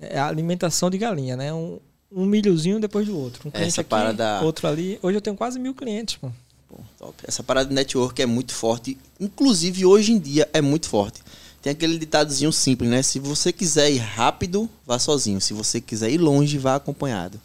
é, 0.00 0.20
a 0.20 0.28
alimentação 0.28 0.88
de 0.88 0.96
galinha, 0.98 1.36
né? 1.36 1.52
Um, 1.52 1.80
um 2.12 2.24
milhozinho 2.24 2.78
depois 2.78 3.08
do 3.08 3.18
outro. 3.18 3.48
Um 3.48 3.50
cliente 3.50 3.70
Essa 3.70 3.80
aqui, 3.80 3.90
parada- 3.90 4.40
outro 4.44 4.68
ali. 4.68 5.00
Hoje 5.02 5.16
eu 5.18 5.20
tenho 5.20 5.34
quase 5.34 5.58
mil 5.58 5.74
clientes, 5.74 6.14
pô. 6.14 6.30
Pô, 6.68 6.76
top. 6.96 7.14
Essa 7.26 7.42
parada 7.42 7.68
de 7.70 7.74
network 7.74 8.22
é 8.22 8.26
muito 8.26 8.54
forte. 8.54 8.96
Inclusive, 9.18 9.84
hoje 9.84 10.12
em 10.12 10.18
dia 10.20 10.48
é 10.52 10.60
muito 10.60 10.88
forte. 10.88 11.20
Tem 11.60 11.72
aquele 11.72 11.98
ditadozinho 11.98 12.52
simples, 12.52 12.88
né? 12.88 13.02
Se 13.02 13.18
você 13.18 13.52
quiser 13.52 13.90
ir 13.90 13.98
rápido, 13.98 14.70
vá 14.86 14.96
sozinho. 15.00 15.40
Se 15.40 15.52
você 15.52 15.80
quiser 15.80 16.10
ir 16.12 16.18
longe, 16.18 16.56
vá 16.56 16.76
acompanhado. 16.76 17.40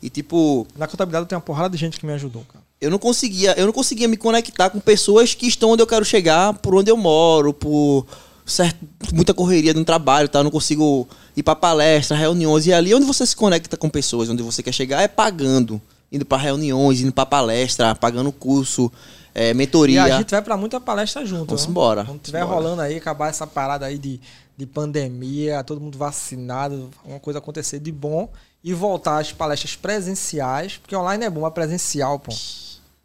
E 0.00 0.08
tipo, 0.08 0.68
Na 0.78 0.86
contabilidade 0.86 1.26
tenho 1.26 1.40
uma 1.40 1.44
porrada 1.44 1.74
de 1.74 1.80
gente 1.80 1.98
que 1.98 2.06
me 2.06 2.12
ajudou, 2.12 2.44
cara. 2.44 2.62
eu 2.80 2.92
não 2.92 2.98
conseguia, 2.98 3.58
eu 3.58 3.66
não 3.66 3.72
conseguia 3.72 4.06
me 4.06 4.16
conectar 4.16 4.70
com 4.70 4.78
pessoas 4.78 5.34
que 5.34 5.48
estão 5.48 5.70
onde 5.70 5.82
eu 5.82 5.86
quero 5.86 6.04
chegar, 6.04 6.54
por 6.58 6.76
onde 6.76 6.92
eu 6.92 6.96
moro, 6.96 7.52
por 7.52 8.06
certo, 8.44 8.78
muita 9.12 9.32
correria 9.32 9.74
no 9.74 9.84
trabalho, 9.84 10.28
tá? 10.28 10.40
Eu 10.40 10.44
não 10.44 10.50
consigo 10.50 11.08
ir 11.36 11.42
para 11.42 11.54
palestra, 11.54 12.16
reuniões 12.16 12.66
e 12.66 12.72
ali 12.72 12.94
onde 12.94 13.06
você 13.06 13.24
se 13.26 13.36
conecta 13.36 13.76
com 13.76 13.88
pessoas, 13.88 14.28
onde 14.28 14.42
você 14.42 14.62
quer 14.62 14.72
chegar 14.72 15.02
é 15.02 15.08
pagando, 15.08 15.80
indo 16.10 16.24
para 16.24 16.38
reuniões, 16.42 17.00
indo 17.00 17.12
para 17.12 17.26
palestra, 17.26 17.94
pagando 17.94 18.32
curso, 18.32 18.90
é, 19.34 19.50
E 19.50 19.54
mentoria. 19.54 20.04
a 20.04 20.18
gente 20.18 20.30
vai 20.30 20.42
pra 20.42 20.56
muita 20.56 20.80
palestra 20.80 21.24
junto. 21.24 21.46
Vamos 21.46 21.64
né? 21.64 21.70
embora. 21.70 22.04
Quando 22.04 22.20
tiver 22.20 22.42
embora. 22.42 22.54
rolando 22.54 22.82
aí, 22.82 22.96
acabar 22.96 23.28
essa 23.28 23.46
parada 23.46 23.86
aí 23.86 23.98
de, 23.98 24.20
de 24.56 24.66
pandemia, 24.66 25.62
todo 25.62 25.80
mundo 25.80 25.96
vacinado, 25.96 26.90
uma 27.04 27.20
coisa 27.20 27.38
acontecer 27.38 27.78
de 27.78 27.92
bom 27.92 28.28
e 28.62 28.74
voltar 28.74 29.18
às 29.18 29.32
palestras 29.32 29.74
presenciais, 29.76 30.76
porque 30.78 30.94
online 30.94 31.24
é 31.24 31.30
bom, 31.30 31.40
mas 31.42 31.52
presencial, 31.52 32.18
pô. 32.18 32.32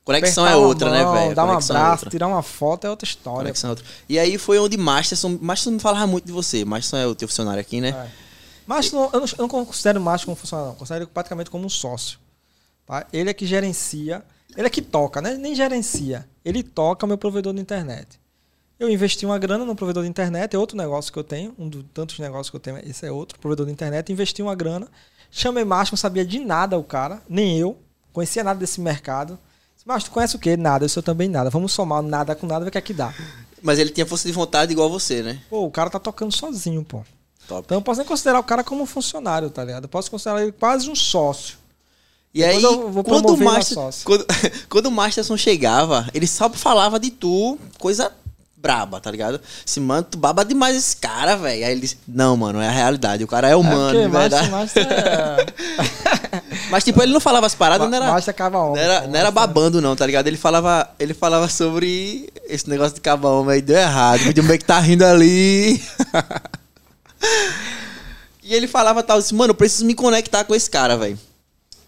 Conexão 0.06 0.46
Apertar 0.46 0.62
é 0.62 0.66
outra, 0.66 0.92
né, 0.92 1.04
mão, 1.04 1.14
velho? 1.14 1.36
Dar 1.36 1.46
um 1.46 1.48
é 1.48 1.52
abraço, 1.54 1.74
outra. 1.74 2.10
tirar 2.12 2.28
uma 2.28 2.44
foto 2.44 2.86
é 2.86 2.90
outra 2.90 3.06
história. 3.06 3.40
Conexão 3.40 3.70
é 3.70 3.72
outra. 3.72 3.86
E 4.08 4.20
aí 4.20 4.38
foi 4.38 4.60
onde 4.60 4.78
Masterson. 4.78 5.40
Masterson 5.42 5.72
não 5.72 5.80
falava 5.80 6.06
muito 6.06 6.26
de 6.26 6.32
você. 6.32 6.64
Masterson 6.64 6.98
é 6.98 7.08
o 7.08 7.16
teu 7.16 7.28
funcionário 7.28 7.60
aqui, 7.60 7.82
né? 7.82 7.90
É. 7.90 8.26
Mas 8.68 8.92
não- 8.92 9.10
eu, 9.14 9.20
não, 9.20 9.28
eu 9.28 9.48
não 9.48 9.66
considero 9.66 10.00
o 10.00 10.04
Márcio 10.04 10.26
como 10.26 10.36
funcionário, 10.36 10.72
não. 10.72 10.78
Considero 10.78 11.04
ele 11.04 11.12
praticamente 11.12 11.50
como 11.50 11.66
um 11.66 11.70
sócio. 11.70 12.20
Tá? 12.86 13.06
Ele 13.12 13.30
é 13.30 13.34
que 13.34 13.46
gerencia, 13.46 14.24
ele 14.56 14.68
é 14.68 14.70
que 14.70 14.82
toca, 14.82 15.22
né? 15.22 15.36
nem 15.36 15.56
gerencia. 15.56 16.28
Ele 16.44 16.62
toca 16.62 17.06
o 17.06 17.08
meu 17.08 17.18
provedor 17.18 17.54
de 17.54 17.60
internet. 17.60 18.20
Eu 18.80 18.90
investi 18.90 19.26
uma 19.26 19.40
grana 19.40 19.64
no 19.64 19.76
provedor 19.76 20.04
de 20.04 20.10
internet, 20.10 20.54
é 20.54 20.60
outro 20.60 20.78
negócio 20.78 21.12
que 21.12 21.18
eu 21.18 21.24
tenho, 21.24 21.56
um 21.58 21.70
dos 21.70 21.84
tantos 21.94 22.20
negócios 22.20 22.50
que 22.50 22.56
eu 22.58 22.60
tenho, 22.60 22.78
esse 22.80 23.06
é 23.06 23.12
outro, 23.12 23.40
provedor 23.40 23.66
de 23.66 23.72
internet. 23.72 24.12
Investi 24.12 24.42
uma 24.42 24.54
grana, 24.54 24.88
chamei 25.32 25.64
Márcio, 25.64 25.94
não 25.94 25.98
sabia 25.98 26.26
de 26.26 26.40
nada 26.40 26.78
o 26.78 26.84
cara, 26.84 27.22
nem 27.28 27.58
eu, 27.58 27.78
conhecia 28.12 28.44
nada 28.44 28.60
desse 28.60 28.82
mercado. 28.82 29.40
Márcio, 29.86 30.10
tu 30.10 30.14
conhece 30.14 30.36
o 30.36 30.40
quê? 30.40 30.58
Nada, 30.58 30.84
eu 30.86 30.90
sou 30.90 31.04
também 31.04 31.30
nada. 31.30 31.50
Vamos 31.50 31.72
somar 31.72 32.02
nada 32.02 32.36
com 32.36 32.48
nada, 32.48 32.66
ver 32.66 32.70
o 32.70 32.72
que 32.72 32.78
é 32.78 32.82
que 32.82 32.94
dá. 32.94 33.14
Mas 33.62 33.78
ele 33.78 33.92
tinha 33.92 34.06
força 34.06 34.28
de 34.28 34.34
vontade 34.34 34.72
igual 34.72 34.90
você, 34.90 35.22
né? 35.22 35.40
Pô, 35.50 35.64
o 35.66 35.72
cara 35.72 35.90
tá 35.90 36.00
tocando 36.00 36.32
sozinho, 36.34 36.84
pô. 36.84 37.04
Top. 37.48 37.62
Então 37.64 37.78
eu 37.78 37.82
posso 37.82 38.00
nem 38.00 38.08
considerar 38.08 38.40
o 38.40 38.44
cara 38.44 38.64
como 38.64 38.82
um 38.82 38.86
funcionário, 38.88 39.50
tá 39.52 39.64
ligado? 39.64 39.84
Eu 39.84 39.90
posso 39.90 40.10
considerar 40.10 40.42
ele 40.42 40.52
quase 40.52 40.90
um 40.90 40.96
sócio. 40.96 41.58
E 42.34 42.44
aí, 42.44 42.56
Depois 42.56 42.64
eu 42.64 42.92
vou 42.92 43.04
quando, 43.04 43.30
o 43.30 43.38
Master, 43.38 43.76
sócio. 43.76 44.06
quando, 44.06 44.26
quando 44.68 44.86
o 44.88 44.92
Masterson 44.92 45.38
chegava, 45.38 46.10
ele 46.14 46.28
só 46.28 46.50
falava 46.50 47.00
de 47.00 47.12
tu, 47.12 47.58
coisa 47.78 48.12
braba, 48.66 49.00
tá 49.00 49.12
ligado? 49.12 49.40
Se, 49.64 49.80
mano, 49.80 50.08
tu 50.10 50.18
baba 50.18 50.44
demais 50.44 50.76
esse 50.76 50.98
cara, 50.98 51.36
velho. 51.36 51.64
Aí 51.64 51.72
ele 51.72 51.82
disse, 51.82 52.00
não, 52.08 52.36
mano, 52.36 52.60
é 52.60 52.68
a 52.68 52.72
realidade. 52.72 53.24
O 53.24 53.28
cara 53.28 53.48
é 53.48 53.56
humano, 53.56 54.00
é 54.00 54.06
de 54.06 54.10
verdade. 54.10 54.50
É... 54.80 55.46
Mas, 56.72 56.84
tipo, 56.84 57.00
ele 57.04 57.14
não 57.14 57.20
falava 57.20 57.46
as 57.46 57.54
paradas, 57.54 57.88
não 57.88 57.96
era, 57.96 58.08
Márcio 58.08 58.32
é 58.36 58.50
não 58.50 58.72
homem. 58.72 58.82
era, 58.84 59.08
não 59.08 59.20
era 59.20 59.28
é- 59.28 59.32
babando, 59.32 59.80
não, 59.80 59.96
tá 59.96 60.04
ligado? 60.04 60.26
Ele 60.26 60.36
falava, 60.36 60.90
ele 60.98 61.14
falava 61.14 61.48
sobre 61.48 62.28
esse 62.48 62.68
negócio 62.68 62.96
de 62.96 63.02
cabão, 63.02 63.44
mas 63.44 63.62
deu 63.62 63.78
errado. 63.78 64.22
O 64.22 64.44
meio 64.44 64.58
que 64.58 64.66
tá 64.66 64.80
rindo 64.80 65.06
ali. 65.06 65.80
e 68.44 68.52
ele 68.52 68.68
falava 68.68 69.04
tal, 69.04 69.20
assim, 69.20 69.36
mano, 69.36 69.52
eu 69.52 69.56
preciso 69.56 69.86
me 69.86 69.94
conectar 69.94 70.44
com 70.44 70.56
esse 70.56 70.70
cara, 70.70 70.98
velho. 70.98 71.20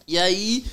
E 0.07 0.19
aí 0.19 0.63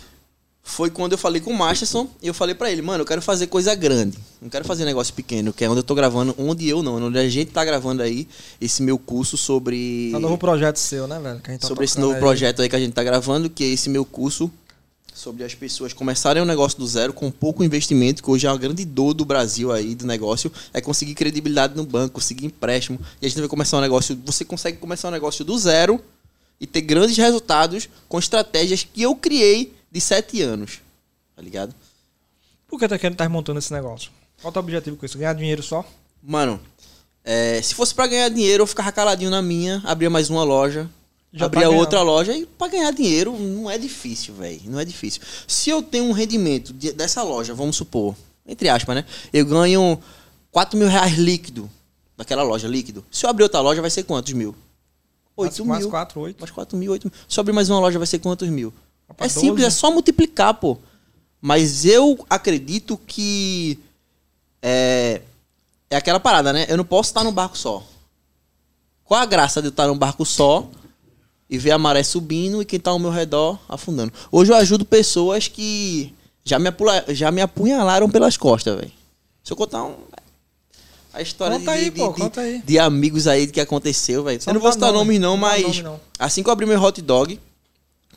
foi 0.67 0.89
quando 0.89 1.13
eu 1.13 1.19
falei 1.19 1.43
com 1.43 1.51
o 1.51 1.57
Masterson 1.57 2.09
e 2.23 2.27
eu 2.27 2.33
falei 2.33 2.55
pra 2.55 2.73
ele, 2.73 2.81
mano, 2.81 3.03
eu 3.03 3.07
quero 3.07 3.21
fazer 3.21 3.47
coisa 3.49 3.75
grande. 3.75 4.19
Não 4.41 4.49
quero 4.49 4.65
fazer 4.65 4.87
negócio 4.87 5.13
pequeno, 5.13 5.53
que 5.53 5.63
é 5.63 5.69
onde 5.69 5.81
eu 5.81 5.85
tô 5.85 5.95
gravando, 5.95 6.35
onde 6.39 6.67
eu 6.67 6.83
não, 6.83 6.97
onde 6.97 7.19
a 7.19 7.29
gente 7.29 7.51
tá 7.51 7.63
gravando 7.63 8.03
aí 8.03 8.27
esse 8.59 8.83
meu 8.83 8.99
curso 8.99 9.37
sobre 9.37 10.11
É 10.13 10.17
um 10.17 10.21
novo 10.21 10.39
projeto 10.39 10.79
seu, 10.79 11.07
né, 11.07 11.21
velho? 11.21 11.59
Tá 11.59 11.69
sobre 11.69 11.85
esse 11.85 12.01
novo 12.01 12.15
aí. 12.15 12.19
projeto 12.19 12.63
aí 12.63 12.69
que 12.69 12.75
a 12.75 12.81
gente 12.81 12.95
tá 12.95 13.05
gravando, 13.05 13.51
que 13.51 13.63
é 13.63 13.67
esse 13.67 13.91
meu 13.91 14.07
curso 14.07 14.51
sobre 15.13 15.45
as 15.45 15.55
pessoas 15.55 15.93
começarem 15.93 16.43
um 16.43 16.47
negócio 16.47 16.79
do 16.79 16.87
zero 16.87 17.13
com 17.13 17.31
pouco 17.31 17.63
investimento, 17.63 18.23
que 18.23 18.31
hoje 18.31 18.47
é 18.47 18.51
uma 18.51 18.59
grande 18.59 18.87
dor 18.87 19.13
do 19.13 19.25
Brasil 19.25 19.71
aí 19.71 19.95
do 19.95 20.07
negócio, 20.07 20.51
é 20.73 20.81
conseguir 20.81 21.15
credibilidade 21.15 21.77
no 21.77 21.85
banco, 21.85 22.15
conseguir 22.15 22.47
empréstimo, 22.47 22.99
e 23.21 23.27
a 23.27 23.29
gente 23.29 23.39
vai 23.39 23.49
começar 23.49 23.77
um 23.77 23.83
negócio, 23.83 24.19
você 24.25 24.45
consegue 24.45 24.79
começar 24.79 25.09
um 25.09 25.13
negócio 25.13 25.45
do 25.45 25.57
zero 25.57 26.01
e 26.59 26.67
ter 26.67 26.81
grandes 26.81 27.17
resultados 27.17 27.89
com 28.09 28.19
estratégias 28.19 28.83
que 28.83 29.03
eu 29.03 29.15
criei 29.15 29.74
de 29.95 30.01
sete 30.01 30.43
anos, 30.43 30.81
tá 31.37 31.41
ligado? 31.41 31.73
Por 32.67 32.79
que 32.81 32.89
tá 32.89 32.99
querendo 32.99 33.15
estar 33.15 33.29
montando 33.29 33.61
esse 33.61 33.73
negócio? 33.73 34.11
Qual 34.43 34.49
é 34.49 34.51
o 34.51 34.53
teu 34.53 34.61
objetivo 34.61 34.97
com 34.97 35.07
isso? 35.07 35.17
Ganhar 35.17 35.33
dinheiro 35.35 35.63
só? 35.63 35.85
Mano, 36.21 36.61
é, 37.25 37.63
se 37.63 37.75
fosse 37.75 37.95
pra 37.95 38.07
ganhar 38.09 38.29
dinheiro, 38.29 38.63
eu 38.65 38.67
ficava 38.67 38.91
caladinho 38.91 39.31
na 39.31 39.41
minha, 39.41 39.81
abria 39.85 40.11
mais 40.11 40.29
uma 40.31 40.43
loja, 40.43 40.91
Já 41.33 41.47
abria 41.47 41.63
tá 41.63 41.69
ganhando. 41.69 41.81
outra 41.81 42.03
loja 42.03 42.37
e 42.37 42.45
pra 42.45 42.67
ganhar 42.67 42.91
dinheiro 42.91 43.39
não 43.39 43.71
é 43.71 43.79
difícil, 43.79 44.35
velho. 44.35 44.61
Não 44.67 44.81
é 44.81 44.85
difícil. 44.85 45.23
Se 45.47 45.71
eu 45.71 45.81
tenho 45.81 46.05
um 46.05 46.13
rendimento 46.13 46.73
de- 46.73 46.93
dessa 46.93 47.23
loja, 47.23 47.55
vamos 47.55 47.77
supor, 47.77 48.17
entre 48.45 48.69
aspas, 48.69 48.97
né? 48.97 49.05
Eu 49.33 49.47
ganho 49.47 49.99
4 50.51 50.77
mil 50.77 50.89
reais 50.89 51.15
líquido 51.17 51.71
daquela 52.17 52.43
loja, 52.43 52.67
líquido. 52.67 53.05
Se 53.13 53.25
eu 53.25 53.31
abrir 53.31 53.45
outra 53.45 53.61
loja, 53.61 53.81
vai 53.81 53.91
ser 53.91 54.03
quantos 54.03 54.33
mil? 54.33 54.55
8 55.37 55.65
mais 55.65 55.81
mil. 55.83 55.91
4, 55.91 56.21
8. 56.21 56.41
Mais 56.41 56.51
4 56.51 56.77
mil, 56.77 56.91
8 56.93 57.05
mil. 57.09 57.13
Se 57.29 57.39
eu 57.39 57.43
abrir 57.43 57.53
mais 57.53 57.69
uma 57.71 57.79
loja, 57.81 57.99
vai 57.99 58.07
ser 58.07 58.19
quantos 58.19 58.49
mil? 58.49 58.73
É 59.19 59.29
simples, 59.29 59.65
12. 59.65 59.67
é 59.67 59.71
só 59.71 59.91
multiplicar, 59.91 60.55
pô. 60.55 60.79
Mas 61.41 61.85
eu 61.85 62.25
acredito 62.29 62.97
que 63.07 63.79
é, 64.63 65.21
é 65.91 65.97
aquela 65.97 66.19
parada, 66.19 66.53
né? 66.53 66.67
Eu 66.69 66.77
não 66.77 66.85
posso 66.85 67.11
estar 67.11 67.23
num 67.23 67.33
barco 67.33 67.57
só. 67.57 67.83
Qual 69.05 69.21
a 69.21 69.27
graça 69.27 69.61
de 69.61 69.69
eu 69.69 69.71
estar 69.71 69.87
num 69.87 69.97
barco 69.99 70.25
só 70.25 70.67
e 71.49 71.59
ver 71.59 71.73
a 71.73 71.79
maré 71.79 72.03
subindo 72.03 72.63
e 72.63 72.65
quem 72.65 72.81
tá 72.81 72.91
ao 72.91 72.99
meu 72.99 73.11
redor 73.11 73.59
afundando? 73.69 74.13
Hoje 74.33 74.51
eu 74.53 74.57
ajudo 74.57 74.85
pessoas 74.85 75.47
que 75.47 76.15
já 76.43 76.59
me, 76.59 76.69
apula, 76.69 77.05
já 77.09 77.31
me 77.31 77.43
apunhalaram 77.43 78.09
pelas 78.11 78.37
costas, 78.37 78.77
velho. 78.77 78.93
Se 79.43 79.53
eu 79.53 79.57
contar 79.57 79.85
um, 79.85 79.95
a 81.13 81.21
história 81.21 81.59
Conta 81.59 81.73
de, 81.73 81.79
aí, 81.79 81.91
de, 81.91 82.01
pô, 82.01 82.13
de- 82.13 82.63
de 82.63 82.79
amigos 82.79 83.27
aí 83.27 83.47
que 83.47 83.61
aconteceu, 83.61 84.25
velho. 84.25 84.41
Eu 84.47 84.55
não 84.55 84.61
vou 84.61 84.73
citar 84.73 84.91
nome, 84.93 85.19
nomes 85.19 85.21
não, 85.21 85.37
mas 85.37 85.63
nome, 85.63 85.83
não. 85.83 86.01
assim 86.19 86.43
que 86.43 86.49
eu 86.49 86.53
abri 86.53 86.65
meu 86.65 86.81
hot 86.83 87.01
dog, 87.03 87.39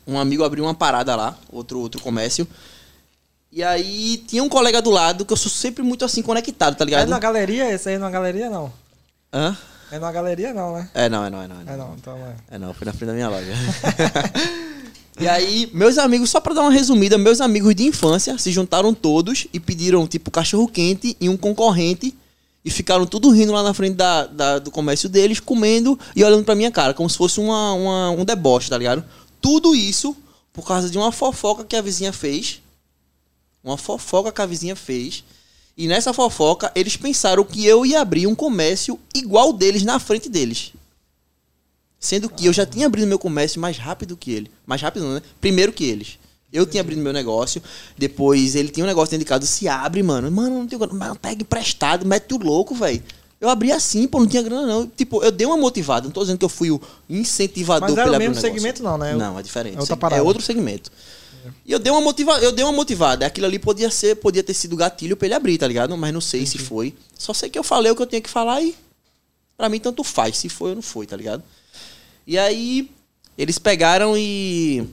um 0.08 0.18
amigo 0.18 0.42
abriu 0.42 0.64
uma 0.64 0.74
parada 0.74 1.14
lá, 1.14 1.36
outro, 1.52 1.78
outro 1.78 2.00
comércio. 2.00 2.48
E 3.52 3.62
aí 3.62 4.16
tinha 4.26 4.42
um 4.42 4.48
colega 4.48 4.80
do 4.82 4.90
lado 4.90 5.24
que 5.24 5.32
eu 5.32 5.36
sou 5.36 5.50
sempre 5.50 5.82
muito 5.82 6.04
assim 6.04 6.22
conectado, 6.22 6.74
tá 6.76 6.84
É 6.84 6.86
ligado? 6.86 7.08
na 7.08 7.18
galeria? 7.18 7.70
Esse 7.72 7.88
aí 7.90 7.94
é 7.94 7.98
na 7.98 8.10
galeria, 8.10 8.50
não. 8.50 8.72
Hã? 9.32 9.56
É 9.90 9.98
na 9.98 10.10
galeria, 10.12 10.52
não, 10.52 10.74
né? 10.74 10.88
É, 10.92 11.08
não, 11.08 11.24
é 11.24 11.30
não, 11.30 11.42
é 11.42 11.48
não. 11.48 11.60
É 11.60 11.64
não, 11.64 11.72
É 11.72 11.76
não, 11.76 11.94
então 11.96 12.16
é. 12.16 12.56
é 12.56 12.58
não 12.58 12.74
foi 12.74 12.84
na 12.86 12.92
frente 12.92 13.06
da 13.08 13.14
minha 13.14 13.28
loja. 13.28 13.52
e 15.20 15.26
aí, 15.26 15.70
meus 15.72 15.98
amigos, 15.98 16.30
só 16.30 16.40
pra 16.40 16.54
dar 16.54 16.60
uma 16.62 16.70
resumida, 16.70 17.16
meus 17.18 17.40
amigos 17.40 17.74
de 17.74 17.84
infância 17.84 18.36
se 18.38 18.52
juntaram 18.52 18.92
todos 18.94 19.46
e 19.52 19.58
pediram, 19.58 20.06
tipo, 20.06 20.30
cachorro 20.30 20.68
quente 20.68 21.16
e 21.20 21.28
um 21.28 21.36
concorrente. 21.36 22.14
E 22.64 22.70
ficaram 22.70 23.06
tudo 23.06 23.30
rindo 23.30 23.52
lá 23.52 23.62
na 23.62 23.72
frente 23.72 23.94
da, 23.94 24.26
da- 24.26 24.58
do 24.58 24.70
comércio 24.70 25.08
deles, 25.08 25.40
comendo 25.40 25.98
e 26.14 26.22
olhando 26.22 26.44
pra 26.44 26.54
minha 26.54 26.70
cara, 26.70 26.92
como 26.92 27.08
se 27.08 27.16
fosse 27.16 27.40
uma, 27.40 27.72
uma- 27.72 28.10
um 28.10 28.24
deboche, 28.26 28.68
tá 28.68 28.76
ligado? 28.76 29.02
Tudo 29.40 29.74
isso 29.74 30.16
por 30.52 30.66
causa 30.66 30.90
de 30.90 30.98
uma 30.98 31.12
fofoca 31.12 31.64
que 31.64 31.76
a 31.76 31.82
vizinha 31.82 32.12
fez. 32.12 32.60
Uma 33.62 33.76
fofoca 33.76 34.32
que 34.32 34.40
a 34.40 34.46
vizinha 34.46 34.74
fez. 34.74 35.22
E 35.76 35.86
nessa 35.86 36.12
fofoca, 36.12 36.72
eles 36.74 36.96
pensaram 36.96 37.44
que 37.44 37.64
eu 37.64 37.86
ia 37.86 38.00
abrir 38.00 38.26
um 38.26 38.34
comércio 38.34 38.98
igual 39.14 39.52
deles 39.52 39.84
na 39.84 40.00
frente 40.00 40.28
deles. 40.28 40.72
Sendo 42.00 42.28
que 42.28 42.46
eu 42.46 42.52
já 42.52 42.66
tinha 42.66 42.86
abrido 42.86 43.06
meu 43.06 43.18
comércio 43.18 43.60
mais 43.60 43.76
rápido 43.76 44.16
que 44.16 44.32
ele. 44.32 44.50
Mais 44.66 44.82
rápido, 44.82 45.04
não, 45.04 45.14
né? 45.14 45.22
Primeiro 45.40 45.72
que 45.72 45.84
eles. 45.84 46.18
Eu 46.52 46.64
tinha 46.64 46.80
abrido 46.80 47.02
meu 47.02 47.12
negócio, 47.12 47.62
depois 47.96 48.54
ele 48.54 48.70
tinha 48.70 48.84
um 48.84 48.86
negócio 48.88 49.24
casa, 49.24 49.46
se 49.46 49.68
abre, 49.68 50.02
mano. 50.02 50.30
Mano, 50.30 50.60
não 50.60 50.66
tem. 50.66 50.78
Mas 50.92 51.18
pega 51.18 51.42
emprestado, 51.42 52.06
mete 52.06 52.32
o 52.32 52.38
louco, 52.38 52.74
velho. 52.74 53.02
Eu 53.40 53.48
abri 53.48 53.70
assim, 53.70 54.08
pô, 54.08 54.18
não 54.18 54.26
tinha 54.26 54.42
grana 54.42 54.66
não. 54.66 54.86
Tipo, 54.86 55.22
eu 55.22 55.30
dei 55.30 55.46
uma 55.46 55.56
motivada. 55.56 56.06
Não 56.06 56.10
tô 56.10 56.20
dizendo 56.22 56.38
que 56.38 56.44
eu 56.44 56.48
fui 56.48 56.70
o 56.70 56.80
incentivador 57.08 57.88
Mas 57.88 57.98
era 57.98 58.10
o 58.10 58.18
mesmo 58.18 58.34
segmento, 58.34 58.82
não, 58.82 58.98
né? 58.98 59.14
Não, 59.14 59.38
é 59.38 59.42
diferente. 59.42 59.76
É 59.76 59.80
outra 59.80 59.96
parada. 59.96 60.20
É 60.20 60.24
outro 60.24 60.42
segmento. 60.42 60.90
E 61.64 61.72
eu 61.72 61.78
dei 61.78 61.92
uma 61.92 62.00
motiva... 62.00 62.38
eu 62.38 62.50
dei 62.50 62.64
uma 62.64 62.72
motivada. 62.72 63.24
Aquilo 63.24 63.46
ali 63.46 63.58
podia 63.58 63.90
ser, 63.90 64.16
podia 64.16 64.42
ter 64.42 64.54
sido 64.54 64.76
gatilho 64.76 65.16
pra 65.16 65.26
ele 65.26 65.34
abrir, 65.34 65.56
tá 65.56 65.68
ligado? 65.68 65.96
Mas 65.96 66.12
não 66.12 66.20
sei 66.20 66.44
se 66.44 66.58
foi. 66.58 66.94
Só 67.16 67.32
sei 67.32 67.48
que 67.48 67.58
eu 67.58 67.62
falei 67.62 67.92
o 67.92 67.96
que 67.96 68.02
eu 68.02 68.06
tinha 68.06 68.20
que 68.20 68.28
falar 68.28 68.60
e 68.60 68.74
pra 69.56 69.68
mim 69.68 69.78
tanto 69.78 70.02
faz. 70.02 70.36
Se 70.36 70.48
foi 70.48 70.70
ou 70.70 70.76
não 70.76 70.82
foi, 70.82 71.06
tá 71.06 71.16
ligado? 71.16 71.42
E 72.26 72.36
aí 72.36 72.90
eles 73.36 73.58
pegaram 73.58 74.16
e 74.16 74.84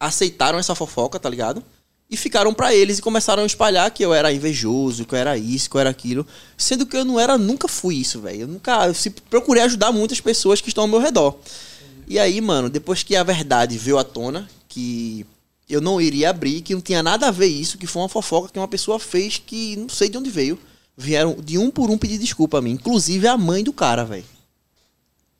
aceitaram 0.00 0.58
essa 0.58 0.74
fofoca, 0.74 1.18
tá 1.18 1.30
ligado? 1.30 1.62
E 2.12 2.16
ficaram 2.18 2.52
pra 2.52 2.74
eles 2.74 2.98
e 2.98 3.02
começaram 3.02 3.42
a 3.42 3.46
espalhar 3.46 3.90
que 3.90 4.04
eu 4.04 4.12
era 4.12 4.30
invejoso, 4.30 5.06
que 5.06 5.14
eu 5.14 5.18
era 5.18 5.38
isso, 5.38 5.70
que 5.70 5.76
eu 5.76 5.80
era 5.80 5.88
aquilo. 5.88 6.26
Sendo 6.58 6.84
que 6.84 6.94
eu 6.94 7.06
não 7.06 7.18
era, 7.18 7.38
nunca 7.38 7.66
fui 7.66 7.94
isso, 7.94 8.20
velho. 8.20 8.42
Eu 8.42 8.48
nunca. 8.48 8.86
Eu 8.86 8.92
se- 8.92 9.08
procurei 9.08 9.62
ajudar 9.62 9.90
muitas 9.92 10.20
pessoas 10.20 10.60
que 10.60 10.68
estão 10.68 10.84
ao 10.84 10.88
meu 10.88 10.98
redor. 11.00 11.38
E 12.06 12.18
aí, 12.18 12.38
mano, 12.42 12.68
depois 12.68 13.02
que 13.02 13.16
a 13.16 13.22
verdade 13.22 13.78
veio 13.78 13.96
à 13.96 14.04
tona, 14.04 14.46
que 14.68 15.24
eu 15.70 15.80
não 15.80 15.98
iria 15.98 16.28
abrir, 16.28 16.60
que 16.60 16.74
não 16.74 16.82
tinha 16.82 17.02
nada 17.02 17.28
a 17.28 17.30
ver 17.30 17.46
isso, 17.46 17.78
que 17.78 17.86
foi 17.86 18.02
uma 18.02 18.10
fofoca 18.10 18.50
que 18.52 18.58
uma 18.58 18.68
pessoa 18.68 18.98
fez 18.98 19.38
que 19.38 19.74
não 19.76 19.88
sei 19.88 20.10
de 20.10 20.18
onde 20.18 20.28
veio. 20.28 20.58
Vieram 20.94 21.34
de 21.42 21.56
um 21.56 21.70
por 21.70 21.88
um 21.88 21.96
pedir 21.96 22.18
desculpa 22.18 22.58
a 22.58 22.60
mim. 22.60 22.72
Inclusive 22.72 23.26
a 23.26 23.38
mãe 23.38 23.64
do 23.64 23.72
cara, 23.72 24.04
velho. 24.04 24.24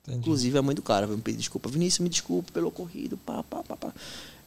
Inclusive 0.09 0.57
a 0.57 0.63
mãe 0.63 0.75
do 0.75 0.81
cara 0.83 1.07
veio 1.07 1.19
me 1.19 1.23
pedir 1.23 1.37
desculpa. 1.39 1.69
Vinícius, 1.69 1.99
me 2.01 2.09
desculpa 2.09 2.51
pelo 2.51 2.69
ocorrido, 2.69 3.19
pá, 3.19 3.43
pá, 3.43 3.63
pá, 3.63 3.77
pá. 3.77 3.93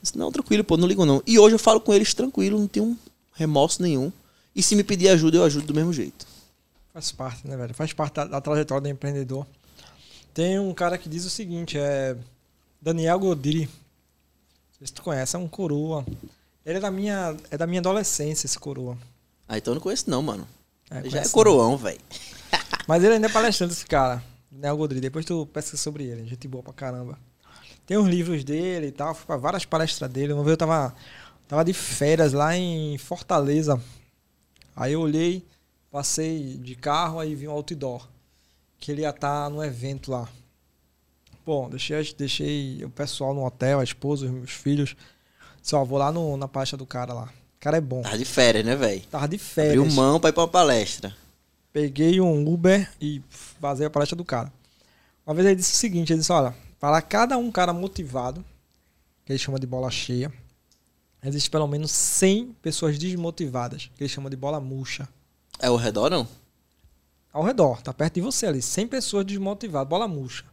Disse, 0.05 0.17
não, 0.17 0.31
tranquilo, 0.31 0.63
pô, 0.63 0.77
não 0.77 0.87
ligo 0.87 1.03
não. 1.05 1.21
E 1.25 1.39
hoje 1.39 1.55
eu 1.55 1.59
falo 1.59 1.81
com 1.81 1.93
eles 1.93 2.13
tranquilo, 2.13 2.59
não 2.59 2.67
tenho 2.67 2.97
remorso 3.33 3.81
nenhum. 3.81 4.11
E 4.55 4.61
se 4.61 4.75
me 4.75 4.83
pedir 4.83 5.09
ajuda, 5.09 5.37
eu 5.37 5.43
ajudo 5.43 5.65
do 5.65 5.73
mesmo 5.73 5.91
jeito. 5.91 6.27
Faz 6.93 7.11
parte, 7.11 7.47
né, 7.47 7.57
velho? 7.57 7.73
Faz 7.73 7.91
parte 7.91 8.13
da, 8.13 8.25
da 8.25 8.39
trajetória 8.41 8.81
do 8.81 8.87
empreendedor. 8.87 9.45
Tem 10.33 10.59
um 10.59 10.73
cara 10.73 10.97
que 10.97 11.09
diz 11.09 11.25
o 11.25 11.29
seguinte, 11.29 11.77
é 11.77 12.15
Daniel 12.81 13.19
Godiri. 13.19 13.61
Não 13.65 14.77
sei 14.77 14.87
se 14.87 14.93
tu 14.93 15.01
conhece, 15.01 15.35
é 15.35 15.39
um 15.39 15.47
coroa. 15.47 16.05
Ele 16.65 16.77
é 16.77 16.81
da 16.81 16.91
minha, 16.91 17.35
é 17.49 17.57
da 17.57 17.65
minha 17.65 17.79
adolescência, 17.79 18.45
esse 18.45 18.59
coroa. 18.59 18.97
Ah, 19.47 19.57
então 19.57 19.71
eu 19.71 19.75
não 19.75 19.81
conheço 19.81 20.09
não, 20.09 20.21
mano. 20.21 20.47
É, 20.89 21.09
Já 21.09 21.21
é 21.21 21.27
coroão, 21.29 21.77
velho. 21.77 21.99
Mas 22.87 23.03
ele 23.03 23.15
ainda 23.15 23.27
é 23.27 23.29
palestrante, 23.31 23.73
esse 23.73 23.85
cara. 23.85 24.23
Daniel 24.51 24.77
Godri. 24.77 24.99
Depois 24.99 25.25
tu 25.25 25.47
pesquisa 25.47 25.81
sobre 25.81 26.05
ele. 26.05 26.27
Gente 26.27 26.47
boa 26.47 26.63
pra 26.63 26.73
caramba. 26.73 27.17
Tem 27.85 27.97
os 27.97 28.07
livros 28.07 28.43
dele 28.43 28.87
e 28.87 28.91
tal. 28.91 29.13
Fui 29.13 29.25
pra 29.25 29.37
várias 29.37 29.65
palestras 29.65 30.09
dele. 30.11 30.33
Uma 30.33 30.43
vez 30.43 30.51
eu 30.53 30.57
tava, 30.57 30.95
tava 31.47 31.63
de 31.63 31.73
férias 31.73 32.33
lá 32.33 32.55
em 32.55 32.97
Fortaleza. 32.97 33.79
Aí 34.75 34.93
eu 34.93 35.01
olhei, 35.01 35.45
passei 35.91 36.57
de 36.57 36.75
carro, 36.75 37.19
aí 37.19 37.35
vi 37.35 37.47
um 37.47 37.51
outdoor. 37.51 38.07
Que 38.79 38.91
ele 38.91 39.01
ia 39.01 39.09
estar 39.09 39.49
no 39.49 39.63
evento 39.63 40.11
lá. 40.11 40.27
Bom, 41.45 41.69
deixei, 41.69 42.13
deixei 42.17 42.83
o 42.83 42.89
pessoal 42.89 43.33
no 43.33 43.45
hotel, 43.45 43.79
a 43.79 43.83
esposa, 43.83 44.25
os 44.25 44.31
meus 44.31 44.51
filhos. 44.51 44.95
Só 45.61 45.83
vou 45.83 45.97
lá 45.97 46.11
no, 46.11 46.35
na 46.37 46.47
palestra 46.47 46.77
do 46.77 46.85
cara 46.85 47.13
lá. 47.13 47.23
O 47.25 47.59
cara 47.59 47.77
é 47.77 47.81
bom. 47.81 48.01
Tava 48.01 48.17
de 48.17 48.25
férias, 48.25 48.65
né, 48.65 48.75
velho? 48.75 49.01
Tava 49.11 49.27
de 49.27 49.35
Abriu 49.35 49.47
férias. 49.47 49.93
mão 49.93 50.19
pra 50.19 50.29
ir 50.29 50.33
pra 50.33 50.41
uma 50.43 50.47
palestra. 50.47 51.15
Peguei 51.71 52.19
um 52.21 52.47
Uber 52.47 52.89
e 52.99 53.21
vazei 53.59 53.85
a 53.85 53.89
palestra 53.89 54.15
do 54.15 54.25
cara. 54.25 54.51
Uma 55.25 55.33
vez 55.33 55.45
ele 55.47 55.55
disse 55.55 55.73
o 55.73 55.77
seguinte, 55.77 56.13
ele 56.13 56.19
disse, 56.19 56.31
olha, 56.31 56.55
para 56.85 57.01
cada 57.01 57.35
um 57.35 57.51
cara 57.51 57.73
motivado, 57.73 58.45
que 59.25 59.31
ele 59.31 59.39
chama 59.39 59.59
de 59.59 59.65
bola 59.65 59.89
cheia, 59.89 60.31
existe 61.23 61.49
pelo 61.49 61.65
menos 61.65 61.89
100 61.89 62.55
pessoas 62.61 62.95
desmotivadas, 62.99 63.89
que 63.95 64.03
ele 64.03 64.07
chama 64.07 64.29
de 64.29 64.35
bola 64.35 64.59
murcha. 64.59 65.09
É 65.57 65.67
o 65.67 65.77
redor, 65.77 66.11
não? 66.11 66.27
Ao 67.33 67.41
redor, 67.41 67.81
tá 67.81 67.91
perto 67.91 68.13
de 68.13 68.21
você 68.21 68.45
ali, 68.45 68.61
100 68.61 68.87
pessoas 68.87 69.25
desmotivadas, 69.25 69.89
bola 69.89 70.07
murcha. 70.07 70.45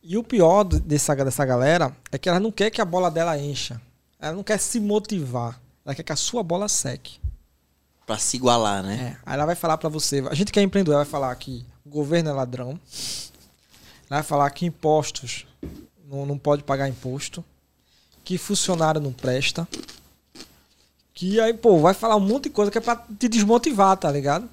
E 0.00 0.16
o 0.16 0.22
pior 0.22 0.62
dessa, 0.62 1.12
dessa 1.16 1.44
galera 1.44 1.92
é 2.12 2.16
que 2.16 2.28
ela 2.28 2.38
não 2.38 2.52
quer 2.52 2.70
que 2.70 2.80
a 2.80 2.84
bola 2.84 3.10
dela 3.10 3.36
encha. 3.36 3.82
Ela 4.16 4.36
não 4.36 4.44
quer 4.44 4.60
se 4.60 4.78
motivar. 4.78 5.60
Ela 5.84 5.92
quer 5.92 6.04
que 6.04 6.12
a 6.12 6.16
sua 6.16 6.44
bola 6.44 6.68
seque. 6.68 7.18
Pra 8.06 8.16
se 8.16 8.36
igualar, 8.36 8.84
né? 8.84 8.94
É, 8.94 9.20
aí 9.26 9.34
ela 9.34 9.46
vai 9.46 9.56
falar 9.56 9.76
pra 9.76 9.88
você, 9.88 10.20
a 10.30 10.34
gente 10.34 10.52
que 10.52 10.60
é 10.60 10.62
empreendedor, 10.62 10.98
vai 10.98 11.04
falar 11.04 11.34
que 11.34 11.66
o 11.84 11.90
governo 11.90 12.30
é 12.30 12.32
ladrão. 12.32 12.78
Vai 14.10 14.22
falar 14.24 14.50
que 14.50 14.66
impostos 14.66 15.46
não, 16.10 16.26
não 16.26 16.36
pode 16.36 16.64
pagar 16.64 16.88
imposto. 16.88 17.42
Que 18.24 18.36
funcionário 18.36 19.00
não 19.00 19.12
presta. 19.12 19.66
Que 21.14 21.40
aí, 21.40 21.54
pô, 21.54 21.78
vai 21.78 21.94
falar 21.94 22.16
um 22.16 22.20
monte 22.20 22.44
de 22.44 22.50
coisa 22.50 22.70
que 22.70 22.78
é 22.78 22.80
pra 22.80 22.96
te 22.96 23.28
desmotivar, 23.28 23.96
tá 23.96 24.10
ligado? 24.10 24.48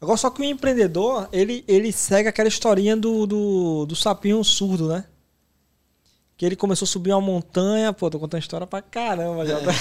Agora, 0.00 0.16
só 0.16 0.30
que 0.30 0.40
o 0.40 0.44
empreendedor, 0.44 1.28
ele, 1.32 1.64
ele 1.68 1.92
segue 1.92 2.28
aquela 2.28 2.48
historinha 2.48 2.96
do, 2.96 3.26
do, 3.26 3.86
do 3.86 3.94
sapinho 3.94 4.42
surdo, 4.42 4.88
né? 4.88 5.04
Que 6.36 6.44
ele 6.46 6.56
começou 6.56 6.86
a 6.86 6.88
subir 6.88 7.12
uma 7.12 7.20
montanha, 7.20 7.92
pô, 7.92 8.10
tô 8.10 8.18
contando 8.18 8.40
história 8.40 8.66
pra 8.66 8.82
caramba 8.82 9.46
já. 9.46 9.60
tá? 9.60 9.72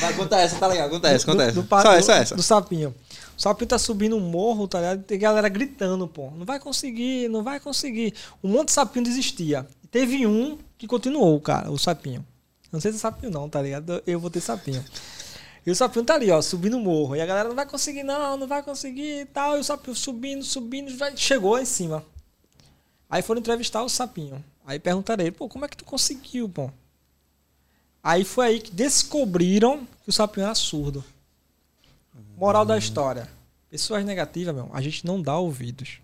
Vai, 0.00 0.14
conta 0.14 0.40
essa, 0.40 0.56
tá 0.56 0.66
legal. 0.66 0.88
Conta 0.90 1.08
essa, 1.08 1.24
conta 1.26 1.36
do, 1.38 1.42
essa. 1.42 1.52
do 1.52 1.62
pa- 1.68 1.82
Só 1.82 1.90
do- 1.90 1.96
essa, 1.98 2.06
só 2.06 2.12
essa. 2.14 2.36
Do 2.36 2.42
sapinho. 2.42 2.94
O 3.38 3.40
sapinho 3.40 3.68
tá 3.68 3.78
subindo 3.78 4.16
um 4.16 4.20
morro, 4.20 4.66
tá 4.66 4.80
ligado? 4.80 5.04
Tem 5.04 5.16
galera 5.16 5.48
gritando, 5.48 6.08
pô. 6.08 6.28
Não 6.32 6.44
vai 6.44 6.58
conseguir, 6.58 7.28
não 7.28 7.44
vai 7.44 7.60
conseguir. 7.60 8.12
Um 8.42 8.48
monte 8.48 8.66
de 8.66 8.72
sapinho 8.72 9.04
desistia. 9.04 9.64
Teve 9.92 10.26
um 10.26 10.58
que 10.76 10.88
continuou, 10.88 11.40
cara, 11.40 11.70
o 11.70 11.78
sapinho. 11.78 12.26
Não 12.72 12.80
sei 12.80 12.90
se 12.90 12.98
é 12.98 13.00
sapinho 13.00 13.30
não, 13.30 13.48
tá 13.48 13.62
ligado? 13.62 14.02
Eu 14.04 14.18
vou 14.18 14.28
ter 14.28 14.40
sapinho. 14.40 14.84
E 15.64 15.70
o 15.70 15.74
sapinho 15.76 16.04
tá 16.04 16.14
ali, 16.14 16.32
ó, 16.32 16.42
subindo 16.42 16.78
o 16.78 16.80
morro. 16.80 17.14
E 17.14 17.20
a 17.20 17.26
galera 17.26 17.48
não 17.48 17.54
vai 17.54 17.64
conseguir, 17.64 18.02
não, 18.02 18.36
não 18.36 18.48
vai 18.48 18.60
conseguir 18.60 19.20
e 19.20 19.26
tal. 19.26 19.56
E 19.56 19.60
o 19.60 19.64
sapinho 19.64 19.94
subindo, 19.94 20.42
subindo, 20.42 20.90
já 20.90 21.14
chegou 21.14 21.52
lá 21.52 21.62
em 21.62 21.64
cima. 21.64 22.04
Aí 23.08 23.22
foram 23.22 23.38
entrevistar 23.38 23.84
o 23.84 23.88
sapinho. 23.88 24.44
Aí 24.66 24.80
perguntaram 24.80 25.22
ele, 25.22 25.30
pô, 25.30 25.48
como 25.48 25.64
é 25.64 25.68
que 25.68 25.76
tu 25.76 25.84
conseguiu, 25.84 26.48
pô? 26.48 26.72
Aí 28.02 28.24
foi 28.24 28.46
aí 28.46 28.60
que 28.60 28.72
descobriram 28.72 29.86
que 30.02 30.10
o 30.10 30.12
sapinho 30.12 30.44
era 30.44 30.56
surdo. 30.56 31.04
Moral 32.36 32.64
da 32.64 32.76
história. 32.78 33.28
Pessoas 33.70 34.04
negativas, 34.04 34.54
meu, 34.54 34.70
a 34.72 34.80
gente 34.80 35.04
não 35.06 35.20
dá 35.20 35.36
ouvidos. 35.36 36.00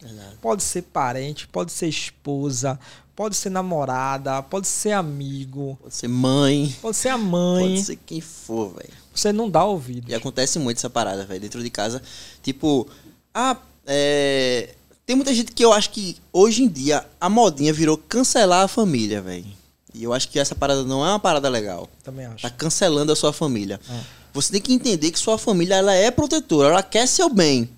Verdade. 0.00 0.36
Pode 0.40 0.62
ser 0.62 0.82
parente, 0.82 1.46
pode 1.48 1.72
ser 1.72 1.86
esposa, 1.88 2.78
pode 3.14 3.36
ser 3.36 3.50
namorada, 3.50 4.42
pode 4.42 4.66
ser 4.66 4.92
amigo, 4.92 5.78
Pode 5.80 5.94
ser 5.94 6.08
mãe, 6.08 6.74
pode 6.80 6.96
ser 6.96 7.08
a 7.08 7.18
mãe. 7.18 7.68
pode 7.70 7.82
ser 7.84 7.96
quem 7.96 8.20
for, 8.20 8.74
velho. 8.74 8.92
Você 9.14 9.32
não 9.32 9.48
dá 9.48 9.64
ouvido. 9.64 10.10
E 10.10 10.14
acontece 10.14 10.58
muito 10.58 10.78
essa 10.78 10.90
parada, 10.90 11.24
velho, 11.24 11.40
dentro 11.40 11.62
de 11.62 11.70
casa. 11.70 12.02
Tipo, 12.42 12.86
ah, 13.32 13.56
é. 13.86 14.74
Tem 15.06 15.14
muita 15.14 15.34
gente 15.34 15.52
que 15.52 15.64
eu 15.64 15.72
acho 15.72 15.90
que 15.90 16.16
hoje 16.32 16.62
em 16.62 16.68
dia 16.68 17.06
a 17.20 17.28
modinha 17.28 17.72
virou 17.72 17.96
cancelar 17.96 18.64
a 18.64 18.68
família, 18.68 19.20
velho. 19.20 19.46
E 19.92 20.02
eu 20.02 20.12
acho 20.12 20.28
que 20.28 20.38
essa 20.38 20.54
parada 20.54 20.82
não 20.82 21.04
é 21.06 21.10
uma 21.10 21.20
parada 21.20 21.48
legal. 21.48 21.88
Também 22.02 22.26
acho. 22.26 22.42
Tá 22.42 22.50
cancelando 22.50 23.12
a 23.12 23.16
sua 23.16 23.32
família. 23.32 23.78
É. 23.88 24.23
Você 24.34 24.50
tem 24.50 24.60
que 24.60 24.74
entender 24.74 25.12
que 25.12 25.18
sua 25.18 25.38
família 25.38 25.76
ela 25.76 25.94
é 25.94 26.10
protetora, 26.10 26.68
ela 26.70 26.82
quer 26.82 27.06
seu 27.06 27.30
bem. 27.30 27.70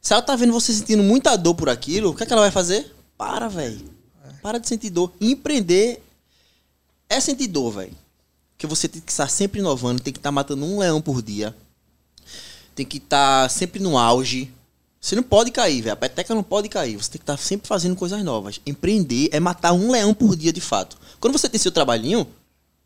Se 0.00 0.14
ela 0.14 0.22
tá 0.22 0.34
vendo 0.34 0.52
você 0.52 0.72
sentindo 0.72 1.02
muita 1.02 1.36
dor 1.36 1.54
por 1.54 1.68
aquilo, 1.68 2.10
o 2.10 2.14
que, 2.14 2.22
é 2.22 2.26
que 2.26 2.32
ela 2.32 2.40
vai 2.40 2.50
fazer? 2.50 2.90
Para, 3.18 3.48
velho. 3.48 3.84
Para 4.42 4.58
de 4.58 4.66
sentir 4.66 4.88
dor. 4.88 5.12
Empreender 5.20 6.02
é 7.06 7.20
sentir 7.20 7.48
dor, 7.48 7.70
velho. 7.70 7.94
Porque 8.52 8.66
você 8.66 8.88
tem 8.88 9.00
que 9.00 9.10
estar 9.10 9.28
sempre 9.28 9.60
inovando, 9.60 10.00
tem 10.00 10.12
que 10.12 10.18
estar 10.18 10.32
matando 10.32 10.64
um 10.64 10.78
leão 10.78 11.02
por 11.02 11.20
dia. 11.20 11.54
Tem 12.74 12.86
que 12.86 12.96
estar 12.96 13.50
sempre 13.50 13.78
no 13.78 13.98
auge. 13.98 14.50
Você 14.98 15.14
não 15.14 15.22
pode 15.22 15.50
cair, 15.50 15.82
velho. 15.82 15.92
A 15.92 15.96
peteca 15.96 16.34
não 16.34 16.42
pode 16.42 16.70
cair. 16.70 16.96
Você 16.96 17.10
tem 17.10 17.18
que 17.18 17.24
estar 17.24 17.36
sempre 17.36 17.68
fazendo 17.68 17.94
coisas 17.94 18.24
novas. 18.24 18.58
Empreender 18.64 19.28
é 19.32 19.38
matar 19.38 19.74
um 19.74 19.90
leão 19.90 20.14
por 20.14 20.34
dia, 20.34 20.52
de 20.52 20.62
fato. 20.62 20.96
Quando 21.20 21.38
você 21.38 21.46
tem 21.46 21.60
seu 21.60 21.70
trabalhinho, 21.70 22.26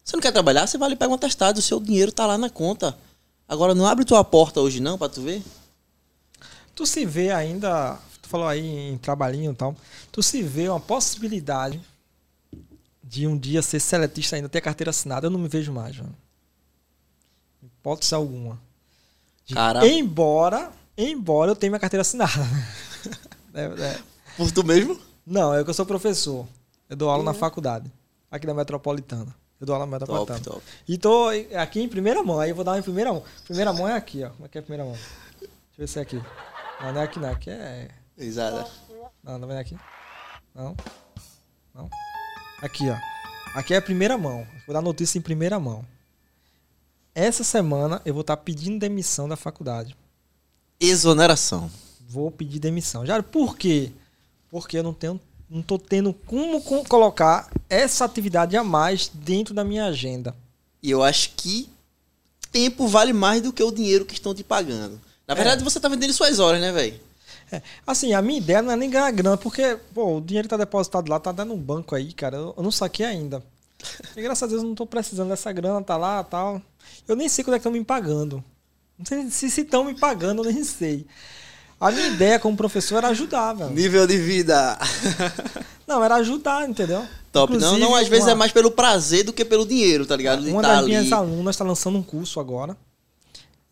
você 0.09 0.17
não 0.17 0.23
quer 0.23 0.33
trabalhar, 0.33 0.67
você 0.67 0.79
vai 0.79 0.87
ali 0.87 0.95
e 0.95 0.97
pega 0.99 1.11
um 1.11 1.15
atestado. 1.15 1.59
O 1.59 1.63
seu 1.63 1.79
dinheiro 1.81 2.11
tá 2.11 2.27
lá 2.27 2.39
na 2.39 2.49
conta. 2.49 2.97
Agora, 3.47 3.75
não 3.75 3.87
abre 3.87 4.05
tua 4.05 4.25
porta 4.25 4.61
hoje, 4.61 4.81
não, 4.81 4.97
pra 4.97 5.09
tu 5.09 5.21
ver. 5.23 5.43
Tu 6.75 6.87
se 6.87 7.05
vê 7.05 7.31
ainda, 7.31 7.99
tu 8.23 8.29
falou 8.29 8.47
aí 8.47 8.65
em 8.93 8.99
trabalhinho 8.99 9.53
e 9.53 9.55
tal, 9.55 9.77
tu 10.13 10.23
se 10.23 10.43
vê 10.43 10.69
uma 10.69 10.79
possibilidade 10.81 11.81
de 13.03 13.27
um 13.27 13.37
dia 13.37 13.61
ser 13.63 13.81
seletista 13.81 14.37
ainda, 14.37 14.49
ter 14.49 14.61
carteira 14.61 14.91
assinada, 14.91 15.27
eu 15.27 15.31
não 15.31 15.39
me 15.41 15.49
vejo 15.49 15.73
mais, 15.73 15.97
mano. 15.97 16.15
Hipótese 17.63 18.15
alguma. 18.15 18.59
De- 19.45 19.55
Cara. 19.55 19.87
Embora, 19.87 20.71
embora 20.97 21.51
eu 21.51 21.57
tenha 21.57 21.71
minha 21.71 21.81
carteira 21.81 22.03
assinada. 22.03 22.33
É, 23.55 23.65
é. 23.65 23.99
Por 24.37 24.53
tu 24.53 24.63
mesmo? 24.63 25.01
Não, 25.27 25.53
é 25.55 25.65
que 25.65 25.71
eu 25.71 25.75
sou 25.75 25.85
professor. 25.87 26.47
Eu 26.89 26.95
dou 26.97 27.09
aula 27.11 27.25
na 27.25 27.31
É. 27.33 27.35
faculdade, 27.35 27.91
aqui 28.31 28.47
da 28.47 28.55
Metropolitana. 28.55 29.35
Eu 29.61 29.67
dou 29.67 29.75
aula 29.75 29.87
na 29.87 29.99
Top, 29.99 30.13
Metropolitana. 30.13 30.41
top. 30.41 30.63
E 30.87 30.97
tô 30.97 31.29
aqui 31.61 31.81
em 31.81 31.89
primeira 31.89 32.23
mão, 32.23 32.39
aí 32.39 32.51
eu 32.51 32.55
vou 32.55 32.65
dar 32.65 32.73
uma 32.73 32.79
em 32.79 32.83
primeira 32.83 33.13
mão. 33.13 33.23
Primeira 33.45 33.73
mão 33.73 33.89
é 33.89 33.95
aqui, 33.97 34.23
ó. 34.23 34.31
Como 34.31 34.47
é 34.47 34.49
que 34.49 34.59
é 34.59 34.61
a 34.61 34.63
primeira 34.63 34.85
mão? 34.85 34.95
Deixa 34.95 35.45
eu 35.45 35.79
ver 35.79 35.89
se 35.89 35.99
é 35.99 36.03
aqui. 36.03 36.23
Não, 36.81 36.93
não 36.93 37.01
é 37.01 37.05
aqui 37.05 37.19
não, 37.19 37.31
aqui 37.31 37.51
é... 37.51 37.89
Exato. 38.17 38.71
Não, 39.23 39.39
não 39.39 39.49
vem 39.49 39.59
aqui. 39.59 39.77
Não. 40.55 40.77
Não. 41.75 41.91
Aqui, 42.63 42.89
ó. 42.89 42.97
Aqui 43.59 43.75
é 43.75 43.77
a 43.79 43.83
primeira 43.83 44.17
mão. 44.17 44.47
Vou 44.67 44.75
dar 44.75 44.83
notícia 44.83 45.19
em 45.19 45.23
primeira 45.23 45.59
mão. 45.59 45.85
Essa 47.15 47.43
semana 47.43 48.01
eu 48.05 48.15
vou 48.15 48.21
estar 48.21 48.37
pedindo 48.37 48.79
demissão 48.79 49.29
da 49.29 49.37
faculdade. 49.37 49.97
Exoneração. 50.79 51.69
Vou 52.09 52.31
pedir 52.31 52.61
demissão. 52.61 53.05
Já 53.05 53.21
por 53.23 53.57
quê? 53.57 53.93
Porque 54.49 54.79
eu 54.79 54.83
não 54.83 54.95
tenho 54.95 55.21
não 55.51 55.63
tô 55.63 55.79
tendo 55.79 56.13
como 56.13 56.61
co- 56.63 56.85
colocar 56.85 57.51
essa 57.69 58.05
atividade 58.05 58.57
a 58.57 58.65
mais 58.65 59.11
dentro 59.13 59.55
da 59.55 59.65
minha 59.65 59.87
agenda. 59.87 60.35
E 60.83 60.91
eu 60.91 61.03
acho 61.03 61.31
que 61.37 61.69
tempo 62.53 62.87
vale 62.87 63.13
mais 63.13 63.43
do 63.43 63.53
que 63.53 63.63
o 63.63 63.71
dinheiro 63.73 64.05
que 64.05 64.15
estão 64.15 64.35
te 64.35 64.45
pagando. 64.45 65.01
Na 65.27 65.35
verdade, 65.35 65.63
você 65.65 65.79
tá 65.79 65.89
vendendo 65.89 66.13
suas 66.13 66.39
horas, 66.39 66.61
né, 66.61 66.73
velho? 66.73 66.99
É, 67.51 67.63
assim, 67.87 68.13
a 68.13 68.21
minha 68.23 68.39
ideia 68.39 68.61
não 68.63 68.73
é 68.73 68.77
nem 68.77 68.91
ganhar 68.91 69.11
grana, 69.11 69.37
porque, 69.37 69.79
pô, 69.95 70.17
o 70.17 70.21
dinheiro 70.21 70.49
tá 70.49 70.57
depositado 70.57 71.11
lá, 71.11 71.19
tá 71.19 71.33
dando 71.33 71.53
um 71.55 71.59
banco 71.59 71.95
aí, 71.95 72.13
cara. 72.13 72.37
Eu, 72.37 72.55
eu 72.57 72.63
não 72.63 72.71
saquei 72.71 73.07
ainda. 73.07 73.43
E 74.17 74.23
graças 74.23 74.43
a 74.43 74.47
Deus 74.47 74.63
eu 74.63 74.69
não 74.69 74.75
tô 74.75 74.85
precisando 74.87 75.29
dessa 75.29 75.53
grana, 75.53 75.83
tá 75.83 75.97
lá 75.97 76.23
tal. 76.25 76.61
Eu 77.07 77.15
nem 77.17 77.29
sei 77.29 77.45
quando 77.45 77.55
é 77.55 77.59
que 77.59 77.61
estão 77.61 77.73
me 77.73 77.85
pagando. 77.85 78.43
Não 78.99 79.07
sei 79.07 79.31
se 79.31 79.61
estão 79.63 79.85
me 79.85 79.95
pagando, 79.99 80.43
eu 80.45 80.53
nem 80.53 80.65
sei. 80.65 81.07
A 81.81 81.91
minha 81.93 82.09
ideia 82.09 82.39
como 82.41 82.57
professor 82.57 82.97
era 82.99 83.09
ajudar, 83.09 83.53
velho. 83.55 83.71
Nível 83.71 84.07
de 84.07 84.19
vida. 84.19 84.77
Não, 85.87 86.03
era 86.05 86.17
ajudar, 86.17 86.69
entendeu? 86.69 87.07
Top. 87.33 87.53
não, 87.53 87.59
Inclusive, 87.59 87.81
não, 87.81 87.95
às 87.95 88.09
vezes 88.09 88.25
uma- 88.27 88.33
é 88.33 88.35
mais 88.35 88.53
pelo 88.53 88.71
prazer 88.71 89.25
do 89.25 89.33
que 89.33 89.45
pelo 89.45 89.65
dinheiro, 89.67 90.05
tá 90.05 90.17
ligado? 90.17 90.43
De 90.43 90.51
Uma 90.51 90.61
tá 90.63 90.69
das 90.69 90.79
ali. 90.79 90.89
minhas 90.89 91.13
alunas 91.13 91.55
está 91.55 91.65
lançando 91.65 91.97
um 91.97 92.03
curso 92.03 92.41
agora. 92.41 92.77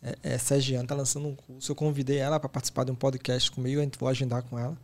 É, 0.01 0.15
é 0.23 0.37
Sergiane 0.37 0.83
está 0.85 0.95
lançando 0.95 1.27
um 1.27 1.35
curso. 1.35 1.71
Eu 1.71 1.75
convidei 1.75 2.17
ela 2.17 2.39
para 2.39 2.47
participar 2.49 2.85
de 2.85 2.91
um 2.91 2.95
podcast 2.95 3.51
comigo. 3.51 3.79
A 3.81 3.83
gente 3.83 3.99
vou 3.99 4.07
agendar 4.07 4.41
com 4.43 4.57
ela. 4.57 4.77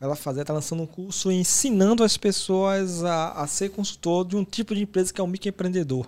Ela 0.00 0.16
fazer, 0.16 0.40
está 0.40 0.52
lançando 0.52 0.82
um 0.82 0.86
curso 0.86 1.30
ensinando 1.30 2.02
as 2.02 2.16
pessoas 2.16 3.04
a, 3.04 3.32
a 3.32 3.46
ser 3.46 3.70
consultor 3.70 4.24
de 4.26 4.34
um 4.34 4.44
tipo 4.44 4.74
de 4.74 4.82
empresa 4.82 5.12
que 5.12 5.20
é 5.20 5.24
um 5.24 5.28
microempreendedor. 5.28 6.06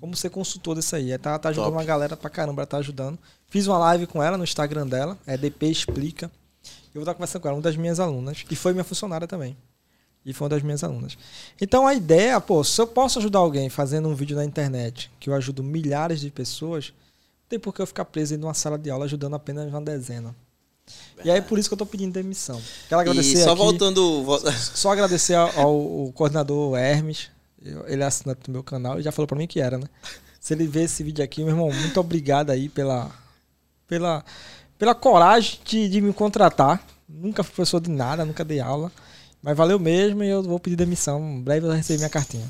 Como 0.00 0.16
ser 0.16 0.30
consultor 0.30 0.74
desse 0.74 0.96
aí. 0.96 1.10
Ela 1.10 1.18
tá, 1.18 1.38
tá 1.38 1.48
ajudando 1.50 1.66
Top. 1.66 1.76
uma 1.78 1.84
galera 1.84 2.16
pra 2.16 2.30
caramba, 2.30 2.62
ela 2.62 2.66
tá 2.66 2.78
ajudando. 2.78 3.18
Fiz 3.48 3.66
uma 3.66 3.76
live 3.78 4.06
com 4.06 4.22
ela 4.22 4.38
no 4.38 4.44
Instagram 4.44 4.86
dela, 4.86 5.18
é 5.26 5.36
DP 5.36 5.66
Explica. 5.66 6.30
Eu 6.92 6.94
vou 6.94 7.02
estar 7.02 7.14
conversando 7.14 7.42
com 7.42 7.48
ela, 7.48 7.56
uma 7.56 7.62
das 7.62 7.76
minhas 7.76 8.00
alunas. 8.00 8.44
E 8.50 8.56
foi 8.56 8.72
minha 8.72 8.84
funcionária 8.84 9.26
também. 9.28 9.56
E 10.24 10.32
foi 10.32 10.44
uma 10.46 10.50
das 10.50 10.62
minhas 10.62 10.82
alunas. 10.84 11.16
Então 11.60 11.86
a 11.86 11.94
ideia, 11.94 12.40
pô, 12.40 12.62
se 12.64 12.80
eu 12.80 12.86
posso 12.86 13.18
ajudar 13.18 13.38
alguém 13.40 13.68
fazendo 13.68 14.08
um 14.08 14.14
vídeo 14.14 14.36
na 14.36 14.44
internet, 14.44 15.10
que 15.20 15.30
eu 15.30 15.34
ajudo 15.34 15.62
milhares 15.62 16.20
de 16.20 16.30
pessoas, 16.30 16.88
não 17.42 17.48
tem 17.48 17.58
por 17.58 17.74
que 17.74 17.80
eu 17.82 17.86
ficar 17.86 18.04
preso 18.04 18.34
em 18.34 18.38
uma 18.42 18.54
sala 18.54 18.78
de 18.78 18.90
aula 18.90 19.04
ajudando 19.06 19.34
apenas 19.34 19.68
uma 19.68 19.80
dezena. 19.80 20.34
E 21.24 21.30
aí 21.30 21.40
por 21.40 21.58
isso 21.58 21.68
que 21.68 21.74
eu 21.74 21.78
tô 21.78 21.86
pedindo 21.86 22.12
demissão. 22.12 22.60
Quero 22.88 23.00
agradecer 23.00 23.34
E 23.38 23.44
só 23.44 23.50
aqui, 23.52 23.58
voltando. 23.62 24.24
vo- 24.24 24.40
só 24.52 24.90
agradecer 24.90 25.34
ao, 25.34 25.48
ao 25.58 26.12
coordenador 26.12 26.76
Hermes. 26.76 27.28
Ele 27.62 28.02
é 28.02 28.06
assinante 28.06 28.40
do 28.44 28.52
meu 28.52 28.62
canal 28.62 28.98
e 28.98 29.02
já 29.02 29.12
falou 29.12 29.26
pra 29.26 29.36
mim 29.36 29.46
que 29.46 29.60
era, 29.60 29.76
né? 29.78 29.86
Se 30.40 30.54
ele 30.54 30.66
ver 30.66 30.84
esse 30.84 31.02
vídeo 31.02 31.22
aqui, 31.22 31.42
meu 31.44 31.50
irmão, 31.52 31.70
muito 31.70 32.00
obrigado 32.00 32.50
aí 32.50 32.68
pela, 32.68 33.10
pela, 33.86 34.24
pela 34.78 34.94
coragem 34.94 35.58
de, 35.64 35.88
de 35.88 36.00
me 36.00 36.12
contratar. 36.12 36.82
Nunca 37.06 37.42
fui 37.42 37.52
professor 37.54 37.80
de 37.80 37.90
nada, 37.90 38.24
nunca 38.24 38.44
dei 38.44 38.60
aula. 38.60 38.90
Mas 39.42 39.56
valeu 39.56 39.78
mesmo 39.78 40.22
e 40.22 40.28
eu 40.28 40.42
vou 40.42 40.58
pedir 40.58 40.76
demissão. 40.76 41.20
Em 41.20 41.42
breve 41.42 41.66
eu 41.66 41.72
receber 41.72 41.98
minha 41.98 42.10
cartinha. 42.10 42.46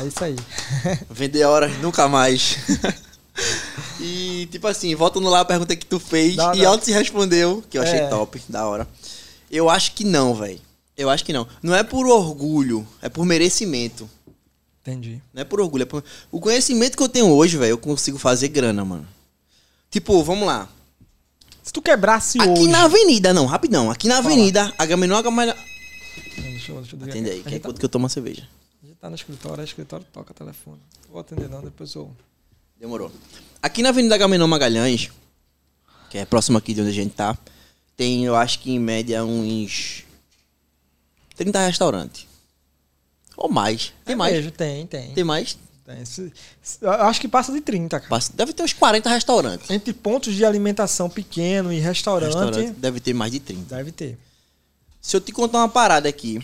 É 0.00 0.06
isso 0.06 0.24
aí. 0.24 0.36
Vender 1.10 1.44
horas 1.44 1.76
nunca 1.78 2.08
mais. 2.08 2.56
e, 4.00 4.48
tipo 4.50 4.66
assim, 4.66 4.94
voltando 4.94 5.28
lá 5.28 5.40
a 5.40 5.44
pergunta 5.44 5.76
que 5.76 5.86
tu 5.86 6.00
fez 6.00 6.36
Dá, 6.36 6.54
e. 6.54 6.64
Alto 6.64 6.84
se 6.84 6.92
respondeu, 6.92 7.62
que 7.68 7.78
eu 7.78 7.82
achei 7.82 8.00
É. 8.00 8.06
top, 8.08 8.40
da 8.48 8.66
hora. 8.66 8.88
Eu 9.50 9.70
acho 9.70 9.92
que 9.92 10.04
não, 10.04 10.34
velho. 10.34 10.60
Eu 10.96 11.10
acho 11.10 11.24
que 11.24 11.32
não. 11.32 11.46
Não 11.62 11.74
é 11.74 11.82
por 11.82 12.06
orgulho, 12.06 12.86
é 13.02 13.08
por 13.08 13.24
merecimento. 13.24 14.08
Entendi. 14.84 15.22
Não 15.32 15.40
é 15.40 15.44
por 15.44 15.62
orgulho, 15.62 15.82
é 15.82 15.86
por... 15.86 16.04
O 16.30 16.38
conhecimento 16.38 16.94
que 16.94 17.02
eu 17.02 17.08
tenho 17.08 17.30
hoje, 17.30 17.56
velho, 17.56 17.70
eu 17.70 17.78
consigo 17.78 18.18
fazer 18.18 18.48
grana, 18.48 18.84
mano. 18.84 19.08
Tipo, 19.90 20.22
vamos 20.22 20.46
lá. 20.46 20.68
Se 21.62 21.72
tu 21.72 21.80
quebrasse 21.80 22.38
Aqui 22.38 22.50
hoje. 22.50 22.68
na 22.68 22.84
avenida, 22.84 23.32
não, 23.32 23.46
rapidão. 23.46 23.90
Aqui 23.90 24.06
na 24.06 24.18
avenida, 24.18 24.70
Agamenon, 24.78 25.16
Agamenon... 25.16 25.54
Deixa 26.36 26.72
eu, 26.72 26.80
deixa 26.82 26.96
eu 26.96 27.02
Atende 27.02 27.30
aí, 27.30 27.40
a 27.40 27.48
que 27.48 27.54
é 27.54 27.58
tá, 27.58 27.72
que 27.72 27.84
eu 27.84 27.88
tomo 27.88 28.02
uma 28.02 28.10
cerveja. 28.10 28.46
a 28.82 28.86
gente 28.86 28.98
tá 28.98 29.08
no 29.08 29.16
escritório, 29.16 29.62
é 29.62 29.64
escritório 29.64 30.06
toca 30.12 30.34
telefone. 30.34 30.80
Vou 31.10 31.18
atender 31.18 31.48
não, 31.48 31.62
depois 31.62 31.94
eu. 31.94 32.14
Demorou. 32.78 33.10
Aqui 33.62 33.82
na 33.82 33.88
Avenida 33.88 34.14
Agamenon 34.14 34.46
Magalhães, 34.46 35.10
que 36.10 36.18
é 36.18 36.26
próximo 36.26 36.58
aqui 36.58 36.74
de 36.74 36.82
onde 36.82 36.90
a 36.90 36.94
gente 36.94 37.14
tá, 37.14 37.38
tem, 37.96 38.24
eu 38.24 38.36
acho 38.36 38.58
que 38.58 38.70
em 38.70 38.78
média, 38.78 39.24
uns 39.24 40.04
30 41.36 41.66
restaurantes. 41.66 42.26
Ou 43.36 43.48
mais. 43.48 43.92
Tem 44.04 44.14
É 44.14 44.16
mais. 44.16 44.34
mesmo, 44.34 44.50
tem, 44.50 44.86
tem. 44.86 45.12
Tem 45.12 45.24
mais. 45.24 45.56
tem. 45.84 46.04
Se- 46.04 46.32
se- 46.62 46.78
eu 46.80 46.90
acho 46.90 47.20
que 47.20 47.28
passa 47.28 47.52
de 47.52 47.60
30, 47.60 47.98
cara. 47.98 48.08
Passa- 48.10 48.32
Deve 48.34 48.52
ter 48.52 48.62
uns 48.62 48.72
40 48.72 49.08
restaurantes. 49.10 49.68
Entre 49.70 49.92
pontos 49.92 50.34
de 50.34 50.44
alimentação 50.44 51.10
pequeno 51.10 51.72
e 51.72 51.78
restaurante, 51.78 52.34
Restaurante 52.34 52.70
deve 52.72 53.00
ter 53.00 53.12
mais 53.12 53.32
de 53.32 53.40
30. 53.40 53.74
deve 53.76 53.92
ter. 53.92 54.18
Se 55.00 55.16
eu 55.16 55.20
te 55.20 55.32
contar 55.32 55.58
uma 55.58 55.68
parada 55.68 56.08
aqui. 56.08 56.40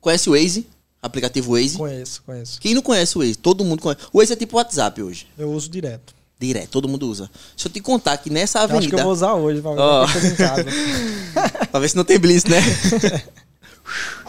Conhece 0.00 0.28
o 0.28 0.32
Waze? 0.32 0.66
Aplicativo 1.02 1.52
Waze? 1.52 1.76
Conheço, 1.78 2.22
conheço. 2.26 2.60
Quem 2.60 2.74
não 2.74 2.82
conhece 2.82 3.16
o 3.16 3.20
Waze? 3.20 3.36
Todo 3.36 3.64
mundo 3.64 3.80
conhece. 3.80 4.02
O 4.12 4.18
Waze 4.18 4.32
é 4.32 4.36
tipo 4.36 4.56
WhatsApp 4.56 5.02
hoje. 5.02 5.26
Eu 5.38 5.50
uso 5.52 5.68
direto. 5.70 6.14
Direto, 6.38 6.70
todo 6.70 6.88
mundo 6.88 7.06
usa. 7.08 7.30
Se 7.56 7.68
eu 7.68 7.72
te 7.72 7.80
contar 7.80 8.16
que 8.16 8.30
nessa 8.30 8.58
Eu 8.60 8.62
acho 8.62 8.70
que 8.70 8.76
avenida. 8.76 8.96
eu 8.98 9.04
vou 9.04 9.12
usar 9.12 9.34
hoje 9.34 9.60
pra 9.60 9.72
ver 9.72 9.80
oh. 9.80 11.66
pra 11.70 11.80
ver 11.80 11.88
se 11.90 11.96
não 11.96 12.04
tem 12.04 12.18
bliss, 12.18 12.44
né? 12.44 12.58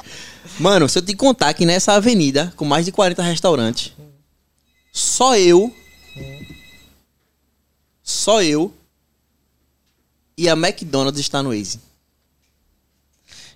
Mano, 0.62 0.88
se 0.88 1.00
eu 1.00 1.02
te 1.02 1.16
contar 1.16 1.56
que 1.56 1.66
nessa 1.66 1.94
avenida, 1.94 2.54
com 2.56 2.64
mais 2.64 2.86
de 2.86 2.92
40 2.92 3.24
restaurantes, 3.24 3.94
só 4.94 5.36
eu. 5.36 5.76
Só 8.04 8.44
eu. 8.44 8.72
E 10.38 10.48
a 10.48 10.54
McDonald's 10.54 11.20
está 11.20 11.42
no 11.42 11.50
Waze. 11.50 11.80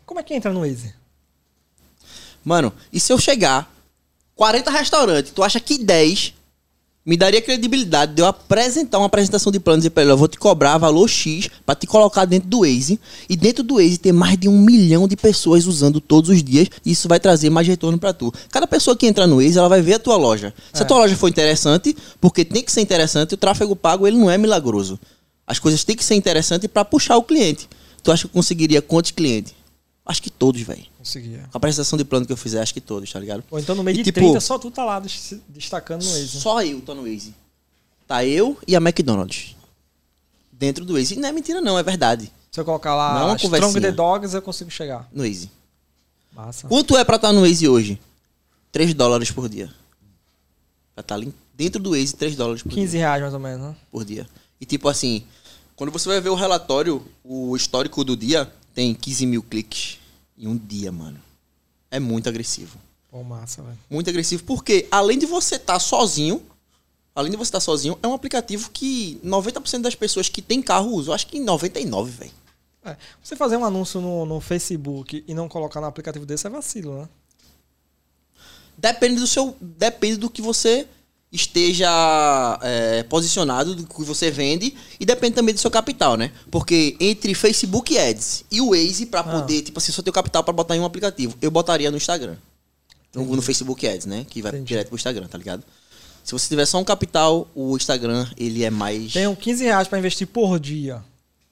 Como 0.03 0.19
é 0.19 0.23
que 0.23 0.33
entra 0.33 0.51
no 0.51 0.61
Waze? 0.61 0.95
Mano, 2.43 2.73
e 2.91 2.99
se 2.99 3.13
eu 3.13 3.19
chegar 3.19 3.71
40 4.35 4.71
restaurantes, 4.71 5.31
tu 5.31 5.43
acha 5.43 5.59
que 5.59 5.77
10 5.77 6.33
me 7.05 7.15
daria 7.15 7.39
credibilidade 7.41 8.15
de 8.15 8.21
eu 8.21 8.25
apresentar 8.25 8.97
uma 8.97 9.05
apresentação 9.05 9.51
de 9.51 9.59
plano 9.59 9.77
e 9.77 9.81
dizer 9.81 9.89
pra 9.91 10.01
ele, 10.01 10.11
eu 10.11 10.17
vou 10.17 10.27
te 10.27 10.39
cobrar 10.39 10.75
valor 10.79 11.07
X 11.07 11.49
pra 11.63 11.75
te 11.75 11.85
colocar 11.85 12.25
dentro 12.25 12.49
do 12.49 12.61
Waze 12.61 12.99
e 13.29 13.35
dentro 13.37 13.63
do 13.63 13.75
Waze 13.75 13.99
ter 13.99 14.11
mais 14.11 14.35
de 14.37 14.49
um 14.49 14.59
milhão 14.59 15.07
de 15.07 15.15
pessoas 15.15 15.67
usando 15.67 16.01
todos 16.01 16.31
os 16.31 16.41
dias 16.43 16.67
e 16.83 16.91
isso 16.91 17.07
vai 17.07 17.19
trazer 17.19 17.51
mais 17.51 17.67
retorno 17.67 17.99
pra 17.99 18.11
tu. 18.11 18.33
Cada 18.49 18.65
pessoa 18.65 18.95
que 18.97 19.05
entrar 19.05 19.27
no 19.27 19.35
Waze, 19.35 19.57
ela 19.59 19.69
vai 19.69 19.81
ver 19.83 19.93
a 19.93 19.99
tua 19.99 20.15
loja. 20.17 20.51
Se 20.73 20.81
a 20.81 20.85
É. 20.85 20.87
tua 20.87 20.97
loja 20.97 21.15
for 21.15 21.29
interessante, 21.29 21.95
porque 22.19 22.43
tem 22.43 22.63
que 22.63 22.71
ser 22.71 22.81
interessante, 22.81 23.35
o 23.35 23.37
tráfego 23.37 23.75
pago 23.75 24.07
ele 24.07 24.17
não 24.17 24.31
é 24.31 24.37
milagroso. 24.37 24.99
As 25.45 25.59
coisas 25.59 25.83
têm 25.83 25.95
que 25.95 26.03
ser 26.03 26.15
interessantes 26.15 26.67
pra 26.67 26.83
puxar 26.83 27.17
o 27.17 27.23
cliente. 27.23 27.69
Tu 28.01 28.11
acha 28.11 28.21
que 28.23 28.27
eu 28.27 28.31
conseguiria 28.33 28.81
quantos 28.81 29.11
clientes? 29.11 29.53
Acho 30.03 30.21
que 30.23 30.31
todos, 30.31 30.59
velho. 30.61 30.85
Conseguia. 31.05 31.37
Com 31.39 31.49
a 31.53 31.57
apresentação 31.57 31.97
de 31.97 32.03
plano 32.03 32.25
que 32.25 32.33
eu 32.33 32.37
fizer, 32.37 32.59
acho 32.59 32.73
que 32.73 32.81
todos, 32.81 33.11
tá 33.11 33.19
ligado? 33.19 33.43
Ou 33.51 33.59
então 33.59 33.75
no 33.75 33.83
meio 33.83 33.93
E 33.93 33.97
de 33.99 34.03
tipo- 34.05 34.19
30, 34.19 34.39
só 34.39 34.57
tu 34.57 34.71
tá 34.71 34.83
lá 34.83 34.99
des- 34.99 35.35
destacando 35.47 36.03
no 36.03 36.09
Waze. 36.09 36.27
Só 36.41 36.63
eu 36.63 36.81
tô 36.81 36.95
no 36.95 37.03
Waze. 37.03 37.35
Tá 38.07 38.25
eu 38.25 38.57
e 38.67 38.75
a 38.75 38.79
McDonald's. 38.79 39.55
Dentro 40.51 40.83
do 40.83 40.93
Waze. 40.95 41.13
E 41.13 41.17
não 41.19 41.29
é 41.29 41.31
mentira, 41.31 41.61
não, 41.61 41.77
é 41.77 41.83
verdade. 41.83 42.31
Se 42.51 42.59
eu 42.59 42.65
colocar 42.65 42.95
lá 42.95 43.13
Não 43.13 43.21
é 43.21 43.25
uma 43.31 43.35
Strong 43.35 43.81
the 43.81 43.91
Dogs, 43.91 44.33
eu 44.35 44.41
consigo 44.41 44.71
chegar. 44.71 45.07
No 45.13 45.23
Waze. 45.23 45.51
Massa. 46.33 46.67
Quanto 46.67 46.97
é 46.97 47.03
pra 47.03 47.17
estar 47.17 47.31
no 47.31 47.41
Waze 47.41 47.67
hoje? 47.67 47.99
3 48.71 48.93
dólares 48.95 49.29
por 49.29 49.47
dia. 49.47 49.71
Pra 50.95 51.01
estar 51.01 51.15
ali 51.15 51.31
dentro 51.53 51.81
do 51.81 51.91
Waze, 51.91 52.15
3 52.15 52.35
dólares 52.35 52.63
por 52.63 52.71
15 52.71 52.91
dia. 52.91 53.01
reais 53.01 53.21
mais 53.21 53.33
ou 53.33 53.39
menos, 53.39 53.61
né? 53.67 53.75
Por 53.91 54.03
dia. 54.03 54.27
E 54.59 54.65
tipo 54.65 54.89
assim, 54.89 55.23
quando 55.75 55.91
você 55.91 56.09
vai 56.09 56.19
ver 56.19 56.29
o 56.29 56.35
relatório, 56.35 57.05
o 57.23 57.55
histórico 57.55 58.03
do 58.03 58.15
dia, 58.17 58.51
tem 58.73 58.93
15 58.93 59.25
mil 59.25 59.43
cliques 59.43 59.99
em 60.37 60.47
um 60.47 60.57
dia, 60.57 60.91
mano. 60.91 61.19
É 61.89 61.99
muito 61.99 62.27
agressivo. 62.27 62.77
Pô, 63.09 63.23
massa, 63.23 63.61
velho. 63.61 63.77
Muito 63.89 64.09
agressivo, 64.09 64.43
porque 64.43 64.87
além 64.91 65.17
de 65.17 65.25
você 65.25 65.55
estar 65.55 65.79
sozinho, 65.79 66.41
além 67.15 67.31
de 67.31 67.37
você 67.37 67.49
estar 67.49 67.59
sozinho, 67.59 67.97
é 68.03 68.07
um 68.07 68.13
aplicativo 68.13 68.69
que 68.71 69.19
90% 69.23 69.81
das 69.81 69.95
pessoas 69.95 70.27
que 70.27 70.41
tem 70.41 70.61
carro 70.61 70.91
usam. 70.91 71.13
Acho 71.13 71.27
que 71.27 71.39
99, 71.39 72.11
velho. 72.11 72.31
É, 72.83 72.97
você 73.23 73.35
fazer 73.35 73.57
um 73.57 73.65
anúncio 73.65 73.99
no, 73.99 74.25
no 74.25 74.39
Facebook 74.39 75.23
e 75.27 75.33
não 75.33 75.47
colocar 75.47 75.81
no 75.81 75.87
aplicativo 75.87 76.25
desse 76.25 76.45
é 76.45 76.49
vacilo, 76.49 77.01
né? 77.01 77.09
Depende 78.77 79.19
do 79.19 79.25
seu. 79.25 79.55
Depende 79.59 80.17
do 80.17 80.29
que 80.29 80.41
você 80.41 80.87
esteja 81.35 81.89
é, 82.61 83.03
posicionado, 83.03 83.75
do 83.75 83.85
que 83.85 84.03
você 84.03 84.31
vende, 84.31 84.75
e 84.99 85.05
depende 85.05 85.35
também 85.35 85.53
do 85.53 85.59
seu 85.59 85.69
capital, 85.71 86.15
né? 86.17 86.31
Porque 86.49 86.95
entre 86.99 87.33
Facebook 87.33 87.97
Ads 87.97 88.45
e 88.51 88.61
o 88.61 88.69
Waze, 88.71 89.05
pra 89.05 89.21
Ah. 89.21 89.23
poder, 89.23 89.61
tipo 89.61 89.77
assim, 89.77 89.91
só 89.91 90.01
ter 90.01 90.09
o 90.09 90.13
capital 90.13 90.43
pra 90.43 90.53
botar 90.53 90.75
em 90.75 90.79
um 90.79 90.85
aplicativo, 90.85 91.35
eu 91.41 91.51
botaria 91.51 91.91
no 91.91 91.97
Instagram. 91.97 92.35
No, 93.13 93.23
no 93.35 93.41
Facebook 93.41 93.87
Ads, 93.87 94.05
né? 94.05 94.25
Que 94.29 94.41
vai 94.41 94.51
Entendi. 94.51 94.65
direto 94.67 94.87
pro 94.87 94.95
Instagram, 94.95 95.27
tá 95.27 95.37
ligado? 95.37 95.63
Se 96.23 96.31
você 96.31 96.47
tiver 96.49 96.65
só 96.65 96.79
um 96.79 96.83
capital, 96.83 97.47
o 97.53 97.75
Instagram, 97.77 98.27
ele 98.35 98.63
é 98.63 98.69
mais. 98.69 99.13
Tenho 99.13 99.35
15 99.35 99.63
reais 99.63 99.87
pra 99.87 99.97
investir 99.99 100.27
por 100.27 100.59
dia. 100.59 101.01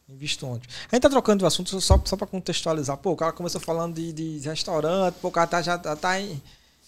Invisto 0.09 0.45
onde? 0.45 0.67
A 0.91 0.95
gente 0.95 1.01
tá 1.03 1.09
trocando 1.09 1.39
de 1.39 1.45
assunto 1.45 1.79
só, 1.79 2.01
só 2.03 2.15
pra 2.17 2.27
contextualizar. 2.27 2.97
Pô, 2.97 3.11
o 3.11 3.15
cara 3.15 3.31
começou 3.31 3.61
falando 3.61 3.95
de, 3.95 4.11
de 4.39 4.39
restaurante, 4.49 5.15
pô, 5.21 5.29
o 5.29 5.31
cara 5.31 5.47
tá, 5.47 5.61
já 5.61 5.77
tá- 5.77 5.95
tá 5.95 6.19
em, 6.19 6.41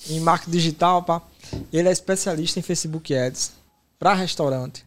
em 0.09 0.19
marketing 0.19 0.51
digital, 0.51 1.03
pá. 1.03 1.21
Ele 1.71 1.87
é 1.87 1.91
especialista 1.91 2.59
em 2.59 2.63
Facebook 2.63 3.15
Ads 3.15 3.53
pra 3.97 4.13
restaurante. 4.13 4.85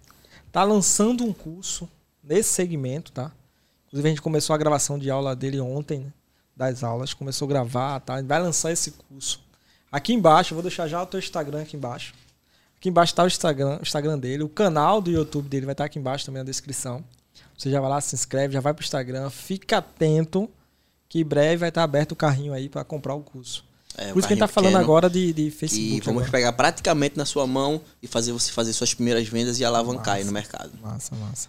Tá 0.53 0.63
lançando 0.63 1.25
um 1.25 1.33
curso 1.33 1.89
nesse 2.23 2.51
segmento, 2.51 3.13
tá? 3.13 3.33
Inclusive 3.87 4.09
a 4.09 4.11
gente 4.11 4.23
começou 4.23 4.55
a 4.55 4.59
gravação 4.59 4.99
de 4.99 5.11
aula 5.11 5.35
dele 5.35 5.61
ontem, 5.61 6.01
né? 6.01 6.13
Das 6.57 6.83
aulas, 6.83 7.15
começou 7.15 7.47
a 7.47 7.49
gravar, 7.49 8.01
tá? 8.01 8.21
Vai 8.21 8.41
lançar 8.41 8.73
esse 8.73 8.91
curso. 8.91 9.41
Aqui 9.91 10.13
embaixo, 10.13 10.55
vou 10.55 10.63
deixar 10.63 10.89
já 10.89 11.03
o 11.03 11.07
teu 11.07 11.19
Instagram 11.19 11.63
aqui 11.63 11.77
embaixo. 11.77 12.13
Aqui 12.77 12.89
embaixo 12.89 13.15
tá 13.15 13.25
o 13.25 13.27
Instagram, 13.27 13.79
o 13.79 13.83
Instagram 13.83 14.19
dele, 14.19 14.43
o 14.43 14.49
canal 14.49 15.01
do 15.01 15.11
YouTube 15.11 15.49
dele 15.49 15.67
vai 15.67 15.73
estar 15.73 15.85
aqui 15.85 15.99
embaixo 15.99 16.27
também 16.27 16.41
na 16.41 16.45
descrição. 16.45 17.03
Você 17.57 17.71
já 17.71 17.81
vai 17.81 17.91
lá, 17.91 18.01
se 18.01 18.15
inscreve, 18.15 18.55
já 18.55 18.61
vai 18.61 18.75
pro 18.75 18.85
Instagram, 18.85 19.31
fica 19.31 19.79
atento 19.79 20.49
que 21.09 21.21
em 21.21 21.25
breve 21.25 21.57
vai 21.57 21.71
estar 21.71 21.83
aberto 21.83 22.13
o 22.13 22.17
carrinho 22.17 22.53
aí 22.53 22.69
para 22.69 22.85
comprar 22.85 23.15
o 23.15 23.21
curso. 23.21 23.65
É, 23.97 24.13
Por 24.13 24.19
isso 24.21 24.29
que 24.29 24.35
a 24.35 24.37
gente 24.37 24.41
tá 24.41 24.49
falando 24.49 24.71
pequeno, 24.73 24.85
agora 24.85 25.11
de, 25.11 25.33
de 25.33 25.47
E 25.49 25.51
Facebook. 25.51 26.01
vamos 26.05 26.23
agora. 26.23 26.31
pegar 26.31 26.53
praticamente 26.53 27.17
na 27.17 27.25
sua 27.25 27.47
mão 27.47 27.81
e 28.03 28.07
fazer 28.07 28.33
você 28.33 28.53
fazer 28.53 28.73
suas 28.73 28.95
primeiras 28.95 29.27
vendas 29.27 29.59
e 29.59 29.65
alavancar 29.65 30.15
aí 30.15 30.21
Massa. 30.21 30.27
no 30.27 30.33
mercado. 30.33 30.71
Massa, 30.81 31.15
massa. 31.17 31.49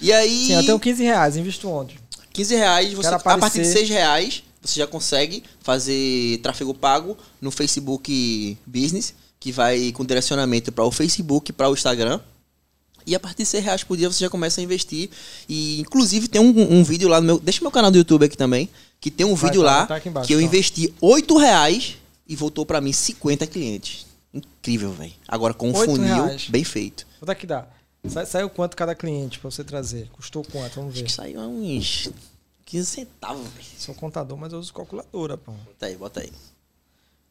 E 0.00 0.12
aí. 0.12 0.46
Sim, 0.46 0.54
eu 0.54 0.64
tenho 0.66 0.78
15 0.78 1.02
reais, 1.02 1.36
invisto 1.36 1.68
onde? 1.68 1.98
15 2.32 2.54
reais, 2.54 2.92
você, 2.92 3.02
Quero 3.02 3.16
a 3.16 3.18
partir 3.18 3.40
de 3.40 3.60
aparecer. 3.60 3.72
6 3.78 3.88
reais, 3.88 4.42
você 4.62 4.78
já 4.80 4.86
consegue 4.86 5.42
fazer 5.60 6.38
tráfego 6.42 6.74
pago 6.74 7.16
no 7.40 7.50
Facebook 7.50 8.56
Business, 8.66 9.14
que 9.38 9.50
vai 9.50 9.90
com 9.92 10.04
direcionamento 10.04 10.70
para 10.70 10.84
o 10.84 10.90
Facebook 10.92 11.50
e 11.50 11.52
para 11.52 11.68
o 11.70 11.72
Instagram. 11.72 12.20
E 13.06 13.14
a 13.14 13.20
partir 13.20 13.38
de 13.38 13.46
6 13.46 13.64
reais 13.64 13.82
por 13.82 13.96
dia 13.96 14.10
você 14.12 14.20
já 14.20 14.28
começa 14.28 14.60
a 14.60 14.64
investir. 14.64 15.08
E 15.48 15.80
inclusive 15.80 16.28
tem 16.28 16.40
um, 16.40 16.78
um 16.78 16.84
vídeo 16.84 17.08
lá 17.08 17.20
no 17.20 17.26
meu. 17.26 17.38
Deixa 17.40 17.60
meu 17.62 17.70
canal 17.70 17.90
do 17.90 17.96
YouTube 17.96 18.26
aqui 18.26 18.36
também. 18.36 18.68
Que 19.00 19.10
tem 19.10 19.24
um 19.26 19.34
Vai 19.34 19.50
vídeo 19.50 19.62
tá, 19.62 19.66
lá 19.66 19.86
tá 19.86 19.98
embaixo, 20.06 20.26
que 20.28 20.34
eu 20.34 20.38
tá. 20.38 20.44
investi 20.44 20.94
8 21.00 21.36
reais 21.38 21.96
e 22.26 22.36
voltou 22.36 22.66
para 22.66 22.80
mim 22.80 22.92
50 22.92 23.46
clientes. 23.46 24.06
Incrível, 24.32 24.92
velho. 24.92 25.14
Agora 25.26 25.54
com 25.54 25.70
um 25.70 25.76
8 25.76 25.90
funil 25.92 26.14
reais. 26.26 26.48
bem 26.48 26.62
feito. 26.64 27.06
Quanto 27.18 27.30
é 27.32 27.34
que 27.34 27.46
dá? 27.46 27.66
Sa- 28.08 28.24
Saiu 28.26 28.48
quanto 28.50 28.76
cada 28.76 28.94
cliente 28.94 29.38
pra 29.38 29.50
você 29.50 29.64
trazer? 29.64 30.08
Custou 30.10 30.44
quanto? 30.44 30.74
Vamos 30.76 30.92
Acho 30.94 31.00
ver. 31.02 31.06
que 31.06 31.12
saiu 31.12 31.40
uns 31.40 32.10
15 32.66 32.86
centavos, 32.86 33.46
velho. 33.48 33.66
Sou 33.78 33.94
contador, 33.94 34.36
mas 34.38 34.52
eu 34.52 34.58
uso 34.60 34.72
calculadora, 34.72 35.36
pô. 35.36 35.52
Bota 35.52 35.86
aí, 35.86 35.96
bota 35.96 36.20
aí. 36.20 36.32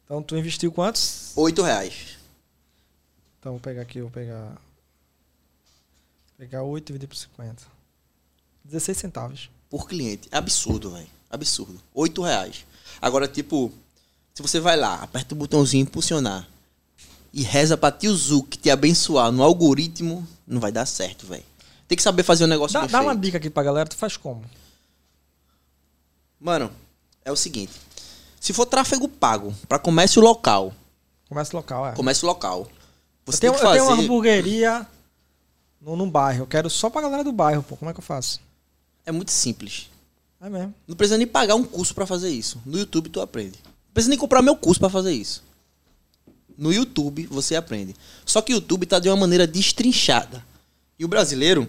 Então 0.04 0.22
tu 0.22 0.36
investiu 0.36 0.70
quantos? 0.72 1.32
8 1.36 1.62
reais. 1.62 1.94
Então 3.38 3.52
vou 3.52 3.60
pegar 3.60 3.82
aqui, 3.82 4.00
vou 4.00 4.10
pegar. 4.10 4.60
Pegar 6.36 6.62
8 6.62 6.84
e 6.84 6.86
dividir 6.88 7.06
por 7.06 7.16
50. 7.16 7.62
16 8.64 8.98
centavos. 8.98 9.50
por 9.70 9.88
cliente. 9.88 10.28
Absurdo, 10.32 10.90
velho. 10.90 11.06
Absurdo. 11.30 11.80
8 11.94 12.20
reais. 12.22 12.66
Agora, 13.00 13.28
tipo, 13.28 13.72
se 14.34 14.42
você 14.42 14.58
vai 14.60 14.76
lá, 14.76 14.96
aperta 14.96 15.34
o 15.34 15.38
botãozinho 15.38 15.82
impulsionar 15.82 16.46
e 17.32 17.42
reza 17.42 17.76
pra 17.76 17.92
tio 17.92 18.14
Zuc 18.14 18.56
te 18.58 18.68
abençoar 18.70 19.30
no 19.30 19.42
algoritmo, 19.42 20.26
não 20.46 20.60
vai 20.60 20.72
dar 20.72 20.84
certo, 20.86 21.26
velho. 21.26 21.44
Tem 21.86 21.96
que 21.96 22.02
saber 22.02 22.22
fazer 22.22 22.44
um 22.44 22.48
negócio 22.48 22.74
Dá, 22.74 22.80
bem 22.82 22.90
dá 22.90 23.00
uma 23.00 23.16
dica 23.16 23.38
aqui 23.38 23.48
pra 23.48 23.62
galera, 23.62 23.88
tu 23.88 23.96
faz 23.96 24.16
como? 24.16 24.44
Mano, 26.38 26.70
é 27.24 27.30
o 27.30 27.36
seguinte. 27.36 27.72
Se 28.40 28.52
for 28.52 28.66
tráfego 28.66 29.08
pago 29.08 29.54
pra 29.68 29.78
comércio 29.78 30.22
local, 30.22 30.72
Comércio 31.28 31.56
local, 31.56 31.88
é. 31.88 31.92
comércio 31.92 32.26
local, 32.26 32.60
Eu 32.68 33.32
você 33.32 33.40
tenho, 33.40 33.52
tem 33.52 33.60
que 33.60 33.66
eu 33.66 33.72
tenho 33.72 33.84
uma 33.84 33.90
fazer... 33.90 34.02
hamburgueria 34.04 34.86
no, 35.80 35.94
num 35.96 36.10
bairro. 36.10 36.42
Eu 36.42 36.46
quero 36.46 36.68
só 36.70 36.88
pra 36.90 37.02
galera 37.02 37.22
do 37.22 37.32
bairro, 37.32 37.62
pô. 37.62 37.76
Como 37.76 37.90
é 37.90 37.94
que 37.94 38.00
eu 38.00 38.04
faço? 38.04 38.40
É 39.04 39.12
muito 39.12 39.30
simples. 39.30 39.89
É 40.40 40.48
mesmo. 40.48 40.74
Não 40.88 40.96
precisa 40.96 41.18
nem 41.18 41.26
pagar 41.26 41.54
um 41.54 41.64
curso 41.64 41.94
pra 41.94 42.06
fazer 42.06 42.30
isso. 42.30 42.58
No 42.64 42.78
YouTube 42.78 43.10
tu 43.10 43.20
aprende. 43.20 43.58
Não 43.64 43.92
precisa 43.92 44.10
nem 44.10 44.18
comprar 44.18 44.40
meu 44.40 44.56
curso 44.56 44.80
pra 44.80 44.88
fazer 44.88 45.12
isso. 45.12 45.42
No 46.56 46.72
YouTube 46.72 47.26
você 47.30 47.56
aprende. 47.56 47.94
Só 48.24 48.40
que 48.40 48.52
o 48.52 48.56
YouTube 48.56 48.86
tá 48.86 48.98
de 48.98 49.08
uma 49.08 49.16
maneira 49.16 49.46
destrinchada. 49.46 50.44
E 50.98 51.04
o 51.04 51.08
brasileiro, 51.08 51.68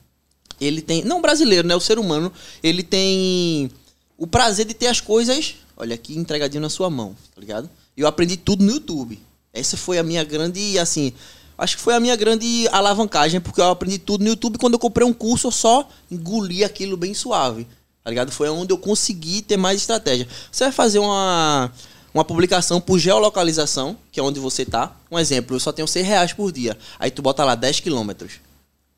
ele 0.60 0.82
tem, 0.82 1.04
não 1.04 1.18
o 1.18 1.22
brasileiro, 1.22 1.66
né, 1.66 1.74
o 1.74 1.80
ser 1.80 1.98
humano, 1.98 2.32
ele 2.62 2.82
tem 2.82 3.70
o 4.16 4.26
prazer 4.26 4.64
de 4.64 4.72
ter 4.72 4.86
as 4.86 5.00
coisas, 5.00 5.56
olha 5.76 5.94
aqui 5.94 6.16
entregadinho 6.16 6.62
na 6.62 6.70
sua 6.70 6.88
mão, 6.88 7.14
tá 7.34 7.40
ligado? 7.40 7.68
Eu 7.96 8.06
aprendi 8.06 8.36
tudo 8.36 8.64
no 8.64 8.72
YouTube. 8.72 9.20
Essa 9.52 9.76
foi 9.76 9.98
a 9.98 10.02
minha 10.02 10.24
grande, 10.24 10.78
assim, 10.78 11.12
acho 11.58 11.76
que 11.76 11.82
foi 11.82 11.94
a 11.94 12.00
minha 12.00 12.16
grande 12.16 12.66
alavancagem, 12.72 13.40
porque 13.40 13.60
eu 13.60 13.70
aprendi 13.70 13.98
tudo 13.98 14.24
no 14.24 14.30
YouTube. 14.30 14.58
Quando 14.58 14.74
eu 14.74 14.78
comprei 14.78 15.06
um 15.06 15.12
curso, 15.12 15.48
eu 15.48 15.52
só 15.52 15.86
engoli 16.10 16.64
aquilo 16.64 16.96
bem 16.96 17.12
suave, 17.12 17.66
tá 18.02 18.10
ligado? 18.10 18.30
Foi 18.32 18.48
onde 18.48 18.72
eu 18.72 18.78
consegui 18.78 19.42
ter 19.42 19.56
mais 19.56 19.80
estratégia. 19.80 20.26
Você 20.50 20.64
vai 20.64 20.72
fazer 20.72 20.98
uma, 20.98 21.70
uma 22.12 22.24
publicação 22.24 22.80
por 22.80 22.98
geolocalização, 22.98 23.96
que 24.10 24.18
é 24.18 24.22
onde 24.22 24.40
você 24.40 24.64
tá. 24.64 24.94
Um 25.10 25.18
exemplo, 25.18 25.56
eu 25.56 25.60
só 25.60 25.72
tenho 25.72 25.86
6 25.88 26.06
reais 26.06 26.32
por 26.32 26.50
dia. 26.52 26.76
Aí 26.98 27.10
tu 27.10 27.22
bota 27.22 27.44
lá 27.44 27.54
10 27.54 27.80
quilômetros. 27.80 28.34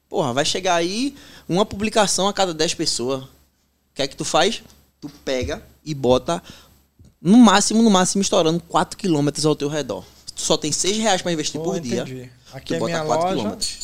Porra, 0.08 0.32
vai 0.32 0.44
chegar 0.44 0.76
aí 0.76 1.14
uma 1.48 1.66
publicação 1.66 2.28
a 2.28 2.32
cada 2.32 2.54
10 2.54 2.74
pessoas. 2.74 3.24
O 3.24 3.28
que 3.94 4.02
é 4.02 4.06
que 4.06 4.16
tu 4.16 4.24
faz? 4.24 4.62
Tu 5.00 5.08
pega 5.24 5.62
e 5.84 5.94
bota 5.94 6.42
no 7.20 7.38
máximo, 7.38 7.82
no 7.82 7.90
máximo, 7.90 8.22
estourando 8.22 8.60
4 8.60 8.96
quilômetros 8.98 9.46
ao 9.46 9.56
teu 9.56 9.68
redor. 9.68 10.04
Tu 10.34 10.42
só 10.42 10.56
tem 10.56 10.72
6 10.72 10.98
reais 10.98 11.22
pra 11.22 11.32
investir 11.32 11.60
Pô, 11.60 11.70
por 11.72 11.80
dia. 11.80 12.02
entendi. 12.02 12.30
Aqui 12.52 12.66
tu 12.68 12.74
é 12.74 12.78
bota 12.78 12.92
minha 12.92 13.04
4 13.04 13.24
loja. 13.24 13.36
quilômetros. 13.36 13.78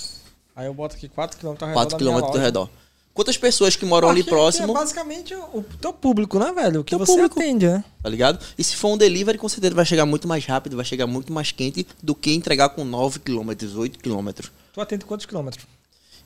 Aí 0.54 0.66
eu 0.66 0.74
boto 0.74 0.96
aqui 0.96 1.08
4 1.08 1.38
km 1.38 1.46
ao 1.46 1.54
redor 1.54 1.72
4 1.72 1.74
da 1.74 1.80
minha 1.80 1.98
quilômetros 1.98 2.36
ao 2.36 2.42
redor. 2.42 2.70
Quantas 3.12 3.36
pessoas 3.36 3.74
que 3.76 3.84
moram 3.84 4.08
ali 4.08 4.20
Aqui- 4.20 4.30
próximo, 4.30 4.70
É 4.70 4.74
basicamente 4.74 5.34
o 5.34 5.64
teu 5.80 5.92
público, 5.92 6.38
né, 6.38 6.52
velho? 6.52 6.80
O 6.80 6.84
que 6.84 6.96
você 6.96 7.12
público. 7.12 7.38
atende, 7.40 7.66
né? 7.66 7.84
tá 8.02 8.08
ligado? 8.08 8.38
E 8.56 8.62
se 8.64 8.76
for 8.76 8.88
um 8.88 8.96
delivery, 8.96 9.36
com 9.36 9.48
certeza 9.48 9.74
vai 9.74 9.84
chegar 9.84 10.06
muito 10.06 10.26
mais 10.28 10.44
rápido, 10.46 10.76
vai 10.76 10.84
chegar 10.84 11.06
muito 11.06 11.32
mais 11.32 11.50
quente 11.52 11.86
do 12.02 12.14
que 12.14 12.32
entregar 12.32 12.68
com 12.70 12.84
9 12.84 13.18
quilômetros, 13.18 13.74
8 13.76 13.98
quilômetros. 13.98 14.50
Tu 14.72 14.80
atende 14.80 15.04
quantos 15.04 15.26
quilômetros? 15.26 15.66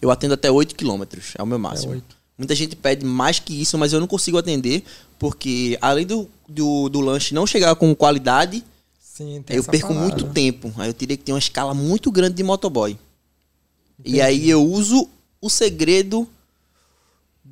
Eu 0.01 0.11
atendo 0.11 0.35
até 0.35 0.51
8 0.51 0.75
quilômetros, 0.75 1.33
é 1.39 1.43
o 1.43 1.47
meu 1.47 1.59
máximo. 1.59 1.93
oito. 1.93 2.17
Muita 2.37 2.55
gente 2.55 2.77
pede 2.77 3.05
mais 3.07 3.39
que 3.39 3.59
isso, 3.61 3.79
mas 3.79 3.93
eu 3.93 4.01
não 4.01 4.07
consigo 4.07 4.37
atender, 4.37 4.85
porque 5.19 5.79
além 5.81 6.05
do, 6.05 6.29
do, 6.49 6.89
do 6.89 7.01
lanche 7.01 7.33
não 7.33 7.47
chegar 7.47 7.75
com 7.77 7.95
qualidade, 7.95 8.63
Sim, 9.01 9.43
eu 9.49 9.63
perco 9.65 9.89
parada. 9.89 10.07
muito 10.07 10.25
tempo. 10.33 10.73
Aí 10.77 10.89
eu 10.91 10.95
teria 10.95 11.17
que 11.17 11.23
ter 11.23 11.33
uma 11.33 11.39
escala 11.39 11.73
muito 11.73 12.11
grande 12.11 12.35
de 12.35 12.43
motoboy. 12.43 12.99
Entendi. 14.01 14.17
E 14.17 14.21
aí 14.21 14.51
eu 14.51 14.63
uso 14.63 15.09
o 15.41 15.49
segredo 15.49 16.29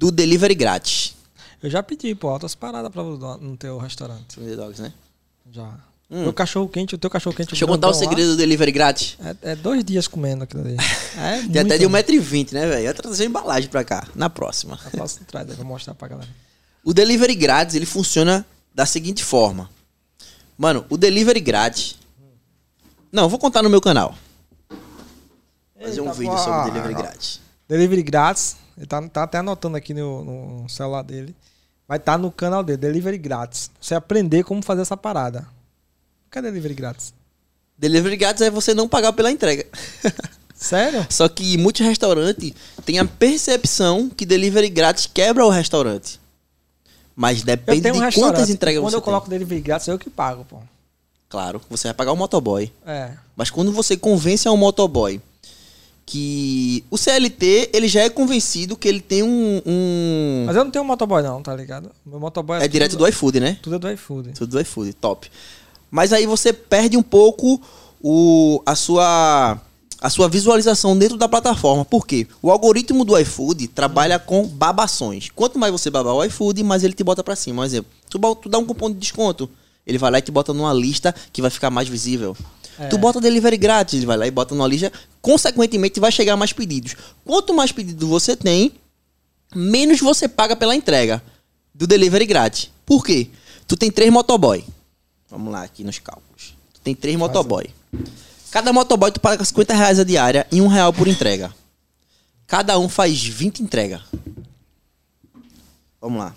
do 0.03 0.11
delivery 0.11 0.57
grátis. 0.57 1.15
Eu 1.63 1.71
já 1.71 1.81
pedi, 1.81 2.13
pô, 2.13 2.29
altas 2.29 2.57
paradas 2.57 2.91
pra 2.91 3.05
no 3.05 3.39
no 3.39 3.57
teu 3.57 3.79
restaurante. 3.79 4.41
The 4.41 4.57
Dogs, 4.57 4.83
né? 4.83 4.93
Já. 5.49 5.63
Hum. 6.11 6.23
Meu 6.25 6.33
cachorro 6.33 6.69
quente, 6.69 6.97
o 6.97 6.99
teu 6.99 7.09
cachorro 7.09 7.37
quente. 7.37 7.51
Deixa 7.51 7.63
eu 7.63 7.69
contar 7.69 7.89
o 7.89 7.95
segredo 7.95 8.33
do 8.33 8.37
delivery 8.37 8.73
grátis. 8.73 9.17
É, 9.45 9.53
é 9.53 9.55
dois 9.55 9.85
dias 9.85 10.09
comendo 10.09 10.43
aquilo 10.43 10.65
ali. 10.65 10.77
É 11.15 11.43
Tem 11.47 11.63
até 11.63 11.79
de 11.79 11.87
1,20m, 11.87 12.53
né, 12.53 12.67
velho? 12.67 12.87
Eu 12.87 12.95
trazer 12.95 13.27
embalagem 13.27 13.69
pra 13.69 13.85
cá, 13.85 14.09
na 14.15 14.29
próxima. 14.29 14.77
Faço 14.77 15.21
atrás, 15.23 15.49
eu 15.49 15.55
vou 15.57 15.65
mostrar 15.67 15.95
pra 15.95 16.09
galera. 16.09 16.29
O 16.83 16.93
delivery 16.93 17.35
grátis, 17.35 17.77
ele 17.77 17.87
funciona 17.87 18.45
da 18.75 18.87
seguinte 18.87 19.23
forma. 19.23 19.71
Mano, 20.59 20.85
o 20.89 20.97
delivery 20.97 21.41
grátis... 21.41 21.97
Não, 23.13 23.29
vou 23.29 23.39
contar 23.39 23.63
no 23.63 23.69
meu 23.69 23.81
canal. 23.81 24.17
Fazer 25.79 25.87
fazer 25.87 26.01
um 26.01 26.13
vídeo 26.13 26.39
sobre 26.39 26.71
delivery 26.71 26.95
grátis. 26.95 27.41
Delivery 27.69 28.03
grátis. 28.03 28.57
Ele 28.77 28.87
tá, 28.87 29.01
tá 29.09 29.23
até 29.25 29.39
anotando 29.39 29.77
aqui 29.77 29.93
no, 29.95 30.25
no 30.25 30.68
celular 30.68 31.03
dele. 31.03 31.35
Vai 31.87 31.99
estar 31.99 32.16
no 32.18 32.31
canal 32.31 32.62
dele, 32.62 32.79
Delivery 32.79 33.18
grátis. 33.18 33.70
Você 33.81 33.95
aprender 33.95 34.45
como 34.45 34.62
fazer 34.62 34.83
essa 34.83 34.97
parada. 34.97 35.47
Cadê 36.31 36.49
Delivery 36.49 36.75
grátis? 36.75 37.12
Delivery 37.77 38.16
grátis 38.16 38.43
é 38.43 38.51
você 38.51 38.75
não 38.75 38.89
pagar 38.89 39.12
pela 39.12 39.31
entrega. 39.31 39.66
Sério? 40.55 41.05
Só 41.11 41.29
que 41.29 41.59
muitos 41.59 41.85
restaurantes 41.85 42.53
têm 42.85 43.01
a 43.01 43.05
percepção 43.05 44.09
que 44.09 44.25
delivery 44.25 44.68
grátis 44.68 45.07
quebra 45.12 45.45
o 45.45 45.51
restaurante. 45.51 46.20
Mas 47.16 47.43
depende 47.43 47.91
um 47.91 48.09
de 48.09 48.14
quantas 48.14 48.49
entregas 48.49 48.81
Quando 48.81 48.93
você 48.93 48.97
eu 48.97 49.03
coloco 49.03 49.29
Delivery 49.29 49.61
grátis, 49.61 49.89
eu 49.89 49.99
que 49.99 50.09
pago, 50.09 50.45
pô. 50.45 50.57
tem. 50.57 50.68
Claro, 51.29 51.61
você 51.68 51.89
vai 51.89 51.95
pagar 51.95 52.12
o 52.12 52.16
motoboy. 52.16 52.73
É. 52.87 53.11
Mas 53.37 53.51
quando 53.51 53.73
você 53.73 53.97
convence 53.97 54.49
um 54.49 54.57
motoboy 54.57 55.20
que 56.05 56.85
o 56.91 56.99
CLT 56.99 57.71
ele 57.73 57.89
já 57.89 58.01
é 58.03 58.11
convencido 58.11 58.77
que 58.77 58.89
ele 58.89 59.01
tem 59.01 59.23
um, 59.23 59.63
um- 59.65 60.45
Mas 60.47 60.57
eu 60.57 60.65
não 60.65 60.71
tenho 60.71 60.85
motoboy, 60.85 61.23
não, 61.23 61.43
tá 61.43 61.55
ligado? 61.55 61.91
Meu 62.05 62.19
motoboy 62.21 62.59
é 62.63 62.69
direto 62.69 62.97
do 62.97 63.07
iFood, 63.09 63.41
né? 63.41 63.59
Tudo 63.63 63.77
é 63.77 63.79
do 63.79 63.91
iFood. 63.91 64.33
Tudo 64.33 64.51
do 64.51 64.61
iFood, 64.61 64.93
top. 64.95 65.31
Mas 65.91 66.13
aí 66.13 66.27
você 66.27 66.53
perde 66.53 66.97
um 66.97 67.03
pouco 67.03 67.61
o, 68.03 68.61
a, 68.67 68.75
sua, 68.75 69.61
a 70.01 70.11
sua 70.11 70.29
visualização 70.29 70.99
dentro 70.99 71.17
da 71.17 71.29
plataforma. 71.29 71.85
Por 71.85 72.07
quê? 72.07 72.27
O 72.43 72.51
algoritmo 72.51 73.05
do 73.05 73.17
iFood 73.19 73.69
trabalha 73.69 74.19
com 74.19 74.47
babações. 74.47 75.29
Quanto 75.35 75.59
mais 75.59 75.71
você 75.73 75.89
babar 75.91 76.15
o 76.15 76.25
iFood, 76.25 76.63
mais 76.65 76.83
ele 76.83 76.95
te 76.95 77.05
bota 77.05 77.23
pra 77.23 77.37
cima. 77.37 77.63
Um 77.63 77.65
exemplo, 77.65 77.91
tu 78.09 78.49
dá 78.49 78.59
um 78.59 78.65
cupom 78.67 78.91
de 78.91 78.97
desconto. 78.97 79.49
Ele 79.87 79.99
vai 79.99 80.11
lá 80.11 80.19
e 80.19 80.23
te 80.23 80.31
bota 80.31 80.53
numa 80.53 80.73
lista 80.73 81.15
que 81.33 81.43
vai 81.43 81.51
ficar 81.51 81.69
mais 81.71 81.89
visível. 81.89 82.37
É. 82.83 82.89
Tu 82.89 82.99
bota 82.99 83.20
delivery 83.20 83.57
grátis, 83.57 84.03
vai 84.03 84.16
lá 84.16 84.26
e 84.26 84.30
bota 84.30 84.55
numa 84.55 84.66
lista. 84.66 84.93
Consequentemente, 85.20 86.01
vai 86.01 86.11
chegar 86.11 86.37
mais 86.37 86.53
pedidos. 86.53 86.97
Quanto 87.24 87.55
mais 87.55 87.70
pedido 87.70 88.09
você 88.09 88.35
tem, 88.35 88.72
menos 89.55 90.01
você 90.01 90.26
paga 90.26 90.57
pela 90.57 90.74
entrega 90.74 91.22
do 91.72 91.87
delivery 91.87 92.26
grátis. 92.26 92.70
Por 92.85 93.05
quê? 93.05 93.28
Tu 93.68 93.76
tem 93.76 93.91
três 93.91 94.11
motoboy. 94.11 94.64
Vamos 95.30 95.53
lá 95.53 95.62
aqui 95.62 95.85
nos 95.85 95.99
cálculos. 95.99 96.55
Tu 96.74 96.80
tem 96.80 96.95
três 96.95 97.16
motoboy. 97.16 97.70
Cada 98.51 98.72
motoboy 98.72 99.12
tu 99.12 99.20
paga 99.20 99.45
50 99.45 99.74
reais 99.74 99.99
a 99.99 100.05
diária 100.05 100.47
e 100.51 100.61
um 100.61 100.66
real 100.66 100.93
por 100.93 101.07
entrega. 101.07 101.55
Cada 102.47 102.78
um 102.78 102.89
faz 102.89 103.22
20 103.22 103.62
entregas. 103.62 104.03
Vamos 106.01 106.18
lá. 106.18 106.35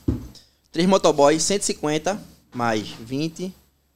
Três 0.72 0.88
motoboy, 0.88 1.40
150 1.40 2.22
mais 2.54 2.88
20, 2.88 3.54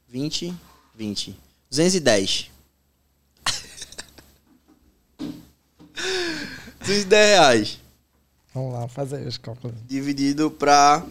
20, 0.08 0.54
20. 0.94 1.36
210. 1.70 2.50
210 6.80 7.10
reais. 7.10 7.78
Vamos 8.52 8.72
lá, 8.72 8.88
faz 8.88 9.12
aí 9.12 9.26
os 9.26 9.38
cálculos. 9.38 9.76
Dividido 9.86 10.50
pra 10.50 11.06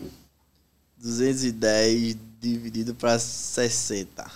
210 0.98 2.18
dividido 2.40 2.96
pra 2.96 3.18
60. 3.18 4.30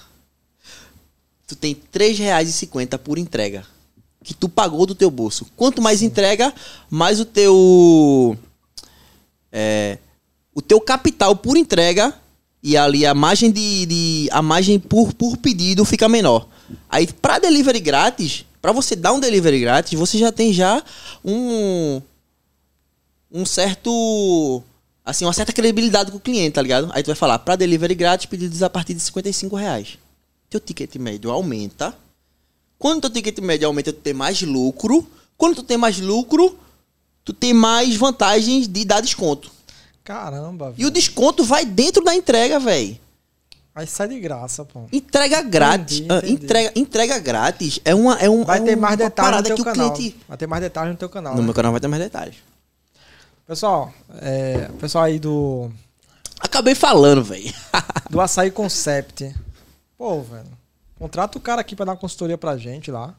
Tu 1.48 1.56
tem 1.56 1.74
R$ 1.74 1.82
3,50 1.92 2.98
por 2.98 3.18
entrega. 3.18 3.66
Que 4.24 4.34
tu 4.34 4.48
pagou 4.48 4.86
do 4.86 4.96
teu 4.96 5.12
bolso. 5.12 5.46
Quanto 5.58 5.82
mais 5.82 6.02
entrega, 6.02 6.54
mais 6.90 7.20
o 7.20 7.26
teu. 7.26 8.38
É, 9.52 9.98
o 10.56 10.62
teu 10.62 10.80
capital 10.80 11.36
por 11.36 11.58
entrega 11.58 12.18
e 12.64 12.78
ali 12.78 13.06
a 13.06 13.14
margem 13.14 13.52
de, 13.52 13.86
de- 13.86 14.30
a 14.32 14.42
margem 14.42 14.80
por, 14.80 15.14
por 15.14 15.36
pedido 15.38 15.84
fica 15.84 16.08
menor. 16.08 16.48
Aí 16.90 17.06
para 17.06 17.38
delivery 17.40 17.82
grátis, 17.82 18.46
para 18.62 18.72
você 18.72 18.96
dar 18.96 19.12
um 19.14 19.20
delivery 19.20 19.60
grátis, 19.60 20.00
você 20.00 20.18
já 20.18 20.32
tem 20.32 20.54
já 20.54 20.82
um 21.24 22.02
um 23.32 23.46
certo 23.46 24.62
assim, 25.04 25.26
uma 25.26 25.34
certa 25.34 25.52
credibilidade 25.52 26.12
com 26.12 26.18
o 26.18 26.22
cliente, 26.22 26.54
tá 26.54 26.62
ligado? 26.62 26.90
Aí 26.94 27.04
tu 27.04 27.08
vai 27.08 27.16
falar, 27.16 27.40
para 27.40 27.56
delivery 27.58 27.96
grátis, 27.96 28.26
pedidos 28.26 28.64
a 28.64 28.70
partir 28.70 28.94
de 28.94 29.02
55 29.02 29.56
reais. 29.56 29.98
Teu 30.50 30.60
ticket 30.60 30.96
médio 30.96 31.30
aumenta. 31.32 31.94
Quando 32.80 33.02
teu 33.02 33.10
ticket 33.10 33.38
médio 33.40 33.68
aumenta, 33.68 33.92
tu 33.92 34.00
tem 34.00 34.14
mais 34.14 34.42
lucro. 34.42 35.06
Quando 35.38 35.56
tu 35.56 35.64
tem 35.64 35.76
mais 35.78 36.00
lucro, 36.00 36.58
tu 37.26 37.34
tem 37.34 37.54
mais 37.54 37.96
vantagens 37.98 38.68
de 38.68 38.86
dar 38.86 39.02
desconto. 39.02 39.52
Caramba, 40.04 40.74
E 40.78 40.86
o 40.86 40.92
desconto 40.92 41.44
vai 41.44 41.66
dentro 41.66 42.04
da 42.04 42.14
entrega, 42.14 42.60
velho. 42.60 43.00
Aí 43.76 43.88
sai 43.88 44.08
de 44.08 44.20
graça, 44.20 44.64
pô. 44.64 44.84
Entrega 44.92 45.42
grátis. 45.42 46.00
Entendi, 46.00 46.12
ah, 46.12 46.18
entendi. 46.18 46.34
entrega, 46.34 46.72
entrega 46.76 47.20
grátis 47.20 47.80
é 47.84 47.96
uma 47.96 48.20
é 48.20 48.30
um 48.30 48.44
Vai 48.44 48.60
é 48.60 48.62
ter 48.62 48.76
mais 48.76 48.98
detalhes 48.98 49.32
no 49.32 49.32
parada 49.32 49.48
teu 49.48 49.56
que 49.56 49.62
o 49.62 49.66
canal. 49.66 49.94
cliente 49.94 50.18
Vai 50.28 50.38
ter 50.38 50.48
mais 50.48 50.62
detalhes 50.62 50.92
no 50.92 50.98
teu 50.98 51.10
canal. 51.10 51.34
no 51.34 51.40
né? 51.40 51.46
meu 51.46 51.54
canal 51.54 51.72
vai 51.72 51.82
ter 51.82 51.88
mais 51.88 52.04
detalhes. 52.04 52.36
Pessoal, 53.48 53.92
é, 54.22 54.70
pessoal 54.80 55.06
aí 55.06 55.18
do, 55.18 55.72
Acabei 56.44 56.76
falando, 56.76 57.24
velho. 57.24 57.54
do 58.12 58.20
Açaí 58.20 58.52
Concept. 58.52 59.34
Pô, 59.98 60.22
velho. 60.22 60.46
Contrata 61.00 61.38
o 61.38 61.42
cara 61.42 61.62
aqui 61.62 61.76
pra 61.76 61.86
dar 61.86 61.94
uma 61.94 61.98
consultoria 61.98 62.38
pra 62.38 62.58
gente 62.58 62.92
lá. 62.92 63.16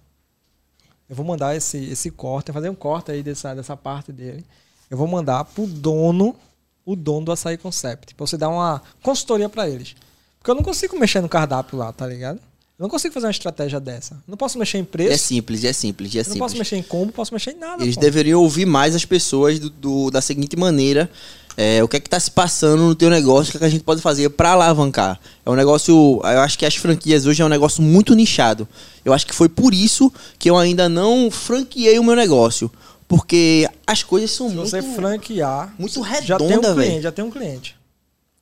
Eu 1.09 1.17
vou 1.17 1.25
mandar 1.25 1.57
esse, 1.57 1.79
esse 1.79 2.11
corte, 2.11 2.53
fazer 2.53 2.69
um 2.69 2.75
corte 2.75 3.11
aí 3.11 3.23
dessa, 3.23 3.55
dessa 3.55 3.77
parte 3.77 4.13
dele. 4.13 4.45
Eu 4.91 4.97
vou 4.97 5.07
mandar 5.07 5.45
pro 5.47 5.67
dono, 5.67 6.37
o 6.85 6.95
dono 6.97 7.27
do 7.27 7.33
Açaí 7.33 7.57
Concept, 7.57 8.15
pra 8.15 8.27
você 8.27 8.37
dar 8.37 8.49
uma 8.49 8.83
consultoria 9.03 9.49
pra 9.49 9.69
eles. 9.69 9.95
Porque 10.39 10.51
eu 10.51 10.55
não 10.55 10.63
consigo 10.63 10.99
mexer 10.99 11.21
no 11.21 11.29
cardápio 11.29 11.79
lá, 11.79 11.93
tá 11.93 12.07
ligado? 12.07 12.37
Eu 12.79 12.83
não 12.83 12.89
consigo 12.91 13.15
fazer 13.15 13.27
uma 13.27 13.31
estratégia 13.31 13.79
dessa. 13.81 14.21
Não 14.27 14.37
posso 14.37 14.59
mexer 14.59 14.79
em 14.79 14.83
é 14.83 14.85
preço, 14.85 15.25
simples, 15.27 15.65
é 15.65 15.73
simples, 15.73 16.15
é 16.15 16.19
eu 16.21 16.25
não 16.25 16.37
posso 16.37 16.55
simples. 16.55 16.59
mexer 16.59 16.77
em 16.77 16.83
combo, 16.83 17.13
posso 17.13 17.33
mexer 17.33 17.53
em 17.53 17.59
nada. 17.59 17.83
Eles 17.83 17.95
pô. 17.95 18.01
deveriam 18.01 18.43
ouvir 18.43 18.67
mais 18.67 18.95
as 18.95 19.05
pessoas 19.05 19.59
do, 19.59 19.71
do- 19.71 20.11
da 20.11 20.21
seguinte 20.21 20.57
maneira. 20.57 21.09
é, 21.57 21.83
o 21.85 21.87
que 21.89 21.97
é 21.97 22.01
que 22.01 22.11
tá 22.11 22.19
se 22.19 22.33
passando 22.33 22.83
no 22.83 22.95
teu 22.97 23.09
negócio, 23.09 23.49
o 23.49 23.53
que, 23.53 23.57
é 23.59 23.61
que 23.61 23.65
a 23.65 23.69
gente 23.71 23.85
pode 23.85 24.03
fazer 24.03 24.29
pra 24.31 24.51
alavancar. 24.51 25.21
É 25.47 25.51
um 25.51 25.55
negócio, 25.55 26.21
eu 26.25 26.41
acho 26.41 26.59
que 26.59 26.67
as 26.67 26.75
franquias 26.75 27.27
hoje 27.27 27.41
é 27.43 27.45
um 27.45 27.49
negócio 27.49 27.81
muito 27.81 28.13
nichado. 28.13 28.67
Eu 29.05 29.13
acho 29.13 29.25
que 29.25 29.33
foi 29.33 29.49
por 29.49 29.73
isso 29.73 30.13
que 30.37 30.51
eu 30.51 30.57
ainda 30.59 30.89
não 30.89 31.31
franqueei 31.31 31.97
o 31.99 32.03
meu 32.05 32.17
negócio. 32.17 32.69
Porque 33.07 33.69
as 33.87 34.03
coisas 34.03 34.31
são 34.31 34.49
Se 34.49 34.55
muito, 34.55 34.71
você 34.71 34.83
franquear, 34.83 35.75
muito 35.79 36.03
já 36.23 36.39
tem 36.39 36.47
um 36.57 36.61
cliente, 36.61 36.75
velho. 36.75 37.03
já 37.03 37.13
tem 37.13 37.25
um 37.25 37.31
cliente. 37.31 37.77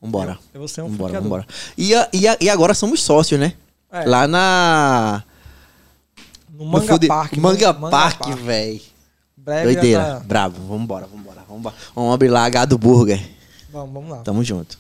Vambora. 0.01 0.39
Eu 0.55 0.61
vou 0.61 0.69
ser 0.69 0.83
um 0.83 0.89
Vambora, 0.89 1.13
franqueador. 1.13 1.41
vambora. 1.41 1.47
E, 1.77 1.93
e, 2.13 2.45
e 2.45 2.51
agora 2.51 2.75
somos 2.75 3.03
sócios, 3.03 3.39
né? 3.39 3.55
É. 3.91 4.05
Lá 4.05 4.27
na... 4.27 5.23
No 6.51 6.65
no 6.65 6.71
Manga 6.71 6.87
Food- 6.87 7.07
Park. 7.09 7.37
Manga, 7.37 7.73
Manga 7.73 7.91
Park, 7.91 8.27
velho. 8.39 8.81
Breve 9.37 9.73
Doideira. 9.75 10.05
tá- 10.05 10.21
Bravo. 10.21 10.63
Vambora, 10.67 11.07
vambora, 11.07 11.43
vambora. 11.49 11.75
Vamos 11.95 12.15
abrir 12.15 12.29
lá 12.29 12.45
H 12.45 12.65
do 12.67 12.79
Burger. 12.79 13.21
Vamos, 13.71 13.93
vamos 13.93 14.11
lá. 14.11 14.17
Tamo 14.19 14.43
junto. 14.45 14.79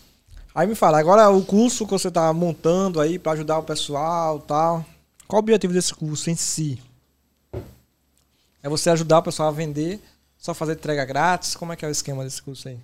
Aí 0.54 0.66
me 0.66 0.74
fala, 0.74 0.98
agora 0.98 1.28
o 1.30 1.42
curso 1.44 1.84
que 1.86 1.92
você 1.92 2.10
tá 2.10 2.32
montando 2.32 3.00
aí 3.00 3.18
pra 3.18 3.32
ajudar 3.32 3.58
o 3.58 3.62
pessoal 3.62 4.38
e 4.38 4.46
tal. 4.46 4.84
Qual 5.26 5.38
o 5.40 5.42
objetivo 5.42 5.72
desse 5.72 5.94
curso 5.94 6.28
em 6.30 6.36
si? 6.36 6.78
É 8.62 8.68
você 8.68 8.90
ajudar 8.90 9.18
o 9.18 9.22
pessoal 9.22 9.48
a 9.48 9.52
vender, 9.52 10.00
só 10.38 10.54
fazer 10.54 10.74
entrega 10.74 11.04
grátis? 11.04 11.56
Como 11.56 11.72
é 11.72 11.76
que 11.76 11.84
é 11.84 11.88
o 11.88 11.90
esquema 11.90 12.22
desse 12.24 12.40
curso 12.40 12.68
aí? 12.68 12.78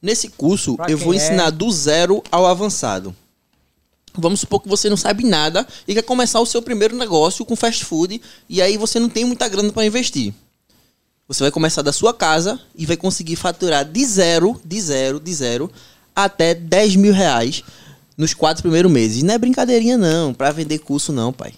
Nesse 0.00 0.28
curso, 0.30 0.76
Pra 0.76 0.90
eu 0.90 0.98
vou 0.98 1.12
é? 1.12 1.16
ensinar 1.16 1.50
do 1.50 1.70
zero 1.70 2.22
ao 2.30 2.46
avançado. 2.46 3.14
Vamos 4.14 4.40
supor 4.40 4.60
que 4.60 4.68
você 4.68 4.90
não 4.90 4.96
sabe 4.96 5.24
nada 5.24 5.66
e 5.86 5.94
quer 5.94 6.02
começar 6.02 6.40
o 6.40 6.46
seu 6.46 6.60
primeiro 6.60 6.96
negócio 6.96 7.44
com 7.44 7.56
fast 7.56 7.84
food 7.84 8.20
e 8.48 8.60
aí 8.60 8.76
você 8.76 8.98
não 9.00 9.08
tem 9.08 9.24
muita 9.24 9.48
grana 9.48 9.72
para 9.72 9.86
investir. 9.86 10.34
Você 11.28 11.42
vai 11.42 11.50
começar 11.50 11.80
da 11.82 11.92
sua 11.92 12.12
casa 12.12 12.60
e 12.74 12.84
vai 12.84 12.96
conseguir 12.96 13.36
faturar 13.36 13.84
de 13.84 14.04
zero, 14.04 14.60
de 14.64 14.80
zero, 14.80 15.18
de 15.18 15.32
zero 15.32 15.70
até 16.14 16.54
10 16.54 16.96
mil 16.96 17.12
reais 17.12 17.62
nos 18.18 18.34
quatro 18.34 18.62
primeiros 18.62 18.92
meses. 18.92 19.22
Não 19.22 19.32
é 19.32 19.38
brincadeirinha 19.38 19.96
não, 19.96 20.34
para 20.34 20.50
vender 20.50 20.78
curso 20.80 21.10
não, 21.10 21.32
pai. 21.32 21.54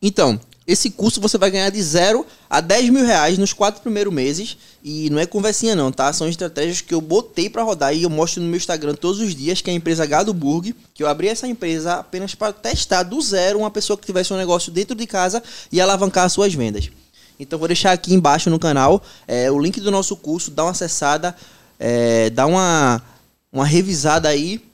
Então, 0.00 0.40
esse 0.66 0.90
curso 0.90 1.20
você 1.20 1.38
vai 1.38 1.50
ganhar 1.50 1.70
de 1.70 1.80
0 1.80 2.26
a 2.50 2.60
10 2.60 2.90
mil 2.90 3.04
reais 3.04 3.38
nos 3.38 3.52
quatro 3.52 3.80
primeiros 3.80 4.12
meses. 4.12 4.56
E 4.82 5.08
não 5.10 5.18
é 5.18 5.26
conversinha 5.26 5.76
não, 5.76 5.92
tá? 5.92 6.12
São 6.12 6.28
estratégias 6.28 6.80
que 6.80 6.92
eu 6.92 7.00
botei 7.00 7.48
pra 7.48 7.62
rodar 7.62 7.94
e 7.94 8.02
eu 8.02 8.10
mostro 8.10 8.42
no 8.42 8.48
meu 8.48 8.56
Instagram 8.56 8.94
todos 8.94 9.20
os 9.20 9.34
dias, 9.34 9.60
que 9.60 9.70
é 9.70 9.72
a 9.72 9.76
empresa 9.76 10.04
Gado 10.06 10.34
Burg, 10.34 10.74
que 10.92 11.02
eu 11.02 11.08
abri 11.08 11.28
essa 11.28 11.46
empresa 11.46 11.94
apenas 11.94 12.34
para 12.34 12.52
testar 12.52 13.04
do 13.04 13.20
zero 13.20 13.60
uma 13.60 13.70
pessoa 13.70 13.96
que 13.96 14.06
tivesse 14.06 14.32
um 14.32 14.36
negócio 14.36 14.72
dentro 14.72 14.96
de 14.96 15.06
casa 15.06 15.42
e 15.70 15.80
alavancar 15.80 16.24
as 16.24 16.32
suas 16.32 16.52
vendas. 16.52 16.90
Então 17.38 17.58
vou 17.58 17.68
deixar 17.68 17.92
aqui 17.92 18.14
embaixo 18.14 18.50
no 18.50 18.58
canal 18.58 19.02
é, 19.28 19.50
o 19.50 19.58
link 19.58 19.80
do 19.80 19.90
nosso 19.90 20.16
curso, 20.16 20.50
dá 20.50 20.64
uma 20.64 20.70
acessada, 20.70 21.36
é, 21.78 22.30
dá 22.30 22.46
uma, 22.46 23.02
uma 23.52 23.66
revisada 23.66 24.28
aí 24.28 24.65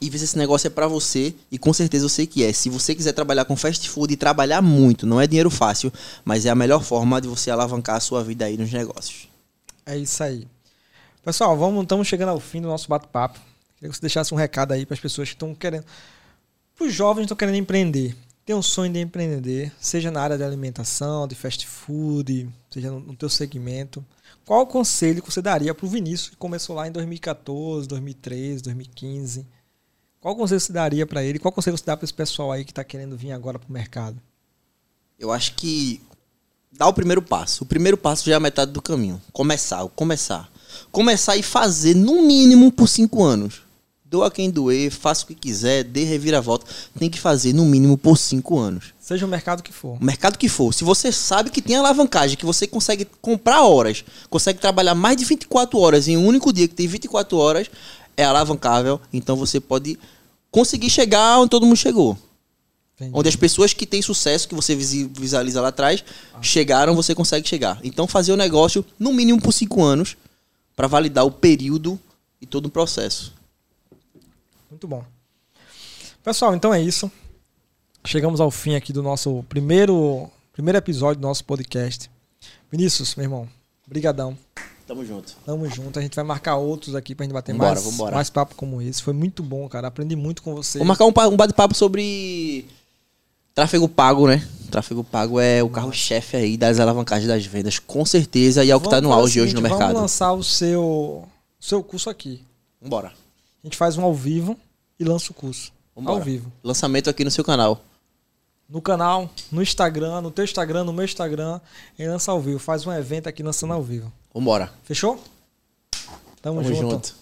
e 0.00 0.08
ver 0.08 0.18
se 0.18 0.24
esse 0.24 0.38
negócio 0.38 0.66
é 0.66 0.70
pra 0.70 0.86
você. 0.86 1.34
E 1.50 1.58
com 1.58 1.72
certeza 1.72 2.04
eu 2.04 2.08
sei 2.08 2.26
que 2.26 2.44
é. 2.44 2.52
Se 2.52 2.68
você 2.68 2.94
quiser 2.94 3.12
trabalhar 3.12 3.44
com 3.44 3.56
fast 3.56 3.88
food 3.88 4.12
e 4.12 4.16
trabalhar 4.16 4.62
muito, 4.62 5.06
não 5.06 5.20
é 5.20 5.26
dinheiro 5.26 5.50
fácil, 5.50 5.92
mas 6.24 6.46
é 6.46 6.50
a 6.50 6.54
melhor 6.54 6.82
forma 6.82 7.20
de 7.20 7.28
você 7.28 7.50
alavancar 7.50 7.96
a 7.96 8.00
sua 8.00 8.22
vida 8.22 8.44
aí 8.44 8.56
nos 8.56 8.72
negócios. 8.72 9.28
É 9.84 9.96
isso 9.96 10.22
aí. 10.22 10.46
Pessoal, 11.24 11.56
vamos, 11.56 11.82
estamos 11.82 12.06
chegando 12.06 12.30
ao 12.30 12.40
fim 12.40 12.60
do 12.60 12.68
nosso 12.68 12.88
bate-papo. 12.88 13.40
Queria 13.76 13.90
que 13.90 13.96
você 13.96 14.00
deixasse 14.00 14.32
um 14.32 14.36
recado 14.36 14.72
aí 14.72 14.86
para 14.86 14.94
as 14.94 15.00
pessoas 15.00 15.28
que 15.28 15.34
estão 15.34 15.54
querendo. 15.54 15.84
Para 16.76 16.86
os 16.86 16.92
jovens 16.92 17.22
que 17.22 17.24
estão 17.26 17.36
querendo 17.36 17.56
empreender. 17.56 18.16
tem 18.44 18.54
um 18.54 18.62
sonho 18.62 18.92
de 18.92 19.00
empreender, 19.00 19.72
seja 19.80 20.10
na 20.10 20.22
área 20.22 20.38
de 20.38 20.44
alimentação, 20.44 21.28
de 21.28 21.34
fast 21.34 21.66
food, 21.66 22.48
seja 22.70 22.90
no, 22.90 23.00
no 23.00 23.16
teu 23.16 23.28
segmento, 23.28 24.04
qual 24.48 24.62
o 24.62 24.66
conselho 24.66 25.20
que 25.22 25.30
você 25.30 25.42
daria 25.42 25.74
para 25.74 25.84
o 25.84 25.88
Vinícius 25.90 26.30
que 26.30 26.36
começou 26.36 26.74
lá 26.74 26.88
em 26.88 26.90
2014, 26.90 27.86
2013, 27.86 28.62
2015? 28.62 29.46
Qual 30.28 30.36
conselho 30.36 30.60
você 30.60 30.74
daria 30.74 31.06
para 31.06 31.24
ele? 31.24 31.38
Qual 31.38 31.50
conselho 31.50 31.78
você 31.78 31.84
dá 31.86 31.96
para 31.96 32.04
esse 32.04 32.12
pessoal 32.12 32.52
aí 32.52 32.62
que 32.62 32.70
está 32.70 32.84
querendo 32.84 33.16
vir 33.16 33.32
agora 33.32 33.58
para 33.58 33.66
o 33.66 33.72
mercado? 33.72 34.20
Eu 35.18 35.32
acho 35.32 35.54
que 35.54 36.02
dá 36.70 36.86
o 36.86 36.92
primeiro 36.92 37.22
passo. 37.22 37.64
O 37.64 37.66
primeiro 37.66 37.96
passo 37.96 38.26
já 38.26 38.32
é 38.32 38.36
a 38.36 38.40
metade 38.40 38.70
do 38.70 38.82
caminho. 38.82 39.18
Começar, 39.32 39.88
começar. 39.96 40.52
Começar 40.92 41.34
e 41.38 41.42
fazer 41.42 41.96
no 41.96 42.20
mínimo 42.20 42.70
por 42.70 42.88
cinco 42.88 43.24
anos. 43.24 43.62
Doa 44.04 44.30
quem 44.30 44.50
doer, 44.50 44.90
faça 44.90 45.24
o 45.24 45.28
que 45.28 45.34
quiser, 45.34 45.82
dê 45.82 46.04
reviravolta. 46.04 46.66
Tem 46.98 47.08
que 47.08 47.18
fazer 47.18 47.54
no 47.54 47.64
mínimo 47.64 47.96
por 47.96 48.18
cinco 48.18 48.58
anos. 48.58 48.92
Seja 49.00 49.24
o 49.24 49.28
mercado 49.30 49.62
que 49.62 49.72
for. 49.72 49.96
O 49.98 50.04
mercado 50.04 50.36
que 50.36 50.50
for. 50.50 50.74
Se 50.74 50.84
você 50.84 51.10
sabe 51.10 51.48
que 51.48 51.62
tem 51.62 51.76
alavancagem, 51.76 52.36
que 52.36 52.44
você 52.44 52.66
consegue 52.66 53.06
comprar 53.22 53.62
horas, 53.62 54.04
consegue 54.28 54.60
trabalhar 54.60 54.94
mais 54.94 55.16
de 55.16 55.24
24 55.24 55.78
horas 55.78 56.06
em 56.06 56.18
um 56.18 56.26
único 56.26 56.52
dia 56.52 56.68
que 56.68 56.74
tem 56.74 56.86
24 56.86 57.38
horas, 57.38 57.70
é 58.14 58.24
alavancável. 58.24 59.00
Então 59.10 59.34
você 59.34 59.58
pode 59.58 59.98
conseguir 60.50 60.90
chegar 60.90 61.38
onde 61.38 61.50
todo 61.50 61.66
mundo 61.66 61.76
chegou. 61.76 62.16
Entendi. 62.96 63.12
Onde 63.14 63.28
as 63.28 63.36
pessoas 63.36 63.72
que 63.72 63.86
têm 63.86 64.02
sucesso, 64.02 64.48
que 64.48 64.54
você 64.54 64.74
visualiza 64.74 65.60
lá 65.60 65.68
atrás, 65.68 66.04
ah. 66.34 66.42
chegaram, 66.42 66.96
você 66.96 67.14
consegue 67.14 67.48
chegar. 67.48 67.78
Então 67.84 68.08
fazer 68.08 68.32
o 68.32 68.36
negócio 68.36 68.84
no 68.98 69.12
mínimo 69.12 69.40
por 69.40 69.52
cinco 69.52 69.84
anos 69.84 70.16
para 70.74 70.88
validar 70.88 71.24
o 71.24 71.30
período 71.30 71.98
e 72.40 72.46
todo 72.46 72.66
o 72.66 72.70
processo. 72.70 73.32
Muito 74.68 74.88
bom. 74.88 75.04
Pessoal, 76.24 76.54
então 76.54 76.74
é 76.74 76.82
isso. 76.82 77.10
Chegamos 78.04 78.40
ao 78.40 78.50
fim 78.50 78.74
aqui 78.74 78.92
do 78.92 79.02
nosso 79.02 79.44
primeiro, 79.48 80.28
primeiro 80.52 80.78
episódio 80.78 81.20
do 81.20 81.26
nosso 81.26 81.44
podcast. 81.44 82.10
Vinícius, 82.70 83.14
meu 83.14 83.24
irmão, 83.24 83.48
brigadão. 83.86 84.36
Tamo 84.88 85.04
junto. 85.04 85.36
Tamo 85.44 85.68
junto. 85.68 85.98
A 85.98 86.02
gente 86.02 86.16
vai 86.16 86.24
marcar 86.24 86.56
outros 86.56 86.94
aqui 86.94 87.14
pra 87.14 87.24
gente 87.24 87.34
bater 87.34 87.52
vambora, 87.52 87.74
mais, 87.74 87.84
vambora. 87.84 88.14
mais 88.14 88.30
papo 88.30 88.54
como 88.54 88.80
esse. 88.80 89.02
Foi 89.02 89.12
muito 89.12 89.42
bom, 89.42 89.68
cara. 89.68 89.88
Aprendi 89.88 90.16
muito 90.16 90.42
com 90.42 90.54
você. 90.54 90.78
Vou 90.78 90.86
marcar 90.86 91.04
um, 91.04 91.12
um 91.30 91.36
bate-papo 91.36 91.74
sobre 91.74 92.66
tráfego 93.54 93.86
pago, 93.86 94.26
né? 94.26 94.48
Tráfego 94.70 95.04
pago 95.04 95.38
é 95.38 95.62
o 95.62 95.68
carro-chefe 95.68 96.38
aí 96.38 96.56
das 96.56 96.80
alavancagens 96.80 97.28
das 97.28 97.44
vendas, 97.44 97.78
com 97.78 98.04
certeza, 98.06 98.64
e 98.64 98.70
é 98.70 98.76
o 98.76 98.80
que 98.80 98.88
tá 98.88 98.98
no 98.98 99.12
auge 99.12 99.40
hoje 99.42 99.54
no 99.54 99.60
mercado. 99.60 99.88
Vamos 99.88 100.00
lançar 100.00 100.32
o 100.32 100.42
seu, 100.42 101.28
seu 101.60 101.82
curso 101.82 102.08
aqui. 102.08 102.42
Vambora. 102.80 103.08
A 103.08 103.66
gente 103.66 103.76
faz 103.76 103.98
um 103.98 104.04
ao 104.04 104.14
vivo 104.14 104.58
e 104.98 105.04
lança 105.04 105.32
o 105.32 105.34
curso. 105.34 105.70
Vambora. 105.94 106.16
Ao 106.16 106.24
vivo. 106.24 106.50
Lançamento 106.64 107.10
aqui 107.10 107.24
no 107.24 107.30
seu 107.30 107.44
canal. 107.44 107.82
No 108.66 108.80
canal, 108.80 109.28
no 109.52 109.62
Instagram, 109.62 110.22
no 110.22 110.30
teu 110.30 110.44
Instagram, 110.44 110.84
no 110.84 110.92
meu 110.92 111.04
Instagram, 111.04 111.60
e 111.98 112.06
lança 112.06 112.30
ao 112.32 112.40
vivo. 112.40 112.58
Faz 112.58 112.86
um 112.86 112.92
evento 112.92 113.26
aqui 113.26 113.42
lançando 113.42 113.72
ao 113.74 113.82
vivo. 113.82 114.10
Vambora. 114.34 114.70
Fechou? 114.84 115.18
Tamo, 116.40 116.62
Tamo 116.62 116.62
junto. 116.64 116.80
junto. 116.80 117.14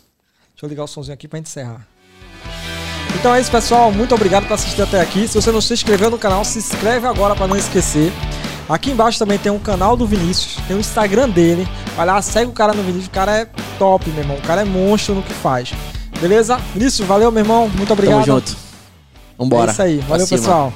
Deixa 0.53 0.65
eu 0.65 0.69
ligar 0.69 0.85
o 0.85 0.87
somzinho 0.87 1.15
aqui 1.15 1.29
pra 1.29 1.39
gente 1.39 1.49
encerrar. 1.49 1.87
Então 3.19 3.35
é 3.35 3.41
isso, 3.41 3.51
pessoal. 3.51 3.91
Muito 3.91 4.15
obrigado 4.15 4.47
por 4.47 4.55
assistir 4.55 4.83
até 4.83 5.01
aqui. 5.01 5.27
Se 5.27 5.35
você 5.35 5.51
não 5.51 5.61
se 5.61 5.73
inscreveu 5.73 6.11
no 6.11 6.19
canal, 6.19 6.45
se 6.45 6.59
inscreve 6.59 7.07
agora 7.07 7.35
para 7.35 7.47
não 7.47 7.57
esquecer. 7.57 8.13
Aqui 8.69 8.91
embaixo 8.91 9.19
também 9.19 9.39
tem 9.39 9.51
um 9.51 9.59
canal 9.61 9.97
do 9.97 10.07
Vinícius, 10.07 10.57
tem 10.67 10.77
o 10.77 10.81
Instagram 10.81 11.29
dele. 11.31 11.67
Vai 11.95 12.05
lá, 12.05 12.21
segue 12.21 12.51
o 12.51 12.55
cara 12.55 12.75
no 12.75 12.83
Vinícius. 12.83 13.07
O 13.07 13.11
cara 13.11 13.37
é 13.39 13.45
top, 13.79 14.11
meu 14.11 14.21
irmão. 14.21 14.37
O 14.37 14.43
cara 14.43 14.63
é 14.63 14.65
monstro 14.65 15.15
no 15.15 15.23
que 15.23 15.33
faz. 15.33 15.73
Beleza? 16.21 16.57
Vinícius, 16.75 17.07
valeu, 17.07 17.31
meu 17.31 17.43
irmão. 17.43 17.69
Muito 17.69 17.93
obrigado. 17.93 18.25
Tamo 18.25 18.41
junto. 18.41 18.57
Vambora. 19.39 19.71
É 19.71 19.73
isso 19.73 19.83
aí. 19.83 19.99
Valeu, 19.99 20.27
pessoal. 20.27 20.73